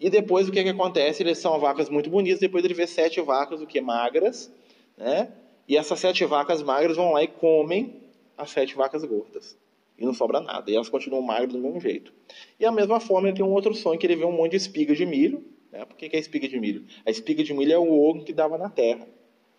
E 0.00 0.10
depois 0.10 0.48
o 0.48 0.52
que, 0.52 0.62
que 0.62 0.68
acontece? 0.68 1.22
Eles 1.22 1.38
são 1.38 1.58
vacas 1.60 1.88
muito 1.88 2.10
bonitas, 2.10 2.40
depois 2.40 2.64
ele 2.64 2.74
vê 2.74 2.86
sete 2.86 3.20
vacas, 3.20 3.62
o 3.62 3.66
que? 3.66 3.80
Magras, 3.80 4.52
né? 4.98 5.32
E 5.68 5.76
essas 5.76 6.00
sete 6.00 6.24
vacas 6.24 6.62
magras 6.62 6.96
vão 6.96 7.12
lá 7.12 7.22
e 7.22 7.28
comem 7.28 8.02
as 8.36 8.50
sete 8.50 8.74
vacas 8.74 9.04
gordas. 9.04 9.56
E 9.98 10.04
não 10.04 10.12
sobra 10.12 10.40
nada. 10.40 10.70
E 10.70 10.74
elas 10.74 10.88
continuam 10.88 11.22
magras 11.22 11.52
do 11.52 11.58
mesmo 11.58 11.80
jeito. 11.80 12.12
E 12.58 12.66
a 12.66 12.72
mesma 12.72 12.98
forma 13.00 13.28
ele 13.28 13.36
tem 13.36 13.44
um 13.44 13.52
outro 13.52 13.74
sonho 13.74 13.98
que 13.98 14.06
ele 14.06 14.16
vê 14.16 14.24
um 14.24 14.32
monte 14.32 14.52
de 14.52 14.56
espiga 14.56 14.94
de 14.94 15.06
milho. 15.06 15.44
Né? 15.70 15.84
Por 15.84 15.96
que, 15.96 16.08
que 16.08 16.16
é 16.16 16.18
espiga 16.18 16.48
de 16.48 16.58
milho? 16.58 16.84
A 17.06 17.10
espiga 17.10 17.42
de 17.44 17.54
milho 17.54 17.72
é 17.72 17.78
o 17.78 17.88
ouro 17.88 18.24
que 18.24 18.32
dava 18.32 18.58
na 18.58 18.68
terra 18.68 19.06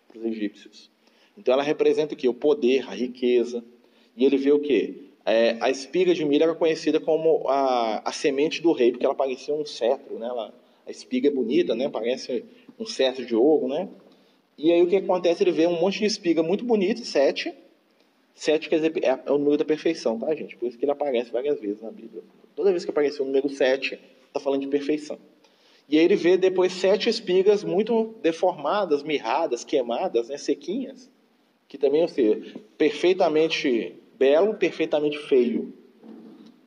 para 0.08 0.18
os 0.18 0.24
egípcios. 0.24 0.90
Então 1.36 1.52
ela 1.54 1.62
representa 1.62 2.14
o 2.14 2.16
que? 2.16 2.28
O 2.28 2.34
poder, 2.34 2.88
a 2.88 2.94
riqueza. 2.94 3.64
E 4.16 4.24
ele 4.24 4.36
vê 4.36 4.52
o 4.52 4.60
que? 4.60 5.10
É, 5.24 5.56
a 5.60 5.68
espiga 5.68 6.14
de 6.14 6.24
milho 6.24 6.44
era 6.44 6.54
conhecida 6.54 7.00
como 7.00 7.48
a, 7.48 8.08
a 8.08 8.12
semente 8.12 8.62
do 8.62 8.72
rei, 8.72 8.92
porque 8.92 9.04
ela 9.04 9.14
parecia 9.14 9.54
um 9.54 9.64
cetro, 9.64 10.18
né? 10.18 10.26
Ela, 10.26 10.54
a 10.86 10.90
espiga 10.90 11.28
é 11.28 11.30
bonita, 11.32 11.74
né? 11.74 11.88
Parece 11.88 12.44
um 12.78 12.86
cetro 12.86 13.26
de 13.26 13.34
ouro, 13.34 13.66
né? 13.66 13.88
E 14.56 14.72
aí 14.72 14.80
o 14.82 14.86
que 14.86 14.96
acontece? 14.96 15.42
Ele 15.42 15.50
vê 15.50 15.66
um 15.66 15.78
monte 15.80 15.98
de 15.98 16.06
espiga 16.06 16.42
muito 16.42 16.64
bonita, 16.64 17.04
sete. 17.04 17.52
Sete 18.36 18.68
quer 18.68 18.76
dizer, 18.76 18.92
é, 19.02 19.32
o 19.32 19.38
número 19.38 19.56
da 19.56 19.64
perfeição, 19.64 20.18
tá, 20.18 20.32
gente? 20.34 20.58
Por 20.58 20.68
isso 20.68 20.76
que 20.76 20.84
ele 20.84 20.92
aparece 20.92 21.32
várias 21.32 21.58
vezes 21.58 21.80
na 21.80 21.90
Bíblia. 21.90 22.22
Toda 22.54 22.70
vez 22.70 22.84
que 22.84 22.90
apareceu 22.90 23.24
o 23.24 23.26
número 23.26 23.48
sete, 23.48 23.98
está 24.28 24.38
falando 24.38 24.60
de 24.60 24.68
perfeição. 24.68 25.18
E 25.88 25.98
aí 25.98 26.04
ele 26.04 26.16
vê 26.16 26.36
depois 26.36 26.74
sete 26.74 27.08
espigas 27.08 27.64
muito 27.64 28.14
deformadas, 28.22 29.02
mirradas, 29.02 29.64
queimadas, 29.64 30.28
né, 30.28 30.36
sequinhas, 30.36 31.10
que 31.66 31.78
também, 31.78 32.02
ou 32.02 32.08
seja, 32.08 32.60
perfeitamente 32.76 33.96
belo, 34.18 34.54
perfeitamente 34.54 35.18
feio. 35.18 35.72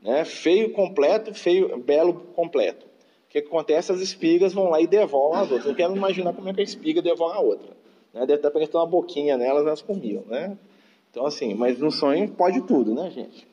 Né? 0.02 0.26
Feio 0.26 0.72
completo, 0.72 1.36
feio, 1.36 1.78
belo 1.78 2.16
completo. 2.36 2.88
O 3.28 3.30
que 3.30 3.38
acontece? 3.38 3.92
As 3.92 4.00
espigas 4.00 4.54
vão 4.54 4.72
lá 4.72 4.82
e 4.82 4.88
devoram 4.88 5.40
as 5.40 5.52
outras. 5.52 5.70
Eu 5.70 5.76
quero 5.76 5.96
imaginar 5.96 6.34
como 6.34 6.50
é 6.50 6.54
que 6.54 6.62
a 6.62 6.64
espiga 6.64 7.00
devora 7.00 7.36
a 7.36 7.42
outra. 7.42 7.78
Né? 8.12 8.22
Deve 8.22 8.36
estar 8.36 8.50
pegando 8.50 8.74
uma 8.74 8.88
boquinha 8.88 9.38
nelas, 9.38 9.68
elas 9.68 9.84
comiam. 9.84 10.24
Né? 10.26 10.58
Então, 11.10 11.26
assim, 11.26 11.54
mas 11.54 11.80
no 11.80 11.92
sonho 11.92 12.30
pode 12.30 12.62
tudo, 12.62 12.94
né, 12.94 13.10
gente? 13.10 13.48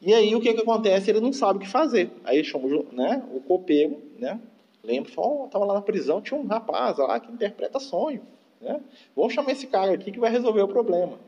E 0.00 0.12
aí 0.12 0.34
o 0.34 0.40
que, 0.40 0.52
que 0.52 0.60
acontece? 0.60 1.10
Ele 1.10 1.20
não 1.20 1.32
sabe 1.32 1.58
o 1.58 1.62
que 1.62 1.68
fazer. 1.68 2.10
Aí 2.24 2.42
chama 2.44 2.68
né, 2.92 3.22
o 3.32 3.40
copeiro, 3.40 4.02
né? 4.18 4.40
Lembra, 4.82 5.10
falou, 5.10 5.42
oh, 5.42 5.46
estava 5.46 5.64
lá 5.64 5.74
na 5.74 5.82
prisão, 5.82 6.20
tinha 6.20 6.38
um 6.38 6.46
rapaz 6.46 6.98
lá 6.98 7.18
que 7.18 7.32
interpreta 7.32 7.80
sonho. 7.80 8.20
Né? 8.60 8.80
Vamos 9.16 9.32
chamar 9.32 9.52
esse 9.52 9.66
cara 9.66 9.92
aqui 9.92 10.12
que 10.12 10.20
vai 10.20 10.30
resolver 10.30 10.60
o 10.60 10.68
problema. 10.68 11.18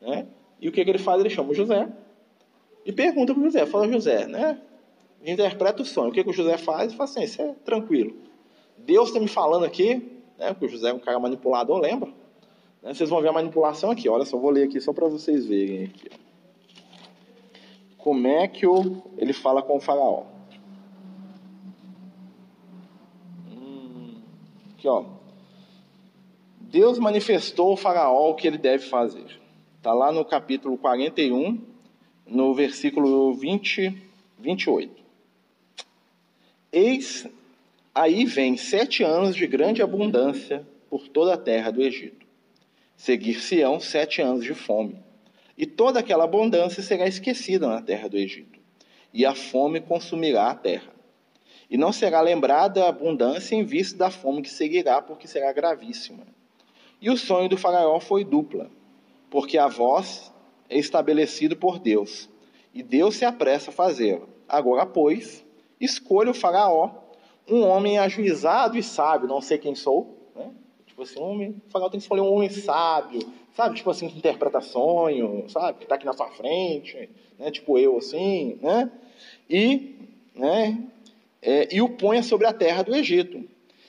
Né? 0.00 0.26
E 0.60 0.68
o 0.68 0.72
que, 0.72 0.84
que 0.84 0.90
ele 0.90 0.98
faz? 0.98 1.20
Ele 1.20 1.30
chama 1.30 1.50
o 1.50 1.54
José 1.54 1.88
e 2.84 2.92
pergunta 2.92 3.34
para 3.34 3.40
o 3.40 3.44
José, 3.46 3.66
fala, 3.66 3.90
José, 3.90 4.26
né? 4.26 4.60
Interpreta 5.24 5.82
o 5.82 5.84
sonho. 5.84 6.10
O 6.10 6.12
que, 6.12 6.22
que 6.22 6.30
o 6.30 6.32
José 6.32 6.56
faz? 6.56 6.88
Ele 6.88 6.96
fala 6.96 7.10
assim, 7.10 7.22
isso 7.24 7.42
é 7.42 7.52
tranquilo. 7.64 8.14
Deus 8.78 9.08
está 9.08 9.18
me 9.18 9.26
falando 9.26 9.64
aqui, 9.64 9.94
né? 10.38 10.52
Porque 10.52 10.66
o 10.66 10.68
José 10.68 10.90
é 10.90 10.94
um 10.94 10.98
cara 11.00 11.18
manipulador, 11.18 11.78
lembra? 11.78 12.12
Vocês 12.86 13.10
vão 13.10 13.20
ver 13.20 13.28
a 13.28 13.32
manipulação 13.32 13.90
aqui. 13.90 14.08
Olha 14.08 14.24
só, 14.24 14.38
vou 14.38 14.50
ler 14.50 14.64
aqui 14.64 14.80
só 14.80 14.92
para 14.92 15.08
vocês 15.08 15.44
verem 15.44 15.84
aqui. 15.84 16.08
Como 17.98 18.26
é 18.28 18.46
que 18.46 18.64
o, 18.64 19.02
ele 19.18 19.32
fala 19.32 19.60
com 19.60 19.76
o 19.76 19.80
faraó? 19.80 20.24
Hum, 23.50 24.14
aqui, 24.72 24.86
ó. 24.86 25.04
Deus 26.60 26.98
manifestou 27.00 27.70
ao 27.70 27.76
faraó 27.76 28.30
o 28.30 28.34
que 28.34 28.46
ele 28.46 28.58
deve 28.58 28.84
fazer. 28.84 29.40
Está 29.76 29.92
lá 29.92 30.12
no 30.12 30.24
capítulo 30.24 30.78
41, 30.78 31.60
no 32.24 32.54
versículo 32.54 33.34
20, 33.34 34.00
28. 34.38 35.02
Eis 36.70 37.26
aí 37.92 38.24
vem 38.24 38.56
sete 38.56 39.02
anos 39.02 39.34
de 39.34 39.46
grande 39.46 39.82
abundância 39.82 40.64
por 40.88 41.08
toda 41.08 41.34
a 41.34 41.38
terra 41.38 41.72
do 41.72 41.82
Egito. 41.82 42.15
Seguir-se-ão 42.96 43.78
sete 43.78 44.22
anos 44.22 44.44
de 44.44 44.54
fome, 44.54 45.02
e 45.56 45.66
toda 45.66 46.00
aquela 46.00 46.24
abundância 46.24 46.82
será 46.82 47.06
esquecida 47.06 47.66
na 47.66 47.82
terra 47.82 48.08
do 48.08 48.16
Egito, 48.16 48.58
e 49.12 49.24
a 49.24 49.34
fome 49.34 49.80
consumirá 49.80 50.50
a 50.50 50.54
terra. 50.54 50.94
E 51.68 51.76
não 51.76 51.92
será 51.92 52.20
lembrada 52.20 52.84
a 52.84 52.88
abundância 52.88 53.54
em 53.54 53.64
vista 53.64 53.98
da 53.98 54.10
fome 54.10 54.42
que 54.42 54.50
seguirá, 54.50 55.02
porque 55.02 55.26
será 55.26 55.52
gravíssima. 55.52 56.26
E 57.00 57.10
o 57.10 57.16
sonho 57.16 57.48
do 57.48 57.56
faraó 57.56 58.00
foi 58.00 58.24
dupla 58.24 58.70
porque 59.30 59.58
a 59.58 59.68
voz 59.68 60.32
é 60.68 60.78
estabelecido 60.78 61.56
por 61.56 61.78
Deus, 61.78 62.28
e 62.72 62.82
Deus 62.82 63.16
se 63.16 63.24
apressa 63.24 63.70
a 63.70 63.74
fazê-lo. 63.74 64.28
Agora, 64.48 64.86
pois, 64.86 65.44
escolha 65.80 66.30
o 66.30 66.34
faraó, 66.34 66.90
um 67.48 67.62
homem 67.62 67.98
ajuizado 67.98 68.76
e 68.76 68.82
sábio, 68.82 69.28
não 69.28 69.40
sei 69.40 69.58
quem 69.58 69.74
sou? 69.74 70.15
Tipo 70.96 71.02
assim, 71.02 71.20
um 71.20 71.24
homem, 71.24 71.62
o 71.66 71.70
faraó 71.70 71.90
tem 71.90 72.00
que 72.00 72.04
escolher 72.04 72.22
um 72.22 72.32
homem 72.32 72.48
sábio, 72.48 73.20
sabe? 73.54 73.76
Tipo 73.76 73.90
assim, 73.90 74.08
que 74.08 74.16
interpreta 74.16 74.62
sonho, 74.62 75.44
sabe? 75.50 75.76
Que 75.76 75.84
está 75.84 75.96
aqui 75.96 76.06
na 76.06 76.14
sua 76.14 76.30
frente, 76.30 77.10
né? 77.38 77.50
Tipo 77.50 77.76
eu, 77.76 77.98
assim, 77.98 78.58
né? 78.62 78.90
E, 79.48 79.94
né? 80.34 80.82
É, 81.42 81.68
e 81.70 81.82
o 81.82 81.90
ponha 81.90 82.22
sobre 82.22 82.46
a 82.46 82.52
terra 82.52 82.82
do 82.82 82.96
Egito 82.96 83.44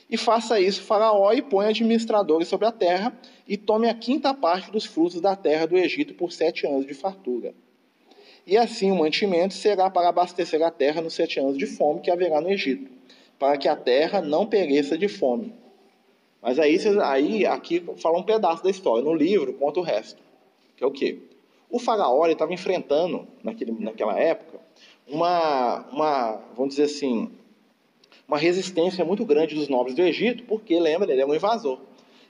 e 0.10 0.18
faça 0.18 0.60
isso 0.60 0.82
Faraó 0.82 1.32
e 1.32 1.42
ponha 1.42 1.70
administradores 1.70 2.50
sobre 2.50 2.68
a 2.68 2.74
terra 2.74 3.18
e 3.48 3.56
tome 3.56 3.88
a 3.88 3.94
quinta 3.94 4.34
parte 4.34 4.70
dos 4.70 4.84
frutos 4.84 5.22
da 5.22 5.34
terra 5.34 5.66
do 5.66 5.78
Egito 5.78 6.14
por 6.14 6.34
sete 6.34 6.68
anos 6.68 6.86
de 6.86 6.94
fartura. 6.94 7.54
E 8.46 8.58
assim 8.58 8.92
o 8.92 8.98
mantimento 8.98 9.54
será 9.54 9.90
para 9.90 10.10
abastecer 10.10 10.62
a 10.62 10.70
terra 10.70 11.02
nos 11.02 11.14
sete 11.14 11.40
anos 11.40 11.58
de 11.58 11.66
fome 11.66 12.02
que 12.02 12.12
haverá 12.12 12.42
no 12.42 12.50
Egito, 12.50 12.92
para 13.40 13.58
que 13.58 13.70
a 13.70 13.78
terra 13.78 14.22
não 14.22 14.46
pereça 14.46 14.98
de 14.98 15.08
fome. 15.08 15.54
Mas 16.48 16.60
aí, 16.60 16.80
aí 17.04 17.46
aqui 17.46 17.84
fala 17.98 18.18
um 18.18 18.24
pedaço 18.24 18.64
da 18.64 18.70
história. 18.70 19.04
No 19.04 19.14
livro 19.14 19.52
conta 19.56 19.82
o 19.82 19.84
resto. 19.84 20.24
Que 20.78 20.84
é 20.86 20.88
o 20.88 20.92
quê? 20.92 21.20
O 21.70 21.78
faraó 21.78 22.26
estava 22.26 22.54
enfrentando, 22.54 23.28
naquele, 23.44 23.74
naquela 23.74 24.18
época, 24.18 24.58
uma, 25.06 25.86
uma, 25.92 26.42
vamos 26.56 26.70
dizer 26.76 26.84
assim, 26.84 27.30
uma 28.26 28.38
resistência 28.38 29.04
muito 29.04 29.26
grande 29.26 29.56
dos 29.56 29.68
nobres 29.68 29.94
do 29.94 30.02
Egito, 30.02 30.46
porque, 30.46 30.80
lembra, 30.80 31.12
ele 31.12 31.22
é 31.22 31.26
um 31.26 31.36
invasor. 31.36 31.80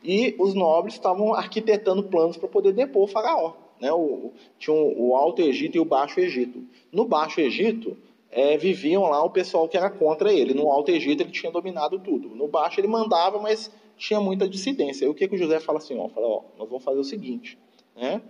E 0.03 0.33
os 0.39 0.55
nobres 0.55 0.95
estavam 0.95 1.35
arquitetando 1.35 2.01
planos 2.01 2.37
para 2.37 2.49
poder 2.49 2.73
depor 2.73 3.03
o 3.03 3.07
faraó. 3.07 3.53
Né? 3.79 3.93
O, 3.93 4.31
tinha 4.57 4.75
o 4.75 5.15
Alto 5.15 5.43
Egito 5.43 5.77
e 5.77 5.79
o 5.79 5.85
Baixo 5.85 6.19
Egito. 6.19 6.63
No 6.91 7.05
Baixo 7.05 7.39
Egito, 7.39 7.95
é, 8.31 8.57
viviam 8.57 9.03
lá 9.03 9.23
o 9.23 9.29
pessoal 9.29 9.67
que 9.67 9.77
era 9.77 9.91
contra 9.91 10.33
ele. 10.33 10.55
No 10.55 10.71
Alto 10.71 10.89
Egito, 10.89 11.21
ele 11.21 11.31
tinha 11.31 11.51
dominado 11.51 11.99
tudo. 11.99 12.29
No 12.29 12.47
Baixo, 12.47 12.79
ele 12.79 12.87
mandava, 12.87 13.39
mas 13.39 13.71
tinha 13.97 14.19
muita 14.21 14.47
dissidência. 14.47 15.05
E 15.05 15.09
o 15.09 15.13
que, 15.13 15.27
que 15.27 15.35
o 15.35 15.37
José 15.37 15.59
fala 15.59 15.79
assim? 15.79 15.97
Ó, 15.97 16.07
fala, 16.09 16.27
ó, 16.27 16.41
nós 16.57 16.69
vamos 16.69 16.83
fazer 16.83 16.99
o 16.99 17.03
seguinte, 17.03 17.57
né? 17.95 18.21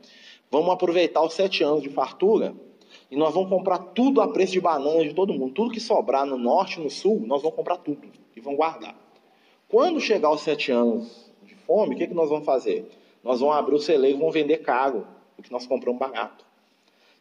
vamos 0.49 0.69
aproveitar 0.71 1.21
os 1.23 1.33
sete 1.33 1.63
anos 1.63 1.83
de 1.83 1.89
fartura 1.89 2.55
e 3.11 3.15
nós 3.15 3.33
vamos 3.33 3.49
comprar 3.49 3.77
tudo 3.77 4.21
a 4.21 4.27
preço 4.27 4.53
de 4.53 4.61
banana 4.61 5.03
de 5.03 5.13
todo 5.13 5.33
mundo. 5.33 5.53
Tudo 5.53 5.71
que 5.71 5.79
sobrar 5.79 6.25
no 6.25 6.37
norte 6.37 6.79
no 6.79 6.89
sul, 6.89 7.21
nós 7.25 7.41
vamos 7.41 7.55
comprar 7.55 7.77
tudo 7.77 8.07
e 8.35 8.39
vamos 8.39 8.57
guardar. 8.57 8.95
Quando 9.67 9.99
chegar 9.99 10.31
os 10.31 10.41
sete 10.41 10.71
anos 10.71 11.29
de 11.43 11.55
fome, 11.55 11.95
o 11.95 11.97
que, 11.97 12.07
que 12.07 12.13
nós 12.13 12.29
vamos 12.29 12.45
fazer? 12.45 12.89
Nós 13.23 13.39
vamos 13.39 13.55
abrir 13.55 13.75
o 13.75 13.79
celeiro 13.79 14.17
e 14.17 14.19
vamos 14.19 14.33
vender 14.33 14.57
caro, 14.57 15.05
porque 15.35 15.51
nós 15.51 15.67
compramos 15.67 15.99
barato. 15.99 16.45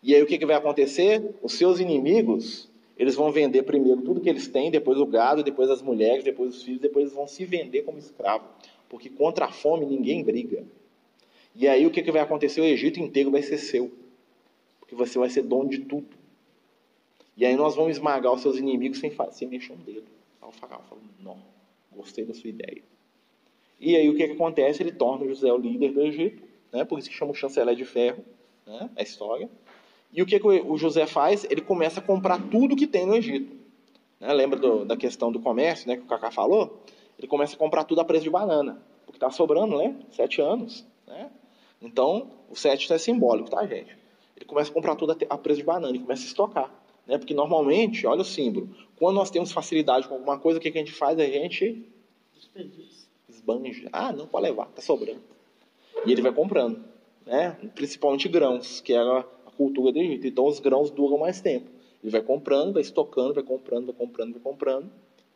E 0.03 0.15
aí 0.15 0.23
o 0.23 0.27
que, 0.27 0.39
que 0.39 0.47
vai 0.47 0.55
acontecer? 0.55 1.35
Os 1.43 1.55
seus 1.55 1.81
inimigos, 1.81 2.69
eles 2.97 3.15
vão 3.15 3.31
vender 3.31 3.63
primeiro 3.63 4.01
tudo 4.03 4.21
que 4.21 4.29
eles 4.29 4.49
têm, 4.49 4.71
depois 4.71 4.99
o 4.99 5.07
gado, 5.07 5.43
depois 5.43 5.71
as 5.71 5.83
mulheres, 5.83 6.25
depois 6.25 6.57
os 6.57 6.63
filhos, 6.63 6.81
depois 6.81 7.05
eles 7.05 7.15
vão 7.15 7.27
se 7.27 7.45
vender 7.45 7.83
como 7.83 7.99
escravo. 7.99 8.45
Porque 8.89 9.11
contra 9.11 9.47
a 9.47 9.53
fome 9.53 9.85
ninguém 9.85 10.23
briga. 10.23 10.65
E 11.55 11.67
aí 11.67 11.87
o 11.87 11.91
que, 11.91 12.03
que 12.03 12.13
vai 12.13 12.23
acontecer? 12.23 12.61
O 12.61 12.65
Egito 12.65 13.01
inteiro 13.01 13.31
vai 13.31 13.43
ser 13.43 13.59
seu 13.59 13.91
porque 14.87 14.95
você 14.95 15.19
vai 15.19 15.29
ser 15.29 15.43
dono 15.43 15.69
de 15.69 15.81
tudo. 15.81 16.07
E 17.37 17.45
aí 17.45 17.57
nós 17.57 17.75
vamos 17.75 17.97
esmagar 17.97 18.33
os 18.33 18.41
seus 18.41 18.57
inimigos 18.57 19.01
sem, 19.01 19.13
sem 19.33 19.49
mexer 19.49 19.73
um 19.73 19.77
dedo. 19.79 20.07
Aí 20.41 20.49
o 20.49 20.53
faraó 20.53 20.81
fala, 20.83 21.01
não, 21.19 21.37
gostei 21.91 22.25
da 22.25 22.33
sua 22.33 22.49
ideia. 22.49 22.83
E 23.81 23.97
aí 23.97 24.09
o 24.09 24.17
que, 24.17 24.27
que 24.27 24.33
acontece? 24.33 24.83
Ele 24.83 24.93
torna 24.93 25.27
José 25.27 25.53
o 25.53 25.59
líder 25.59 25.93
do 25.93 26.01
Egito, 26.03 26.43
né? 26.73 26.85
por 26.85 27.01
isso 27.01 27.11
que 27.11 27.17
chama 27.17 27.33
o 27.33 27.35
chanceler 27.35 27.75
de 27.75 27.85
ferro, 27.85 28.25
né? 28.65 28.89
a 28.95 29.03
história. 29.03 29.51
E 30.13 30.23
o 30.23 30.27
que, 30.27 30.39
que 30.39 30.47
o 30.47 30.77
José 30.77 31.07
faz? 31.07 31.45
Ele 31.45 31.61
começa 31.61 32.01
a 32.01 32.03
comprar 32.03 32.41
tudo 32.51 32.77
que 32.77 32.87
tem 32.87 33.07
no 33.07 33.15
Egito. 33.15 33.55
Né? 34.21 34.33
Lembra 34.33 34.59
do, 34.59 34.85
da 34.85 34.97
questão 34.97 35.31
do 35.31 35.41
comércio 35.41 35.89
né, 35.89 35.97
que 35.97 36.03
o 36.03 36.07
Cacá 36.07 36.31
falou? 36.31 36.83
Ele 37.19 37.27
começa 37.27 37.55
a 37.55 37.59
comprar 37.59 37.85
tudo 37.85 38.01
a 38.01 38.05
preço 38.05 38.25
de 38.25 38.31
banana, 38.31 38.83
porque 39.05 39.17
está 39.17 39.31
sobrando, 39.31 39.79
né? 39.79 39.97
Sete 40.11 40.41
anos. 40.41 40.87
Né? 41.07 41.31
Então, 41.81 42.31
o 42.51 42.57
sete 42.57 42.93
é 42.93 42.99
simbólico, 42.99 43.51
tá, 43.51 43.67
gente? 43.67 43.97
Ele 44.37 44.45
começa 44.45 44.71
a 44.71 44.75
comprar 44.75 44.97
tudo 44.97 45.17
a 45.29 45.39
preço 45.39 45.61
de 45.61 45.67
banana 45.67 45.97
e 45.97 45.99
começa 45.99 46.23
a 46.23 46.27
estocar. 46.27 46.71
Né? 47.07 47.17
Porque 47.19 47.35
normalmente, 47.35 48.07
olha 48.07 48.21
o 48.21 48.25
símbolo, 48.25 48.69
quando 48.97 49.17
nós 49.17 49.31
temos 49.31 49.53
facilidade 49.53 50.09
com 50.09 50.15
alguma 50.15 50.39
coisa, 50.39 50.59
o 50.59 50.63
que, 50.63 50.71
que 50.71 50.79
a 50.79 50.81
gente 50.81 50.93
faz? 50.93 51.19
A 51.19 51.25
gente 51.25 51.87
esbanja. 53.29 53.89
Ah, 53.93 54.13
não 54.13 54.27
pode 54.27 54.45
levar, 54.45 54.67
tá 54.67 54.83
sobrando. 54.83 55.23
E 56.05 56.13
ele 56.13 56.23
vai 56.23 56.33
comprando, 56.33 56.85
né? 57.25 57.57
principalmente 57.75 58.29
grãos, 58.29 58.81
que 58.81 58.93
era 58.93 59.21
a 59.21 59.25
cultura 59.57 59.93
do 59.93 59.99
Egito. 59.99 60.27
Então 60.27 60.47
os 60.47 60.61
grãos 60.61 60.91
duram 60.91 61.19
mais 61.19 61.41
tempo. 61.41 61.71
Ele 62.03 62.13
vai 62.13 62.21
comprando, 62.21 62.75
vai 62.75 62.83
estocando, 62.83 63.35
vai 63.35 63.43
comprando, 63.43 63.87
vai 63.87 63.95
comprando, 63.95 64.33
vai 64.33 64.43
comprando. 64.43 64.91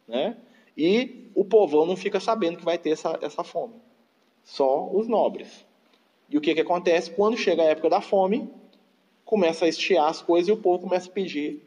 Né? 0.06 0.36
E 0.76 1.26
o 1.34 1.44
povão 1.44 1.86
não 1.86 1.96
fica 1.96 2.20
sabendo 2.20 2.58
que 2.58 2.64
vai 2.64 2.78
ter 2.78 2.90
essa, 2.90 3.18
essa 3.20 3.42
fome. 3.42 3.74
Só 4.44 4.88
os 4.92 5.08
nobres. 5.08 5.66
E 6.28 6.38
o 6.38 6.40
que, 6.40 6.54
que 6.54 6.60
acontece? 6.60 7.10
Quando 7.10 7.36
chega 7.36 7.62
a 7.62 7.66
época 7.66 7.90
da 7.90 8.00
fome, 8.00 8.48
começa 9.24 9.64
a 9.64 9.68
estiar 9.68 10.08
as 10.08 10.22
coisas 10.22 10.48
e 10.48 10.52
o 10.52 10.56
povo 10.56 10.84
começa 10.84 11.08
a 11.08 11.12
pedir 11.12 11.62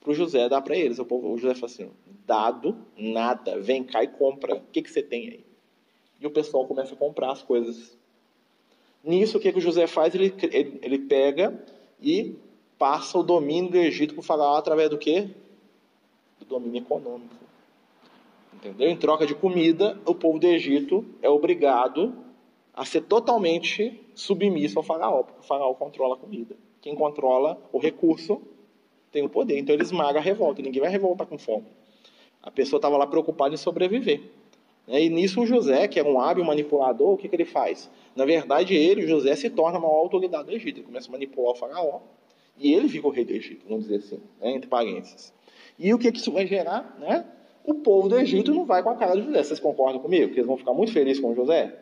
para 0.00 0.10
o 0.10 0.14
José 0.14 0.48
dar 0.48 0.62
para 0.62 0.76
eles. 0.76 0.98
O, 0.98 1.04
povo, 1.04 1.32
o 1.32 1.38
José 1.38 1.54
fala 1.54 1.66
assim: 1.66 1.90
dado 2.26 2.76
nada, 2.96 3.58
vem 3.58 3.82
cá 3.82 4.02
e 4.02 4.08
compra. 4.08 4.56
O 4.56 4.62
que, 4.72 4.82
que 4.82 4.90
você 4.90 5.02
tem 5.02 5.28
aí? 5.28 5.44
E 6.20 6.26
o 6.26 6.30
pessoal 6.30 6.66
começa 6.66 6.94
a 6.94 6.96
comprar 6.96 7.32
as 7.32 7.42
coisas. 7.42 7.96
Nisso, 9.04 9.36
o 9.36 9.40
que, 9.40 9.52
que 9.52 9.58
o 9.58 9.60
José 9.60 9.86
faz? 9.86 10.14
Ele, 10.14 10.34
ele, 10.42 10.78
ele 10.82 10.98
pega 10.98 11.62
e 12.00 12.36
passa 12.78 13.18
o 13.18 13.22
domínio 13.22 13.70
do 13.70 13.76
Egito 13.76 14.14
para 14.14 14.20
o 14.20 14.24
faraó 14.24 14.56
através 14.56 14.88
do 14.88 14.96
quê? 14.96 15.28
Do 16.38 16.46
domínio 16.46 16.80
econômico. 16.80 17.34
Entendeu? 18.54 18.88
Em 18.88 18.96
troca 18.96 19.26
de 19.26 19.34
comida, 19.34 20.00
o 20.06 20.14
povo 20.14 20.38
do 20.38 20.46
Egito 20.46 21.04
é 21.20 21.28
obrigado 21.28 22.14
a 22.72 22.84
ser 22.84 23.02
totalmente 23.02 24.00
submisso 24.14 24.78
ao 24.78 24.82
faraó, 24.82 25.22
porque 25.22 25.40
o 25.40 25.44
faraó 25.44 25.74
controla 25.74 26.14
a 26.14 26.18
comida. 26.18 26.56
Quem 26.80 26.94
controla 26.94 27.58
o 27.72 27.78
recurso 27.78 28.40
tem 29.12 29.22
o 29.22 29.28
poder. 29.28 29.58
Então 29.58 29.74
ele 29.74 29.82
esmaga 29.82 30.18
a 30.18 30.22
revolta. 30.22 30.60
Ninguém 30.60 30.80
vai 30.80 30.90
revoltar 30.90 31.26
com 31.26 31.38
fome. 31.38 31.66
A 32.42 32.50
pessoa 32.50 32.78
estava 32.78 32.96
lá 32.96 33.06
preocupada 33.06 33.54
em 33.54 33.56
sobreviver. 33.56 34.22
E 34.86 35.08
nisso 35.08 35.40
o 35.40 35.46
José, 35.46 35.88
que 35.88 35.98
é 35.98 36.04
um 36.04 36.20
hábil 36.20 36.44
manipulador, 36.44 37.12
o 37.12 37.16
que, 37.16 37.28
que 37.28 37.36
ele 37.36 37.44
faz? 37.44 37.90
Na 38.14 38.24
verdade, 38.24 38.74
ele, 38.74 39.06
José, 39.06 39.34
se 39.34 39.48
torna 39.48 39.78
a 39.78 39.80
maior 39.80 39.94
autoridade 39.94 40.44
do 40.44 40.52
Egito. 40.52 40.80
Ele 40.80 40.86
começa 40.86 41.08
a 41.08 41.12
manipular 41.12 41.52
o 41.52 41.54
faraó. 41.54 42.00
E 42.58 42.72
ele 42.72 42.88
fica 42.88 43.06
o 43.06 43.10
rei 43.10 43.24
do 43.24 43.32
Egito, 43.32 43.66
vamos 43.68 43.84
dizer 43.84 43.96
assim, 43.96 44.20
né, 44.40 44.52
entre 44.52 44.68
parênteses. 44.68 45.32
E 45.78 45.92
o 45.92 45.98
que, 45.98 46.12
que 46.12 46.18
isso 46.18 46.30
vai 46.30 46.46
gerar? 46.46 46.96
Né? 47.00 47.24
O 47.64 47.74
povo 47.74 48.08
do 48.08 48.18
Egito 48.18 48.54
não 48.54 48.64
vai 48.64 48.82
com 48.82 48.90
a 48.90 48.94
cara 48.94 49.14
de 49.16 49.22
José. 49.22 49.42
Vocês 49.42 49.58
concordam 49.58 50.00
comigo? 50.00 50.28
Que 50.28 50.36
eles 50.38 50.46
vão 50.46 50.56
ficar 50.56 50.72
muito 50.72 50.92
felizes 50.92 51.20
com 51.20 51.32
o 51.32 51.34
José? 51.34 51.74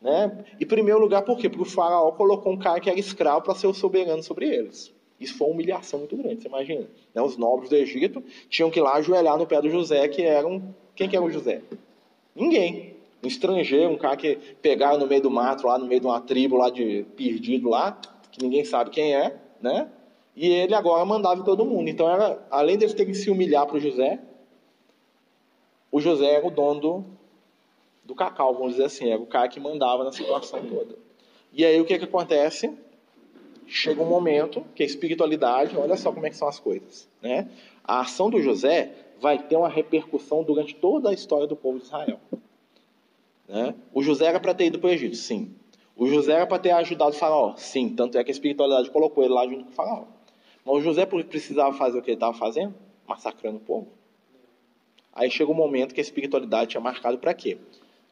Né? 0.00 0.44
Em 0.60 0.66
primeiro 0.66 1.00
lugar, 1.00 1.22
por 1.22 1.36
quê? 1.36 1.48
Porque 1.48 1.64
o 1.64 1.70
faraó 1.70 2.10
colocou 2.12 2.52
um 2.52 2.56
cara 2.56 2.80
que 2.80 2.88
era 2.88 2.98
escravo 2.98 3.42
para 3.42 3.54
ser 3.54 3.66
o 3.66 3.74
soberano 3.74 4.22
sobre 4.22 4.48
eles. 4.48 4.94
Isso 5.18 5.36
foi 5.36 5.46
uma 5.46 5.54
humilhação 5.54 5.98
muito 5.98 6.16
grande, 6.16 6.42
você 6.42 6.48
imagina. 6.48 6.86
Né? 7.14 7.22
Os 7.22 7.36
nobres 7.36 7.68
do 7.68 7.76
Egito 7.76 8.22
tinham 8.48 8.70
que 8.70 8.78
ir 8.78 8.82
lá 8.82 8.94
ajoelhar 8.94 9.36
no 9.36 9.46
pé 9.46 9.60
do 9.60 9.68
José, 9.68 10.06
que 10.08 10.22
era 10.22 10.46
um... 10.46 10.72
Quem 10.94 11.08
que 11.08 11.16
era 11.16 11.24
o 11.24 11.30
José? 11.30 11.62
Ninguém. 12.36 12.94
Um 13.24 13.26
estrangeiro, 13.26 13.90
um 13.90 13.96
cara 13.96 14.16
que 14.16 14.36
pegaram 14.60 14.98
no 14.98 15.06
meio 15.06 15.22
do 15.22 15.30
mato, 15.30 15.66
lá 15.66 15.78
no 15.78 15.86
meio 15.86 16.00
de 16.00 16.06
uma 16.06 16.20
tribo 16.20 16.56
lá 16.56 16.68
de 16.70 17.04
perdido 17.16 17.70
lá, 17.70 17.98
que 18.30 18.42
ninguém 18.42 18.64
sabe 18.64 18.90
quem 18.90 19.16
é, 19.16 19.36
né? 19.60 19.90
E 20.36 20.46
ele 20.46 20.74
agora 20.74 21.02
mandava 21.04 21.40
em 21.40 21.44
todo 21.44 21.64
mundo. 21.64 21.88
Então, 21.88 22.08
era, 22.08 22.46
além 22.50 22.76
deles 22.76 22.94
terem 22.94 23.12
que 23.12 23.18
se 23.18 23.30
humilhar 23.30 23.66
para 23.66 23.76
o 23.76 23.80
José, 23.80 24.20
o 25.90 25.98
José 25.98 26.26
era 26.26 26.46
o 26.46 26.50
dono 26.50 26.80
do, 26.80 27.04
do 28.04 28.14
cacau, 28.14 28.52
vamos 28.52 28.72
dizer 28.72 28.84
assim, 28.84 29.10
era 29.10 29.20
o 29.20 29.26
cara 29.26 29.48
que 29.48 29.58
mandava 29.58 30.04
na 30.04 30.12
situação 30.12 30.62
toda. 30.66 30.94
E 31.52 31.64
aí 31.64 31.80
o 31.80 31.86
que, 31.86 31.98
que 31.98 32.04
acontece? 32.04 32.70
Chega 33.66 34.02
um 34.02 34.06
momento 34.06 34.62
que 34.74 34.82
a 34.82 34.86
espiritualidade, 34.86 35.76
olha 35.76 35.96
só 35.96 36.12
como 36.12 36.26
é 36.26 36.30
que 36.30 36.36
são 36.36 36.46
as 36.46 36.60
coisas, 36.60 37.08
né? 37.22 37.48
A 37.82 38.00
ação 38.00 38.28
do 38.28 38.42
José 38.42 38.92
vai 39.20 39.38
ter 39.38 39.56
uma 39.56 39.68
repercussão 39.68 40.42
durante 40.42 40.74
toda 40.74 41.10
a 41.10 41.12
história 41.12 41.46
do 41.46 41.56
povo 41.56 41.78
de 41.78 41.84
Israel. 41.84 42.20
Né? 43.48 43.74
O 43.92 44.02
José 44.02 44.26
era 44.26 44.40
para 44.40 44.54
ter 44.54 44.66
ido 44.66 44.78
para 44.78 44.88
o 44.88 44.92
Egito, 44.92 45.16
sim. 45.16 45.54
O 45.96 46.06
José 46.06 46.32
era 46.32 46.46
para 46.46 46.58
ter 46.58 46.72
ajudado 46.72 47.12
o 47.12 47.18
faraó, 47.18 47.54
sim. 47.56 47.88
Tanto 47.88 48.18
é 48.18 48.24
que 48.24 48.30
a 48.30 48.32
espiritualidade 48.32 48.90
colocou 48.90 49.24
ele 49.24 49.32
lá 49.32 49.46
junto 49.46 49.64
com 49.64 49.70
o 49.70 49.74
faraó. 49.74 50.04
Mas 50.64 50.76
o 50.76 50.80
José 50.80 51.06
precisava 51.06 51.72
fazer 51.72 51.98
o 51.98 52.02
que 52.02 52.10
ele 52.10 52.16
estava 52.16 52.34
fazendo? 52.34 52.74
Massacrando 53.06 53.58
o 53.58 53.60
povo. 53.60 53.88
Aí 55.14 55.30
chega 55.30 55.50
um 55.50 55.54
momento 55.54 55.94
que 55.94 56.00
a 56.00 56.02
espiritualidade 56.02 56.72
tinha 56.72 56.80
marcado 56.80 57.18
para 57.18 57.32
quê? 57.32 57.56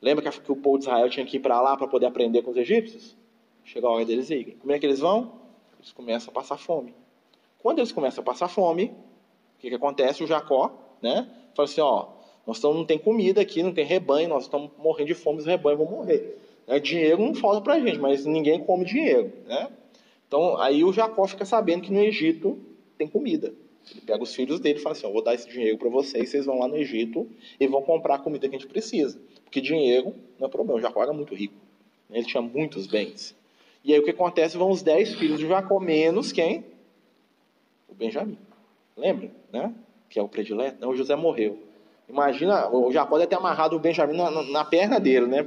Lembra 0.01 0.31
que 0.31 0.53
o 0.53 0.57
povo 0.57 0.79
de 0.79 0.85
Israel 0.85 1.11
tinha 1.11 1.27
que 1.27 1.37
ir 1.37 1.41
para 1.41 1.61
lá 1.61 1.77
para 1.77 1.89
poder 1.89 2.07
aprender 2.07 2.43
com 2.43 2.51
os 2.51 2.57
egípcios? 2.57 3.17
Chega 3.65 3.87
a 3.87 3.91
hora 3.91 4.05
deles 4.05 4.31
irem. 4.31 4.57
Como 4.57 4.73
é 4.73 4.79
que 4.79 4.87
eles 4.87 5.01
vão? 5.01 5.33
Eles 5.79 5.93
começam 5.93 6.31
a 6.31 6.35
passar 6.35 6.57
fome. 6.57 6.95
Quando 7.59 7.79
eles 7.79 7.93
começam 7.93 8.23
a 8.23 8.25
passar 8.25 8.49
fome, 8.49 8.87
o 9.57 9.61
que, 9.61 9.69
que 9.69 9.75
acontece? 9.75 10.23
O 10.23 10.27
Jacó, 10.27 10.73
né? 11.05 11.29
Fala 11.55 11.69
assim, 11.69 11.83
ó, 11.83 12.07
nós 12.47 12.63
não 12.63 12.85
tem 12.85 12.99
comida 12.99 13.43
aqui, 13.43 13.63
não 13.63 13.75
tem 13.75 13.85
rebanho, 13.85 14.27
nós 14.27 14.45
estamos 14.45 14.71
morrendo 14.79 15.09
de 15.09 15.15
fome, 15.15 15.39
os 15.39 15.45
rebanhos 15.45 15.79
vão 15.79 15.91
morrer. 15.91 16.39
Né? 16.67 16.81
Dinheiro 16.81 17.21
não 17.21 17.35
falta 17.35 17.61
para 17.61 17.75
a 17.75 17.81
gente, 17.81 17.99
mas 17.99 18.25
ninguém 18.25 18.59
come 18.65 18.87
dinheiro, 18.87 19.31
né? 19.47 19.69
Então, 20.27 20.57
aí 20.57 20.83
o 20.83 20.93
Jacó 20.93 21.27
fica 21.27 21.45
sabendo 21.45 21.83
que 21.83 21.93
no 21.93 22.01
Egito 22.01 22.59
tem 22.97 23.07
comida. 23.07 23.55
Ele 23.91 24.01
pega 24.01 24.23
os 24.23 24.35
filhos 24.35 24.59
dele 24.61 24.79
e 24.79 24.83
fala 24.83 24.95
assim, 24.95 25.07
ó, 25.07 25.11
vou 25.11 25.23
dar 25.23 25.35
esse 25.35 25.47
dinheiro 25.47 25.77
para 25.77 25.91
vocês, 25.91 26.31
vocês 26.31 26.47
vão 26.47 26.59
lá 26.59 26.67
no 26.67 26.77
Egito 26.79 27.29
e 27.61 27.67
vão 27.67 27.83
comprar 27.83 28.15
a 28.15 28.19
comida 28.19 28.49
que 28.49 28.57
a 28.57 28.59
gente 28.59 28.69
precisa. 28.69 29.21
Porque 29.45 29.61
dinheiro 29.61 30.15
não 30.41 30.47
é 30.47 30.51
problema, 30.51 30.79
o 30.79 30.83
Jacó 30.83 31.03
era 31.03 31.13
muito 31.13 31.35
rico. 31.35 31.55
Né? 32.09 32.17
Ele 32.19 32.27
tinha 32.27 32.41
muitos 32.41 32.87
bens. 32.87 33.37
E 33.85 33.93
aí 33.93 34.01
o 34.01 34.03
que 34.03 34.11
acontece? 34.11 34.57
Vão 34.57 34.71
os 34.71 34.81
dez 34.81 35.15
filhos 35.15 35.39
de 35.39 35.47
Jacó, 35.47 35.79
menos 35.79 36.33
quem? 36.33 36.65
O 37.87 37.95
Benjamim. 37.95 38.39
Lembra? 38.97 39.31
Né? 39.53 39.75
Que 40.15 40.21
é 40.21 40.23
o 40.23 40.29
predileto. 40.29 40.81
Não, 40.81 40.91
o 40.91 40.97
José 40.97 41.17
morreu. 41.17 41.59
Imagina, 42.09 42.73
o 42.73 42.93
Jacó 42.93 43.17
deve 43.19 43.27
ter 43.27 43.35
amarrado 43.35 43.75
o 43.75 43.81
Benjamim 43.81 44.17
na, 44.17 44.31
na, 44.31 44.43
na 44.45 44.65
perna 44.65 45.01
dele, 45.01 45.27
né? 45.27 45.45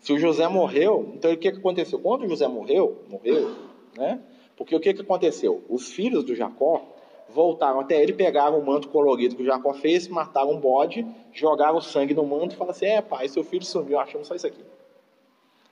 Se 0.00 0.12
o 0.12 0.18
José 0.18 0.46
morreu, 0.48 1.12
então 1.14 1.32
o 1.32 1.36
que, 1.38 1.50
que 1.50 1.56
aconteceu? 1.56 1.98
Quando 1.98 2.24
o 2.24 2.28
José 2.28 2.46
morreu, 2.46 3.04
morreu, 3.08 3.56
né? 3.96 4.20
Porque 4.54 4.76
o 4.76 4.80
que, 4.80 4.92
que 4.92 5.00
aconteceu? 5.00 5.64
Os 5.66 5.90
filhos 5.90 6.24
do 6.24 6.34
Jacó 6.34 6.84
voltaram 7.30 7.80
até 7.80 8.02
ele, 8.02 8.12
pegaram 8.12 8.58
o 8.58 8.66
manto 8.66 8.90
colorido 8.90 9.34
que 9.34 9.42
o 9.42 9.46
Jacó 9.46 9.72
fez, 9.72 10.08
mataram 10.08 10.50
um 10.50 10.60
bode, 10.60 11.06
jogaram 11.32 11.80
sangue 11.80 12.12
no 12.12 12.26
manto 12.26 12.54
e 12.54 12.58
falaram 12.58 12.76
assim: 12.76 12.84
É, 12.84 13.00
pai, 13.00 13.26
seu 13.28 13.44
filho 13.44 13.64
sumiu, 13.64 13.98
achamos 13.98 14.28
só 14.28 14.34
isso 14.34 14.46
aqui. 14.46 14.62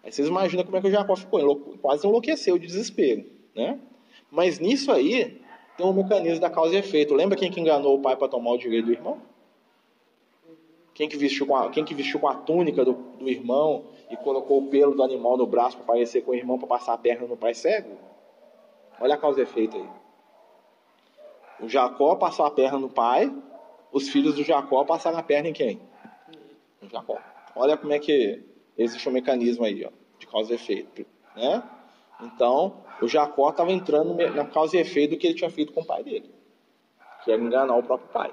Aí 0.03 0.11
vocês 0.11 0.27
imaginam 0.27 0.64
como 0.64 0.79
é 0.79 0.81
que 0.81 0.89
o 0.89 0.91
Jacó 0.91 1.14
ficou, 1.14 1.57
quase 1.83 2.07
enlouqueceu 2.07 2.57
de 2.57 2.66
desespero, 2.68 3.27
né? 3.55 3.79
Mas 4.31 4.59
nisso 4.59 4.91
aí 4.91 5.44
tem 5.77 5.87
um 5.87 5.93
mecanismo 5.93 6.41
da 6.41 6.51
causa 6.51 6.75
e 6.75 6.79
efeito. 6.79 7.14
Lembra 7.14 7.37
quem 7.37 7.51
que 7.51 7.61
enganou 7.61 7.97
o 7.97 8.01
pai 8.01 8.16
para 8.16 8.29
tomar 8.29 8.53
o 8.53 8.59
direito 8.59 8.87
do 8.87 8.93
irmão? 8.93 9.20
Quem 10.95 11.09
que 11.09 11.16
vestiu 11.16 11.47
com 11.47 11.57
a, 11.57 11.70
quem 11.70 11.85
que 11.85 11.95
vestiu 11.95 12.20
com 12.20 12.29
a 12.29 12.35
túnica 12.35 12.85
do, 12.85 12.93
do 12.93 13.29
irmão 13.29 13.85
e 14.09 14.16
colocou 14.16 14.59
o 14.59 14.68
pelo 14.68 14.95
do 14.95 15.03
animal 15.03 15.37
no 15.37 15.47
braço 15.47 15.77
para 15.77 15.87
parecer 15.87 16.22
com 16.22 16.31
o 16.31 16.35
irmão 16.35 16.57
para 16.57 16.68
passar 16.68 16.93
a 16.93 16.99
perna 16.99 17.27
no 17.27 17.37
pai 17.37 17.53
cego? 17.53 17.99
Olha 19.01 19.14
a 19.14 19.18
causa 19.18 19.41
e 19.41 19.43
efeito 19.43 19.77
aí. 19.77 19.89
O 21.61 21.68
Jacó 21.68 22.14
passou 22.14 22.47
a 22.47 22.51
perna 22.51 22.79
no 22.79 22.89
pai, 22.89 23.33
os 23.93 24.09
filhos 24.09 24.37
do 24.37 24.45
Jacó 24.45 24.85
passaram 24.85 25.18
a 25.18 25.22
perna 25.22 25.49
em 25.49 25.53
quem? 25.53 25.81
No 26.81 26.89
Jacó. 26.89 27.18
Olha 27.57 27.77
como 27.77 27.93
é 27.93 27.99
que 27.99 28.45
existe 28.79 29.09
um 29.09 29.12
mecanismo 29.12 29.64
aí, 29.64 29.85
ó, 29.85 29.91
de 30.18 30.27
causa 30.27 30.53
e 30.53 30.55
efeito, 30.55 31.05
né? 31.35 31.62
Então, 32.20 32.84
o 33.01 33.09
Jacó 33.09 33.51
estava 33.51 33.73
entrando 33.73 34.15
na 34.15 34.45
causa 34.45 34.77
e 34.77 34.81
efeito 34.81 35.13
do 35.13 35.17
que 35.17 35.27
ele 35.27 35.35
tinha 35.35 35.51
feito 35.51 35.73
com 35.73 35.81
o 35.81 35.85
pai 35.85 36.03
dele, 36.03 36.31
que 37.25 37.31
era 37.31 37.41
enganar 37.41 37.77
o 37.77 37.83
próprio 37.83 38.09
pai. 38.09 38.33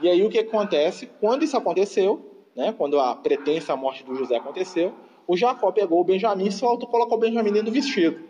E 0.00 0.08
aí 0.08 0.24
o 0.24 0.30
que 0.30 0.38
acontece? 0.38 1.06
Quando 1.20 1.44
isso 1.44 1.56
aconteceu, 1.56 2.46
né, 2.54 2.74
quando 2.76 2.98
a 3.00 3.14
pretensa 3.14 3.74
morte 3.76 4.04
do 4.04 4.14
José 4.14 4.36
aconteceu, 4.36 4.92
o 5.26 5.36
Jacó 5.36 5.70
pegou 5.72 6.00
o 6.00 6.04
Benjamim 6.04 6.46
e 6.46 6.52
só 6.52 6.76
colocou 6.76 7.18
o 7.18 7.20
Benjamim 7.20 7.52
dentro 7.52 7.66
do 7.66 7.72
vestido. 7.72 8.22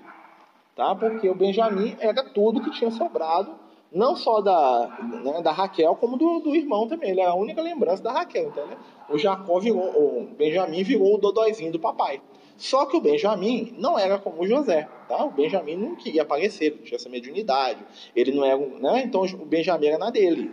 Tá? 0.75 0.95
Porque 0.95 1.29
o 1.29 1.35
Benjamim 1.35 1.97
era 2.01 2.23
tudo 2.23 2.61
que 2.61 2.71
tinha 2.71 2.91
sobrado 2.91 3.55
não 3.91 4.15
só 4.17 4.41
da, 4.41 4.99
né, 5.25 5.41
da 5.43 5.51
Raquel, 5.51 5.97
como 5.97 6.17
do, 6.17 6.41
do, 6.41 6.55
irmão 6.55 6.87
também. 6.87 7.11
Ele 7.11 7.21
é 7.21 7.27
a 7.27 7.35
única 7.35 7.63
lembrança 7.63 8.03
da 8.03 8.13
Raquel, 8.13 8.49
entendeu? 8.49 8.77
O 9.09 9.19
Jacó 9.19 9.59
virou, 9.59 9.83
o 9.83 10.29
Benjamim 10.37 10.83
virou 10.83 11.15
o 11.15 11.19
dodóizinho 11.19 11.73
do 11.73 11.81
papai. 11.81 12.21
Só 12.59 12.87
que 12.87 12.97
o 12.97 13.01
Benjamim 13.01 13.73
não 13.79 13.97
era 13.97 14.19
como 14.19 14.43
o 14.43 14.47
José, 14.47 14.89
tá? 15.09 15.25
O 15.25 15.31
Benjamim 15.31 15.77
não 15.77 15.95
queria 15.95 16.23
aparecer, 16.23 16.75
não 16.75 16.83
tinha 16.83 16.97
essa 16.97 17.09
mediunidade, 17.09 17.79
ele 18.17 18.33
não 18.33 18.45
era, 18.45 18.59
né? 18.59 19.05
Então 19.05 19.23
o 19.23 19.47
Benjamim 19.47 19.87
era 19.87 19.97
na 19.97 20.11
dele. 20.11 20.51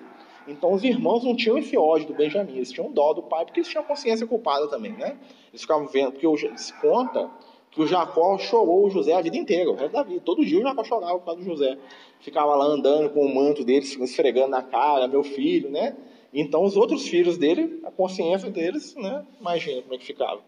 Então 0.47 0.71
os 0.71 0.83
irmãos 0.83 1.23
não 1.23 1.35
tinham 1.35 1.57
esse 1.57 1.75
ódio 1.75 2.05
do 2.05 2.13
Benjamim, 2.13 2.57
eles 2.57 2.71
tinham 2.71 2.91
dó 2.91 3.11
do 3.11 3.23
pai, 3.23 3.43
porque 3.43 3.59
eles 3.59 3.69
tinham 3.69 3.83
consciência 3.83 4.27
culpada 4.27 4.67
também, 4.67 4.91
né? 4.91 5.17
Eles 5.49 5.61
ficavam 5.61 5.87
vendo, 5.87 6.11
porque 6.11 6.27
se 6.57 6.79
conta 6.79 7.27
que 7.71 7.81
o 7.81 7.87
Jacó 7.87 8.37
chorou 8.37 8.85
o 8.85 8.89
José 8.91 9.11
a 9.13 9.21
vida 9.21 9.35
inteira, 9.35 9.71
o 9.71 9.73
resto 9.73 9.93
da 9.93 10.03
vida. 10.03 10.21
Todo 10.23 10.45
dia 10.45 10.59
o 10.59 10.61
Jacó 10.61 10.83
chorava 10.83 11.17
por 11.17 11.25
causa 11.25 11.41
do 11.41 11.45
José. 11.45 11.75
Ficava 12.19 12.53
lá 12.53 12.65
andando 12.65 13.09
com 13.09 13.25
o 13.25 13.33
manto 13.33 13.65
dele, 13.65 13.83
esfregando 13.83 14.49
na 14.49 14.61
cara, 14.61 15.07
meu 15.07 15.23
filho, 15.23 15.71
né? 15.71 15.97
Então 16.31 16.63
os 16.63 16.77
outros 16.77 17.07
filhos 17.07 17.35
dele, 17.37 17.81
a 17.83 17.89
consciência 17.89 18.51
deles, 18.51 18.95
né? 18.95 19.25
Imagina 19.41 19.81
como 19.81 19.95
é 19.95 19.97
que 19.97 20.05
ficava. 20.05 20.41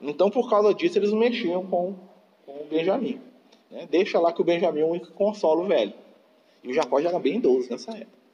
Então 0.00 0.30
por 0.30 0.48
causa 0.48 0.74
disso 0.74 0.98
eles 0.98 1.12
mexiam 1.12 1.64
com, 1.66 1.94
com 2.44 2.52
o 2.52 2.66
Benjamim. 2.68 3.20
Né? 3.70 3.86
Deixa 3.90 4.18
lá 4.20 4.32
que 4.32 4.40
o 4.40 4.44
Benjamim 4.44 4.80
é 4.80 4.84
o 4.84 4.88
único 4.88 5.06
que 5.06 5.12
consola 5.12 5.62
o 5.62 5.66
velho. 5.66 5.92
E 6.62 6.68
o 6.68 6.72
Jacó 6.72 7.00
já 7.00 7.10
era 7.10 7.18
bem 7.18 7.36
idoso 7.36 7.70
nessa 7.70 7.92
época. 7.92 8.24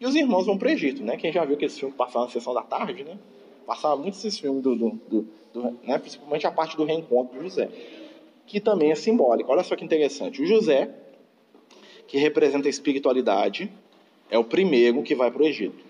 E 0.00 0.06
os 0.06 0.14
irmãos 0.14 0.46
vão 0.46 0.56
para 0.56 0.68
o 0.68 0.70
Egito, 0.70 1.02
né? 1.02 1.16
Quem 1.16 1.32
já 1.32 1.44
viu 1.44 1.56
aqueles 1.56 1.76
filmes 1.76 1.94
que 1.94 1.98
passavam 1.98 2.24
na 2.24 2.30
sessão 2.30 2.54
da 2.54 2.62
tarde, 2.62 3.02
né? 3.02 3.18
Passava 3.66 3.96
muito 3.96 4.14
esses 4.14 4.38
filmes, 4.38 4.62
do, 4.62 4.76
do, 4.76 4.90
do, 5.08 5.28
do 5.52 5.78
né? 5.82 5.98
principalmente 5.98 6.46
a 6.46 6.52
parte 6.52 6.76
do 6.76 6.84
reencontro 6.84 7.36
de 7.36 7.44
José, 7.44 7.68
que 8.46 8.60
também 8.60 8.92
é 8.92 8.94
simbólica. 8.94 9.50
Olha 9.50 9.64
só 9.64 9.74
que 9.74 9.84
interessante. 9.84 10.40
O 10.40 10.46
José, 10.46 10.90
que 12.06 12.16
representa 12.16 12.68
a 12.68 12.70
espiritualidade, 12.70 13.70
é 14.30 14.38
o 14.38 14.44
primeiro 14.44 15.02
que 15.02 15.14
vai 15.14 15.30
para 15.30 15.42
o 15.42 15.46
Egito. 15.46 15.84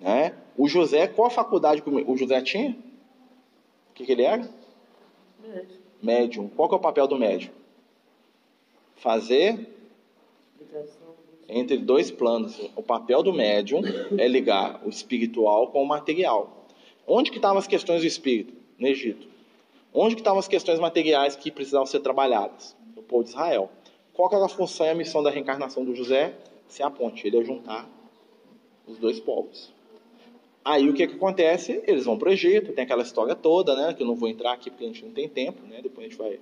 Né? 0.00 0.34
O 0.56 0.66
José, 0.66 1.06
qual 1.06 1.28
a 1.28 1.30
faculdade 1.30 1.82
que 1.82 1.90
o 1.90 2.16
José 2.16 2.40
tinha? 2.40 2.76
O 3.94 3.96
que, 3.96 4.04
que 4.04 4.10
ele 4.10 4.24
era? 4.24 4.50
Médium. 5.40 5.78
Médium. 6.02 6.48
Qual 6.48 6.68
que 6.68 6.74
é 6.74 6.78
o 6.78 6.80
papel 6.80 7.06
do 7.06 7.16
médium? 7.16 7.52
Fazer 8.96 9.68
entre 11.48 11.78
dois 11.78 12.10
planos. 12.10 12.60
O 12.74 12.82
papel 12.82 13.22
do 13.22 13.32
médium 13.32 13.82
é 14.18 14.26
ligar 14.26 14.84
o 14.84 14.88
espiritual 14.88 15.68
com 15.68 15.80
o 15.80 15.86
material. 15.86 16.66
Onde 17.06 17.30
que 17.30 17.36
estavam 17.36 17.58
as 17.58 17.68
questões 17.68 18.00
do 18.00 18.06
espírito? 18.08 18.52
No 18.80 18.88
Egito. 18.88 19.28
Onde 19.92 20.16
que 20.16 20.22
estavam 20.22 20.40
as 20.40 20.48
questões 20.48 20.80
materiais 20.80 21.36
que 21.36 21.52
precisavam 21.52 21.86
ser 21.86 22.00
trabalhadas? 22.00 22.76
No 22.96 23.02
povo 23.02 23.22
de 23.22 23.30
Israel. 23.30 23.70
Qual 24.12 24.28
que 24.28 24.34
era 24.34 24.46
a 24.46 24.48
função 24.48 24.86
e 24.86 24.90
a 24.90 24.94
missão 24.96 25.22
da 25.22 25.30
reencarnação 25.30 25.84
do 25.84 25.94
José? 25.94 26.34
Ser 26.66 26.82
a 26.82 26.90
ponte. 26.90 27.24
Ele 27.24 27.36
ia 27.36 27.44
juntar 27.44 27.88
os 28.88 28.98
dois 28.98 29.20
povos. 29.20 29.73
Aí 30.64 30.88
o 30.88 30.94
que, 30.94 31.06
que 31.06 31.14
acontece? 31.14 31.82
Eles 31.86 32.06
vão 32.06 32.16
para 32.16 32.30
o 32.30 32.32
Egito, 32.32 32.72
tem 32.72 32.84
aquela 32.84 33.02
história 33.02 33.34
toda, 33.34 33.76
né? 33.76 33.92
Que 33.92 34.02
eu 34.02 34.06
não 34.06 34.14
vou 34.14 34.28
entrar 34.28 34.52
aqui 34.52 34.70
porque 34.70 34.84
a 34.84 34.86
gente 34.86 35.04
não 35.04 35.12
tem 35.12 35.28
tempo, 35.28 35.60
né? 35.66 35.80
Depois 35.82 36.06
a 36.06 36.08
gente 36.08 36.18
vai 36.18 36.40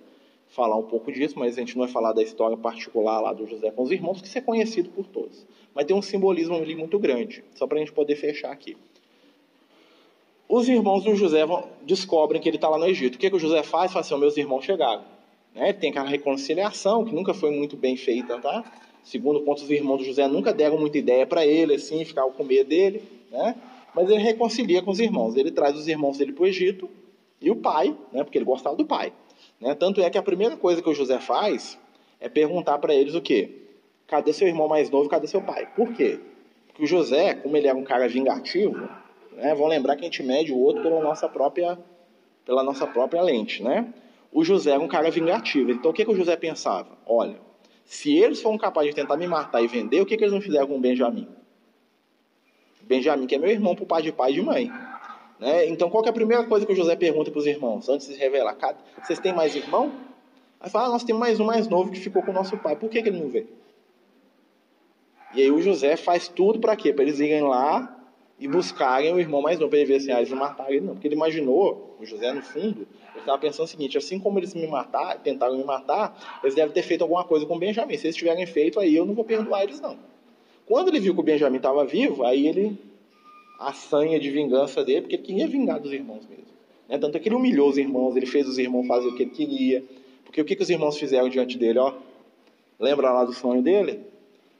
falar 0.49 0.77
um 0.77 0.85
pouco 0.85 1.11
disso, 1.11 1.39
mas 1.39 1.57
a 1.57 1.61
gente 1.61 1.77
não 1.77 1.85
vai 1.85 1.93
falar 1.93 2.12
da 2.12 2.23
história 2.23 2.57
particular 2.57 3.20
lá 3.20 3.33
do 3.33 3.47
José 3.47 3.70
com 3.70 3.83
os 3.83 3.91
irmãos, 3.91 4.20
que 4.20 4.29
isso 4.29 4.39
é 4.39 4.41
conhecido 4.41 4.91
por 4.91 5.07
todos. 5.07 5.45
Mas 5.75 5.87
tem 5.87 5.97
um 5.97 6.03
simbolismo 6.03 6.55
ali 6.55 6.77
muito 6.77 6.99
grande, 6.99 7.43
só 7.55 7.66
para 7.66 7.79
a 7.79 7.81
gente 7.81 7.93
poder 7.93 8.14
fechar 8.14 8.53
aqui. 8.53 8.77
Os 10.49 10.68
irmãos 10.68 11.03
do 11.03 11.16
José 11.16 11.45
vão, 11.47 11.66
descobrem 11.83 12.41
que 12.41 12.49
ele 12.49 12.59
está 12.59 12.68
lá 12.68 12.79
no 12.79 12.87
Egito. 12.87 13.16
O 13.16 13.18
que, 13.18 13.31
que 13.31 13.37
o 13.37 13.41
José 13.41 13.62
faz? 13.62 13.91
Fala 13.91 14.05
assim: 14.05 14.16
meus 14.18 14.37
irmãos 14.37 14.64
chegaram. 14.64 15.03
Né? 15.55 15.73
Tem 15.73 15.91
aquela 15.91 16.09
reconciliação 16.09 17.05
que 17.05 17.14
nunca 17.14 17.33
foi 17.33 17.51
muito 17.51 17.77
bem 17.77 17.97
feita, 17.97 18.39
tá? 18.39 18.62
Segundo 19.03 19.41
ponto, 19.41 19.62
os 19.62 19.70
irmãos 19.70 19.99
do 19.99 20.05
José 20.05 20.29
nunca 20.29 20.53
deram 20.53 20.79
muita 20.79 20.99
ideia 20.99 21.27
para 21.27 21.45
ele, 21.47 21.75
assim, 21.75 22.05
ficavam 22.05 22.31
com 22.33 22.45
medo 22.45 22.68
dele, 22.68 23.03
né? 23.31 23.57
Mas 23.95 24.09
ele 24.09 24.22
reconcilia 24.22 24.82
com 24.82 24.90
os 24.90 25.01
irmãos. 25.01 25.36
Ele 25.36 25.51
traz 25.51 25.76
os 25.76 25.88
irmãos 25.88 26.18
dele 26.18 26.32
para 26.32 26.45
o 26.45 26.47
Egito 26.47 26.88
e 27.40 27.51
o 27.51 27.57
pai, 27.57 27.97
né? 28.12 28.24
Porque 28.24 28.38
ele 28.38 28.45
gostava 28.45 28.76
do 28.76 28.84
pai. 28.84 29.12
Né? 29.61 29.74
Tanto 29.74 30.01
é 30.01 30.09
que 30.09 30.18
a 30.18 30.22
primeira 30.22 30.57
coisa 30.57 30.82
que 30.82 30.88
o 30.88 30.95
José 30.95 31.18
faz 31.18 31.78
é 32.20 32.28
perguntar 32.28 32.78
para 32.78 32.95
eles 32.95 33.14
o 33.14 33.20
quê? 33.20 33.62
Cadê 34.07 34.32
seu 34.32 34.49
irmão 34.49 34.68
mais 34.68 34.90
novo? 34.90 35.09
Cadê 35.09 35.26
seu 35.26 35.43
pai? 35.43 35.68
Por 35.74 35.93
quê? 35.93 36.20
Porque 36.68 36.84
o 36.84 36.86
José, 36.86 37.34
como 37.34 37.57
ele 37.57 37.68
era 37.68 37.76
um 37.76 37.84
cara 37.84 38.09
vingativo, 38.09 38.88
né? 39.32 39.55
Vão 39.55 39.66
lembrar 39.66 39.97
que 39.97 40.03
a 40.03 40.05
gente 40.05 40.22
mede 40.22 40.53
o 40.53 40.59
outro 40.59 40.82
pela 40.82 41.01
nossa 41.01 41.28
própria, 41.28 41.78
pela 42.45 42.62
nossa 42.62 42.86
própria 42.86 43.22
lente, 43.22 43.62
né? 43.62 43.93
O 44.32 44.45
José 44.45 44.70
era 44.70 44.80
um 44.80 44.88
cara 44.88 45.11
vingativo. 45.11 45.70
Então 45.70 45.90
o 45.90 45.95
que, 45.95 46.05
que 46.05 46.11
o 46.11 46.16
José 46.16 46.36
pensava? 46.36 46.97
Olha, 47.07 47.36
se 47.84 48.16
eles 48.16 48.40
foram 48.40 48.57
capazes 48.57 48.90
de 48.90 48.97
tentar 48.97 49.16
me 49.16 49.26
matar 49.26 49.62
e 49.62 49.66
vender, 49.66 50.01
o 50.01 50.07
que, 50.07 50.16
que 50.16 50.24
eles 50.24 50.32
não 50.32 50.40
fizeram 50.40 50.66
com 50.66 50.76
o 50.76 50.80
Benjamim? 50.80 51.28
Benjamim, 52.87 53.26
que 53.26 53.35
é 53.35 53.39
meu 53.39 53.51
irmão 53.51 53.74
por 53.74 53.87
pai 53.87 54.03
de 54.03 54.12
pai 54.12 54.30
e 54.30 54.35
de 54.35 54.43
mãe. 54.43 54.70
Né? 55.39 55.66
Então, 55.66 55.91
qual 55.91 56.05
é 56.05 56.09
a 56.09 56.12
primeira 56.12 56.45
coisa 56.45 56.64
que 56.64 56.72
o 56.72 56.76
José 56.76 56.95
pergunta 56.95 57.30
para 57.30 57.41
os 57.41 57.47
irmãos, 57.47 57.89
antes 57.89 58.07
de 58.07 58.14
se 58.14 58.18
revelar? 58.20 58.57
Vocês 59.03 59.18
têm 59.18 59.33
mais 59.33 59.57
irmão? 59.57 59.93
Aí 60.61 60.70
fala, 60.70 60.87
ah, 60.87 60.91
nós 60.91 61.03
temos 61.03 61.18
mais 61.18 61.41
um 61.41 61.45
mais 61.45 61.66
novo 61.66 61.91
que 61.91 61.99
ficou 61.99 62.22
com 62.22 62.30
o 62.30 62.35
nosso 62.35 62.57
pai. 62.57 62.76
Por 62.76 62.89
que, 62.89 63.03
que 63.03 63.09
ele 63.09 63.18
não 63.18 63.28
veio? 63.28 63.49
E 65.35 65.43
aí 65.43 65.51
o 65.51 65.61
José 65.61 65.97
faz 65.97 66.28
tudo 66.28 66.61
para 66.61 66.76
quê? 66.76 66.93
Para 66.93 67.03
eles 67.03 67.18
irem 67.18 67.43
lá 67.43 67.99
e 68.39 68.47
buscarem 68.47 69.12
o 69.12 69.18
irmão 69.18 69.43
mais 69.43 69.59
novo, 69.59 69.70
para 69.70 69.80
ele 69.80 69.89
ver 69.89 69.97
assim, 69.97 70.12
ah, 70.12 70.18
eles 70.18 70.30
não 70.30 70.39
mataram 70.39 70.70
ele 70.70 70.83
não. 70.83 70.95
Porque 70.95 71.09
ele 71.09 71.16
imaginou, 71.16 71.97
o 71.99 72.07
José 72.07 72.33
no 72.33 72.43
fundo, 72.43 72.87
ele 73.11 73.20
estava 73.20 73.39
pensando 73.39 73.66
o 73.66 73.68
seguinte, 73.68 73.99
assim 73.99 74.20
como 74.20 74.39
eles 74.39 74.55
me 74.55 74.66
mataram, 74.68 75.18
tentaram 75.20 75.57
me 75.57 75.64
matar, 75.64 76.41
eles 76.43 76.55
devem 76.55 76.72
ter 76.72 76.83
feito 76.83 77.03
alguma 77.03 77.24
coisa 77.24 77.45
com 77.47 77.59
Benjamin. 77.59 77.97
Se 77.97 78.07
eles 78.07 78.16
tiverem 78.16 78.47
feito, 78.47 78.78
aí 78.78 78.95
eu 78.95 79.05
não 79.05 79.14
vou 79.14 79.24
perdoar 79.24 79.64
eles 79.64 79.80
não. 79.80 79.99
Quando 80.67 80.89
ele 80.89 81.01
viu 81.01 81.15
que 81.15 81.21
o 81.21 81.25
Benjamin 81.25 81.57
estava 81.57 81.85
vivo, 81.85 82.25
aí 82.25 82.47
ele 82.47 82.79
a 83.59 83.73
sanha 83.73 84.19
de 84.19 84.31
vingança 84.31 84.85
dele, 84.85 85.03
porque 85.03 85.17
ele 85.17 85.23
queria 85.23 85.47
vingar 85.47 85.81
dos 85.81 85.93
irmãos 85.93 86.27
mesmo. 86.27 86.47
Né? 86.89 86.99
Tanto 86.99 87.17
é 87.17 87.21
que 87.21 87.29
ele 87.29 87.37
humilhou 87.37 87.69
os 87.69 87.79
irmãos, 87.79 88.17
ele 88.17 88.27
fez 88.27 88.49
os 88.49 88.59
irmãos 88.59 88.87
fazer 88.87 89.09
o 89.09 89.15
que 89.15 89.23
ele 89.23 89.31
queria. 89.31 89.85
Porque 90.25 90.41
o 90.41 90.45
que, 90.45 90.57
que 90.57 90.63
os 90.63 90.71
irmãos 90.71 90.99
fizeram 90.99 91.29
diante 91.29 91.57
dele? 91.57 91.79
Ó? 91.79 91.95
Lembra 92.79 93.13
lá 93.13 93.25
do 93.25 93.33
sonho 93.33 93.63
dele? 93.63 94.01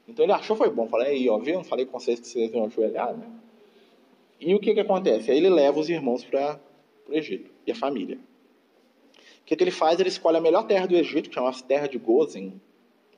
Então 0.07 0.23
ele 0.23 0.31
achou 0.31 0.55
foi 0.55 0.69
bom. 0.69 0.87
Falei, 0.87 1.07
aí, 1.07 1.29
ó, 1.29 1.37
viu? 1.37 1.63
Falei 1.63 1.85
com 1.85 1.99
vocês 1.99 2.19
que 2.19 2.27
vocês 2.27 2.53
iam 2.53 2.65
ajoelhar, 2.65 3.15
né? 3.15 3.27
E 4.39 4.53
o 4.53 4.59
que, 4.59 4.73
que 4.73 4.79
acontece? 4.79 5.31
Aí 5.31 5.37
ele 5.37 5.49
leva 5.49 5.79
os 5.79 5.89
irmãos 5.89 6.23
para 6.23 6.59
o 7.07 7.13
Egito 7.13 7.49
e 7.65 7.71
a 7.71 7.75
família. 7.75 8.17
O 9.41 9.45
que, 9.45 9.55
que 9.55 9.63
ele 9.63 9.71
faz? 9.71 9.99
Ele 9.99 10.09
escolhe 10.09 10.37
a 10.37 10.41
melhor 10.41 10.65
terra 10.65 10.85
do 10.85 10.95
Egito, 10.95 11.29
que 11.29 11.35
chama 11.35 11.49
a 11.49 11.53
terra 11.53 11.87
de 11.87 11.97
Gozen, 11.97 12.53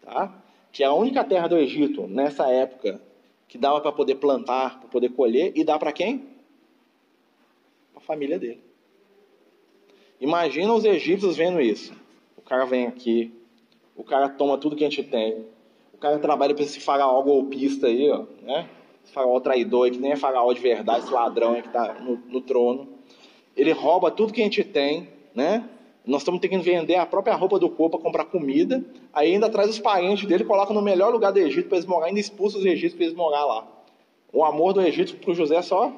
tá? 0.02 0.44
Que 0.76 0.84
é 0.84 0.88
a 0.88 0.94
única 0.94 1.24
terra 1.24 1.48
do 1.48 1.58
Egito 1.58 2.06
nessa 2.06 2.50
época 2.50 3.02
que 3.48 3.58
dava 3.58 3.80
para 3.80 3.94
poder 3.94 4.16
plantar, 4.16 4.78
para 4.82 4.90
poder 4.90 5.08
colher, 5.08 5.54
e 5.56 5.64
dá 5.64 5.80
para 5.80 5.94
quem? 5.94 6.28
A 7.96 8.02
família 8.02 8.38
dele. 8.38 8.62
Imagina 10.20 10.74
os 10.74 10.84
egípcios 10.84 11.38
vendo 11.38 11.62
isso. 11.62 11.96
O 12.36 12.42
cara 12.42 12.66
vem 12.66 12.88
aqui, 12.88 13.34
o 13.96 14.04
cara 14.04 14.28
toma 14.28 14.58
tudo 14.58 14.76
que 14.76 14.84
a 14.84 14.90
gente 14.90 15.02
tem, 15.04 15.46
o 15.94 15.98
cara 15.98 16.20
trabalha 16.20 16.54
para 16.54 16.66
esse 16.66 16.82
faraó 16.82 17.22
golpista 17.22 17.88
aí, 17.88 18.12
ó, 18.12 18.26
né? 18.42 18.70
Esse 19.02 19.14
faraó 19.14 19.40
traidor, 19.40 19.90
que 19.92 19.98
nem 19.98 20.12
é 20.12 20.18
faraó 20.18 20.52
de 20.52 20.60
verdade, 20.60 21.06
esse 21.06 21.14
ladrão 21.14 21.54
que 21.62 21.68
está 21.68 21.94
no, 22.02 22.18
no 22.28 22.42
trono. 22.42 22.90
Ele 23.56 23.72
rouba 23.72 24.12
tudo 24.12 24.34
que 24.34 24.42
a 24.42 24.44
gente 24.44 24.62
tem, 24.62 25.08
né? 25.34 25.70
Nós 26.06 26.22
estamos 26.22 26.40
tendo 26.40 26.52
que 26.52 26.58
vender 26.58 26.96
a 26.96 27.06
própria 27.06 27.36
roupa 27.36 27.58
do 27.58 27.70
corpo 27.70 27.98
para 27.98 28.06
comprar 28.06 28.26
comida. 28.26 28.84
Aí 29.12 29.34
ainda 29.34 29.50
traz 29.50 29.70
os 29.70 29.80
parentes 29.80 30.28
dele, 30.28 30.44
coloca 30.44 30.74
no 30.74 30.82
melhor 30.82 31.12
lugar 31.12 31.32
do 31.32 31.40
Egito 31.40 31.68
para 31.68 31.78
eles 31.78 31.88
morar, 31.88 32.08
ainda 32.08 32.20
expulsa 32.20 32.58
os 32.58 32.66
egípcios 32.66 32.94
para 32.94 33.06
eles 33.06 33.16
morar 33.16 33.44
lá. 33.46 33.68
O 34.32 34.44
amor 34.44 34.74
do 34.74 34.82
Egito 34.82 35.16
para 35.16 35.32
o 35.32 35.36
José 35.36 35.62
só, 35.62 35.92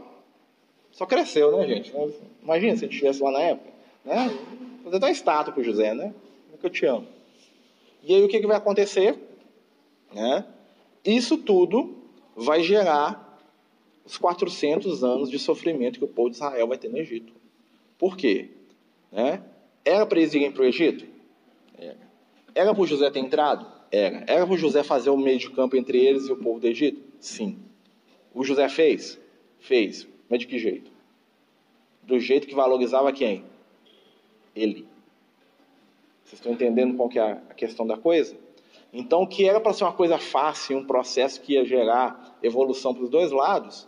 só 0.91 1.05
cresceu, 1.05 1.57
né, 1.57 1.67
gente? 1.67 1.93
Imagina 2.41 2.77
se 2.77 2.85
a 2.85 2.87
gente 2.87 2.93
estivesse 2.93 3.21
lá 3.21 3.31
na 3.31 3.41
época. 3.41 3.69
Né? 4.05 4.37
Fazer 4.83 4.97
até 4.97 5.11
estátua 5.11 5.53
para 5.53 5.61
o 5.61 5.63
José, 5.63 5.93
né? 5.93 6.13
É 6.53 6.57
que 6.57 6.65
eu 6.65 6.69
te 6.69 6.85
amo. 6.85 7.07
E 8.03 8.15
aí 8.15 8.23
o 8.23 8.29
que, 8.29 8.39
que 8.39 8.47
vai 8.47 8.55
acontecer? 8.55 9.17
Né? 10.13 10.45
Isso 11.03 11.37
tudo 11.37 11.95
vai 12.35 12.63
gerar 12.63 13.27
os 14.05 14.17
400 14.17 15.03
anos 15.03 15.29
de 15.29 15.37
sofrimento 15.37 15.99
que 15.99 16.05
o 16.05 16.07
povo 16.07 16.29
de 16.29 16.37
Israel 16.37 16.67
vai 16.67 16.77
ter 16.77 16.87
no 16.87 16.97
Egito. 16.97 17.33
Por 17.97 18.15
quê? 18.15 18.51
Né? 19.11 19.43
Era 19.87 20.05
para 20.05 20.19
eles 20.19 20.33
irem 20.33 20.51
para 20.51 20.63
o 20.63 20.65
Egito? 20.65 21.05
Era. 21.77 21.97
Era 22.53 22.73
para 22.73 22.83
o 22.83 22.85
José 22.85 23.09
ter 23.09 23.19
entrado? 23.19 23.65
Era. 23.89 24.25
Era 24.27 24.45
para 24.45 24.53
o 24.53 24.57
José 24.57 24.83
fazer 24.83 25.09
o 25.09 25.15
meio 25.15 25.39
de 25.39 25.49
campo 25.49 25.77
entre 25.77 26.05
eles 26.05 26.27
e 26.27 26.31
o 26.31 26.35
povo 26.35 26.59
do 26.59 26.67
Egito? 26.67 27.01
Sim. 27.21 27.57
O 28.33 28.43
José 28.43 28.67
fez? 28.67 29.17
Fez. 29.59 30.05
Mas 30.29 30.39
de 30.39 30.47
que 30.47 30.59
jeito? 30.59 30.91
Do 32.03 32.19
jeito 32.19 32.47
que 32.47 32.53
valorizava 32.53 33.13
quem? 33.13 33.45
Ele. 34.53 34.85
Vocês 36.25 36.33
estão 36.33 36.51
entendendo 36.51 36.97
qual 36.97 37.07
que 37.07 37.17
é 37.17 37.31
a 37.49 37.53
questão 37.53 37.87
da 37.87 37.95
coisa? 37.95 38.35
Então, 38.91 39.21
o 39.21 39.27
que 39.27 39.47
era 39.47 39.61
para 39.61 39.71
ser 39.71 39.85
uma 39.85 39.93
coisa 39.93 40.17
fácil, 40.17 40.79
um 40.79 40.85
processo 40.85 41.39
que 41.39 41.53
ia 41.53 41.63
gerar 41.63 42.37
evolução 42.43 42.93
para 42.93 43.03
os 43.03 43.09
dois 43.09 43.31
lados, 43.31 43.87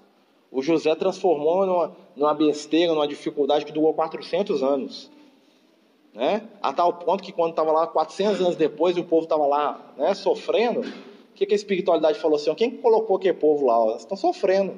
o 0.50 0.62
José 0.62 0.95
transformou 0.95 1.66
numa, 1.66 1.97
numa 2.16 2.34
besteira, 2.34 2.93
numa 2.93 3.08
dificuldade 3.08 3.66
que 3.66 3.74
durou 3.74 3.93
400 3.93 4.64
anos. 4.64 5.12
Né? 6.14 6.47
A 6.62 6.74
tal 6.74 6.93
ponto 6.93 7.24
que 7.24 7.32
quando 7.32 7.51
estava 7.51 7.72
lá 7.72 7.88
400 7.88 8.41
anos 8.41 8.55
depois 8.55 8.97
e 8.97 8.99
o 8.99 9.05
povo 9.05 9.24
estava 9.24 9.45
lá 9.45 9.93
né, 9.97 10.14
sofrendo, 10.14 10.82
o 10.82 11.34
que, 11.36 11.45
que 11.45 11.53
a 11.53 11.55
espiritualidade 11.55 12.20
falou 12.20 12.36
assim? 12.36 12.53
Quem 12.55 12.72
colocou 12.78 13.18
aquele 13.18 13.36
povo 13.36 13.66
lá? 13.66 13.91
Eles 13.91 14.01
estão 14.01 14.18
sofrendo. 14.18 14.78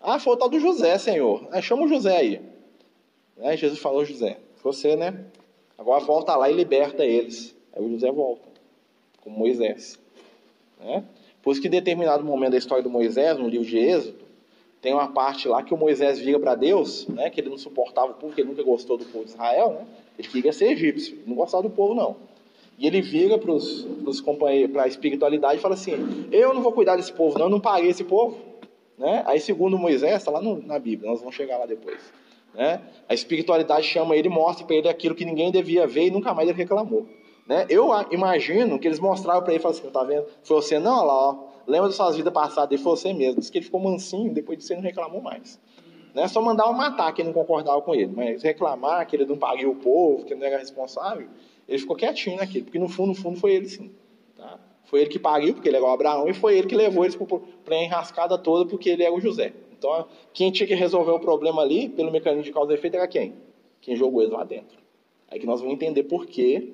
Ah, 0.00 0.18
foi 0.18 0.34
o 0.34 0.36
tal 0.36 0.48
do 0.48 0.60
José, 0.60 0.98
Senhor. 0.98 1.46
Ah, 1.50 1.62
chama 1.62 1.84
o 1.84 1.88
José 1.88 2.16
aí. 2.16 2.42
Né? 3.36 3.56
Jesus 3.56 3.80
falou 3.80 4.04
José. 4.04 4.38
Você, 4.62 4.96
né? 4.96 5.24
Agora 5.76 6.04
volta 6.04 6.36
lá 6.36 6.50
e 6.50 6.54
liberta 6.54 7.04
eles. 7.04 7.56
Aí 7.72 7.82
o 7.82 7.90
José 7.90 8.10
volta, 8.10 8.48
como 9.22 9.38
Moisés. 9.38 9.98
Né? 10.80 11.04
Por 11.42 11.52
isso 11.52 11.60
que 11.60 11.68
em 11.68 11.70
determinado 11.70 12.24
momento 12.24 12.52
da 12.52 12.58
história 12.58 12.82
do 12.82 12.90
Moisés, 12.90 13.38
no 13.38 13.48
livro 13.48 13.66
de 13.66 13.78
Êxodo, 13.78 14.18
tem 14.80 14.92
uma 14.92 15.08
parte 15.08 15.48
lá 15.48 15.62
que 15.62 15.74
o 15.74 15.76
Moisés 15.76 16.18
vira 16.18 16.38
para 16.38 16.54
Deus, 16.54 17.06
né, 17.08 17.30
que 17.30 17.40
ele 17.40 17.48
não 17.48 17.58
suportava 17.58 18.12
o 18.12 18.14
povo, 18.14 18.32
que 18.32 18.40
ele 18.40 18.50
nunca 18.50 18.62
gostou 18.62 18.96
do 18.96 19.04
povo 19.04 19.24
de 19.24 19.30
Israel, 19.30 19.70
né? 19.72 19.86
Ele 20.18 20.28
queria 20.28 20.52
ser 20.52 20.72
egípcio, 20.72 21.18
não 21.26 21.36
gostava 21.36 21.62
do 21.62 21.70
povo, 21.70 21.94
não. 21.94 22.16
E 22.78 22.86
ele 22.86 23.00
vira 23.00 23.38
para 23.38 23.52
os 23.52 24.20
companheiros, 24.20 24.72
para 24.72 24.84
a 24.84 24.88
espiritualidade 24.88 25.58
e 25.58 25.60
fala 25.60 25.74
assim: 25.74 26.28
Eu 26.30 26.54
não 26.54 26.62
vou 26.62 26.72
cuidar 26.72 26.96
desse 26.96 27.12
povo, 27.12 27.38
não, 27.38 27.46
eu 27.46 27.50
não 27.50 27.60
paguei 27.60 27.90
esse 27.90 28.04
povo. 28.04 28.38
Né? 28.96 29.22
Aí, 29.26 29.40
segundo 29.40 29.78
Moisés, 29.78 30.16
está 30.16 30.30
lá 30.30 30.40
no, 30.40 30.60
na 30.64 30.78
Bíblia, 30.78 31.10
nós 31.10 31.20
vamos 31.20 31.34
chegar 31.34 31.56
lá 31.56 31.66
depois. 31.66 31.98
Né? 32.54 32.80
A 33.08 33.14
espiritualidade 33.14 33.86
chama 33.86 34.16
ele 34.16 34.28
e 34.28 34.30
mostra 34.30 34.66
para 34.66 34.74
ele 34.74 34.88
aquilo 34.88 35.14
que 35.14 35.24
ninguém 35.24 35.52
devia 35.52 35.86
ver 35.86 36.06
e 36.06 36.10
nunca 36.10 36.34
mais 36.34 36.48
ele 36.48 36.58
reclamou. 36.58 37.06
Né? 37.46 37.66
Eu 37.68 37.88
imagino 38.10 38.78
que 38.78 38.86
eles 38.86 38.98
mostraram 38.98 39.42
para 39.42 39.52
ele 39.52 39.60
e 39.60 39.62
falaram 39.62 39.80
assim: 39.80 39.90
Tá 39.90 40.04
vendo? 40.04 40.26
Foi 40.42 40.56
você, 40.56 40.78
não, 40.78 40.98
olha 40.98 41.06
lá, 41.06 41.28
ó, 41.30 41.38
lembra 41.66 41.88
das 41.88 41.96
suas 41.96 42.16
vidas 42.16 42.32
passadas, 42.32 42.72
ele 42.72 42.82
foi 42.82 42.96
você 42.96 43.12
mesmo. 43.12 43.40
Diz 43.40 43.50
que 43.50 43.58
ele 43.58 43.64
ficou 43.64 43.80
mansinho, 43.80 44.32
depois 44.32 44.58
disso 44.58 44.72
ele 44.72 44.80
não 44.80 44.88
reclamou 44.88 45.20
mais. 45.20 45.60
Né? 46.14 46.26
Só 46.28 46.40
mandava 46.40 46.72
matar 46.72 47.12
quem 47.12 47.24
não 47.24 47.32
concordava 47.32 47.80
com 47.82 47.94
ele, 47.94 48.12
mas 48.14 48.42
reclamar 48.42 49.06
que 49.06 49.16
ele 49.16 49.26
não 49.26 49.36
pagou 49.36 49.70
o 49.70 49.76
povo, 49.76 50.24
que 50.24 50.32
ele 50.32 50.40
não 50.40 50.46
era 50.46 50.58
responsável, 50.58 51.28
ele 51.68 51.78
ficou 51.78 51.96
quietinho 51.96 52.36
naquilo, 52.36 52.64
porque 52.64 52.78
no 52.78 52.88
fundo, 52.88 53.08
no 53.08 53.14
fundo 53.14 53.38
foi 53.38 53.52
ele 53.52 53.68
sim. 53.68 53.90
Tá? 54.36 54.58
Foi 54.84 55.02
ele 55.02 55.10
que 55.10 55.18
pariu, 55.18 55.54
porque 55.54 55.68
ele 55.68 55.76
era 55.76 55.84
o 55.84 55.88
Abraão, 55.88 56.28
e 56.28 56.32
foi 56.32 56.56
ele 56.56 56.66
que 56.66 56.74
levou 56.74 57.04
eles 57.04 57.16
para 57.64 57.76
a 57.76 57.82
enrascada 57.82 58.38
toda, 58.38 58.68
porque 58.68 58.88
ele 58.88 59.02
era 59.02 59.12
o 59.12 59.20
José. 59.20 59.52
Então, 59.78 60.06
quem 60.32 60.50
tinha 60.50 60.66
que 60.66 60.74
resolver 60.74 61.12
o 61.12 61.20
problema 61.20 61.62
ali, 61.62 61.88
pelo 61.88 62.10
mecanismo 62.10 62.42
de 62.42 62.52
causa 62.52 62.72
e 62.72 62.74
efeito, 62.74 62.96
era 62.96 63.06
quem? 63.06 63.34
Quem 63.80 63.94
jogou 63.94 64.22
eles 64.22 64.32
lá 64.32 64.44
dentro. 64.44 64.78
Aí 65.30 65.38
que 65.38 65.46
nós 65.46 65.60
vamos 65.60 65.74
entender 65.74 66.04
por 66.04 66.26
que, 66.26 66.72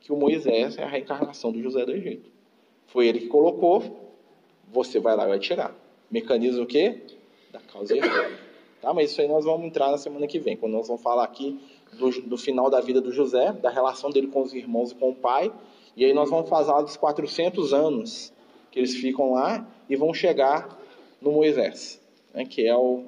que 0.00 0.12
o 0.12 0.16
Moisés 0.16 0.78
é 0.78 0.84
a 0.84 0.86
reencarnação 0.86 1.50
do 1.50 1.60
José 1.60 1.84
do 1.84 1.92
Egito. 1.92 2.30
Foi 2.86 3.08
ele 3.08 3.20
que 3.20 3.26
colocou, 3.26 3.82
você 4.72 5.00
vai 5.00 5.16
lá 5.16 5.24
e 5.24 5.28
vai 5.28 5.38
tirar. 5.38 5.76
Mecanismo 6.10 6.62
o 6.62 6.66
quê? 6.66 7.02
Da 7.50 7.60
causa 7.60 7.94
e 7.94 7.98
efeito. 7.98 8.45
Tá? 8.86 8.94
Mas 8.94 9.10
isso 9.10 9.20
aí 9.20 9.26
nós 9.26 9.44
vamos 9.44 9.66
entrar 9.66 9.90
na 9.90 9.98
semana 9.98 10.28
que 10.28 10.38
vem, 10.38 10.56
quando 10.56 10.74
nós 10.74 10.86
vamos 10.86 11.02
falar 11.02 11.24
aqui 11.24 11.58
do, 11.94 12.08
do 12.22 12.38
final 12.38 12.70
da 12.70 12.80
vida 12.80 13.00
do 13.00 13.10
José, 13.10 13.52
da 13.54 13.68
relação 13.68 14.10
dele 14.10 14.28
com 14.28 14.42
os 14.42 14.54
irmãos 14.54 14.92
e 14.92 14.94
com 14.94 15.10
o 15.10 15.14
pai. 15.14 15.52
E 15.96 16.04
aí 16.04 16.14
nós 16.14 16.30
vamos 16.30 16.48
falar 16.48 16.82
dos 16.82 16.96
400 16.96 17.74
anos 17.74 18.32
que 18.70 18.78
eles 18.78 18.94
ficam 18.94 19.32
lá 19.32 19.68
e 19.90 19.96
vão 19.96 20.14
chegar 20.14 20.80
no 21.20 21.32
Moisés, 21.32 22.00
né, 22.32 22.44
que 22.44 22.64
é 22.64 22.76
o, 22.76 23.02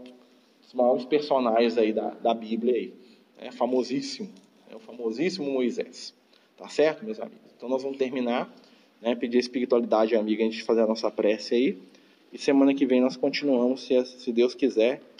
os 0.67 0.75
maiores 0.75 1.05
personagens 1.05 1.79
aí 1.79 1.93
da, 1.93 2.11
da 2.11 2.35
Bíblia 2.35 2.75
aí. 2.75 2.95
É 3.39 3.53
famosíssimo, 3.53 4.29
é 4.69 4.75
o 4.75 4.81
famosíssimo 4.81 5.49
Moisés. 5.49 6.13
Tá 6.57 6.69
certo, 6.69 7.05
meus 7.05 7.21
amigos? 7.21 7.53
Então 7.57 7.69
nós 7.69 7.85
vamos 7.85 7.99
terminar, 7.99 8.53
né, 9.01 9.15
pedir 9.15 9.37
a 9.37 9.41
espiritualidade 9.41 10.17
amiga 10.17 10.43
a 10.43 10.47
gente 10.47 10.65
fazer 10.65 10.81
a 10.81 10.89
nossa 10.89 11.09
prece 11.09 11.55
aí. 11.55 11.79
E 12.33 12.37
semana 12.37 12.75
que 12.75 12.85
vem 12.85 13.01
nós 13.01 13.17
continuamos, 13.17 13.83
se, 13.83 14.05
se 14.05 14.33
Deus 14.33 14.57
quiser, 14.57 15.01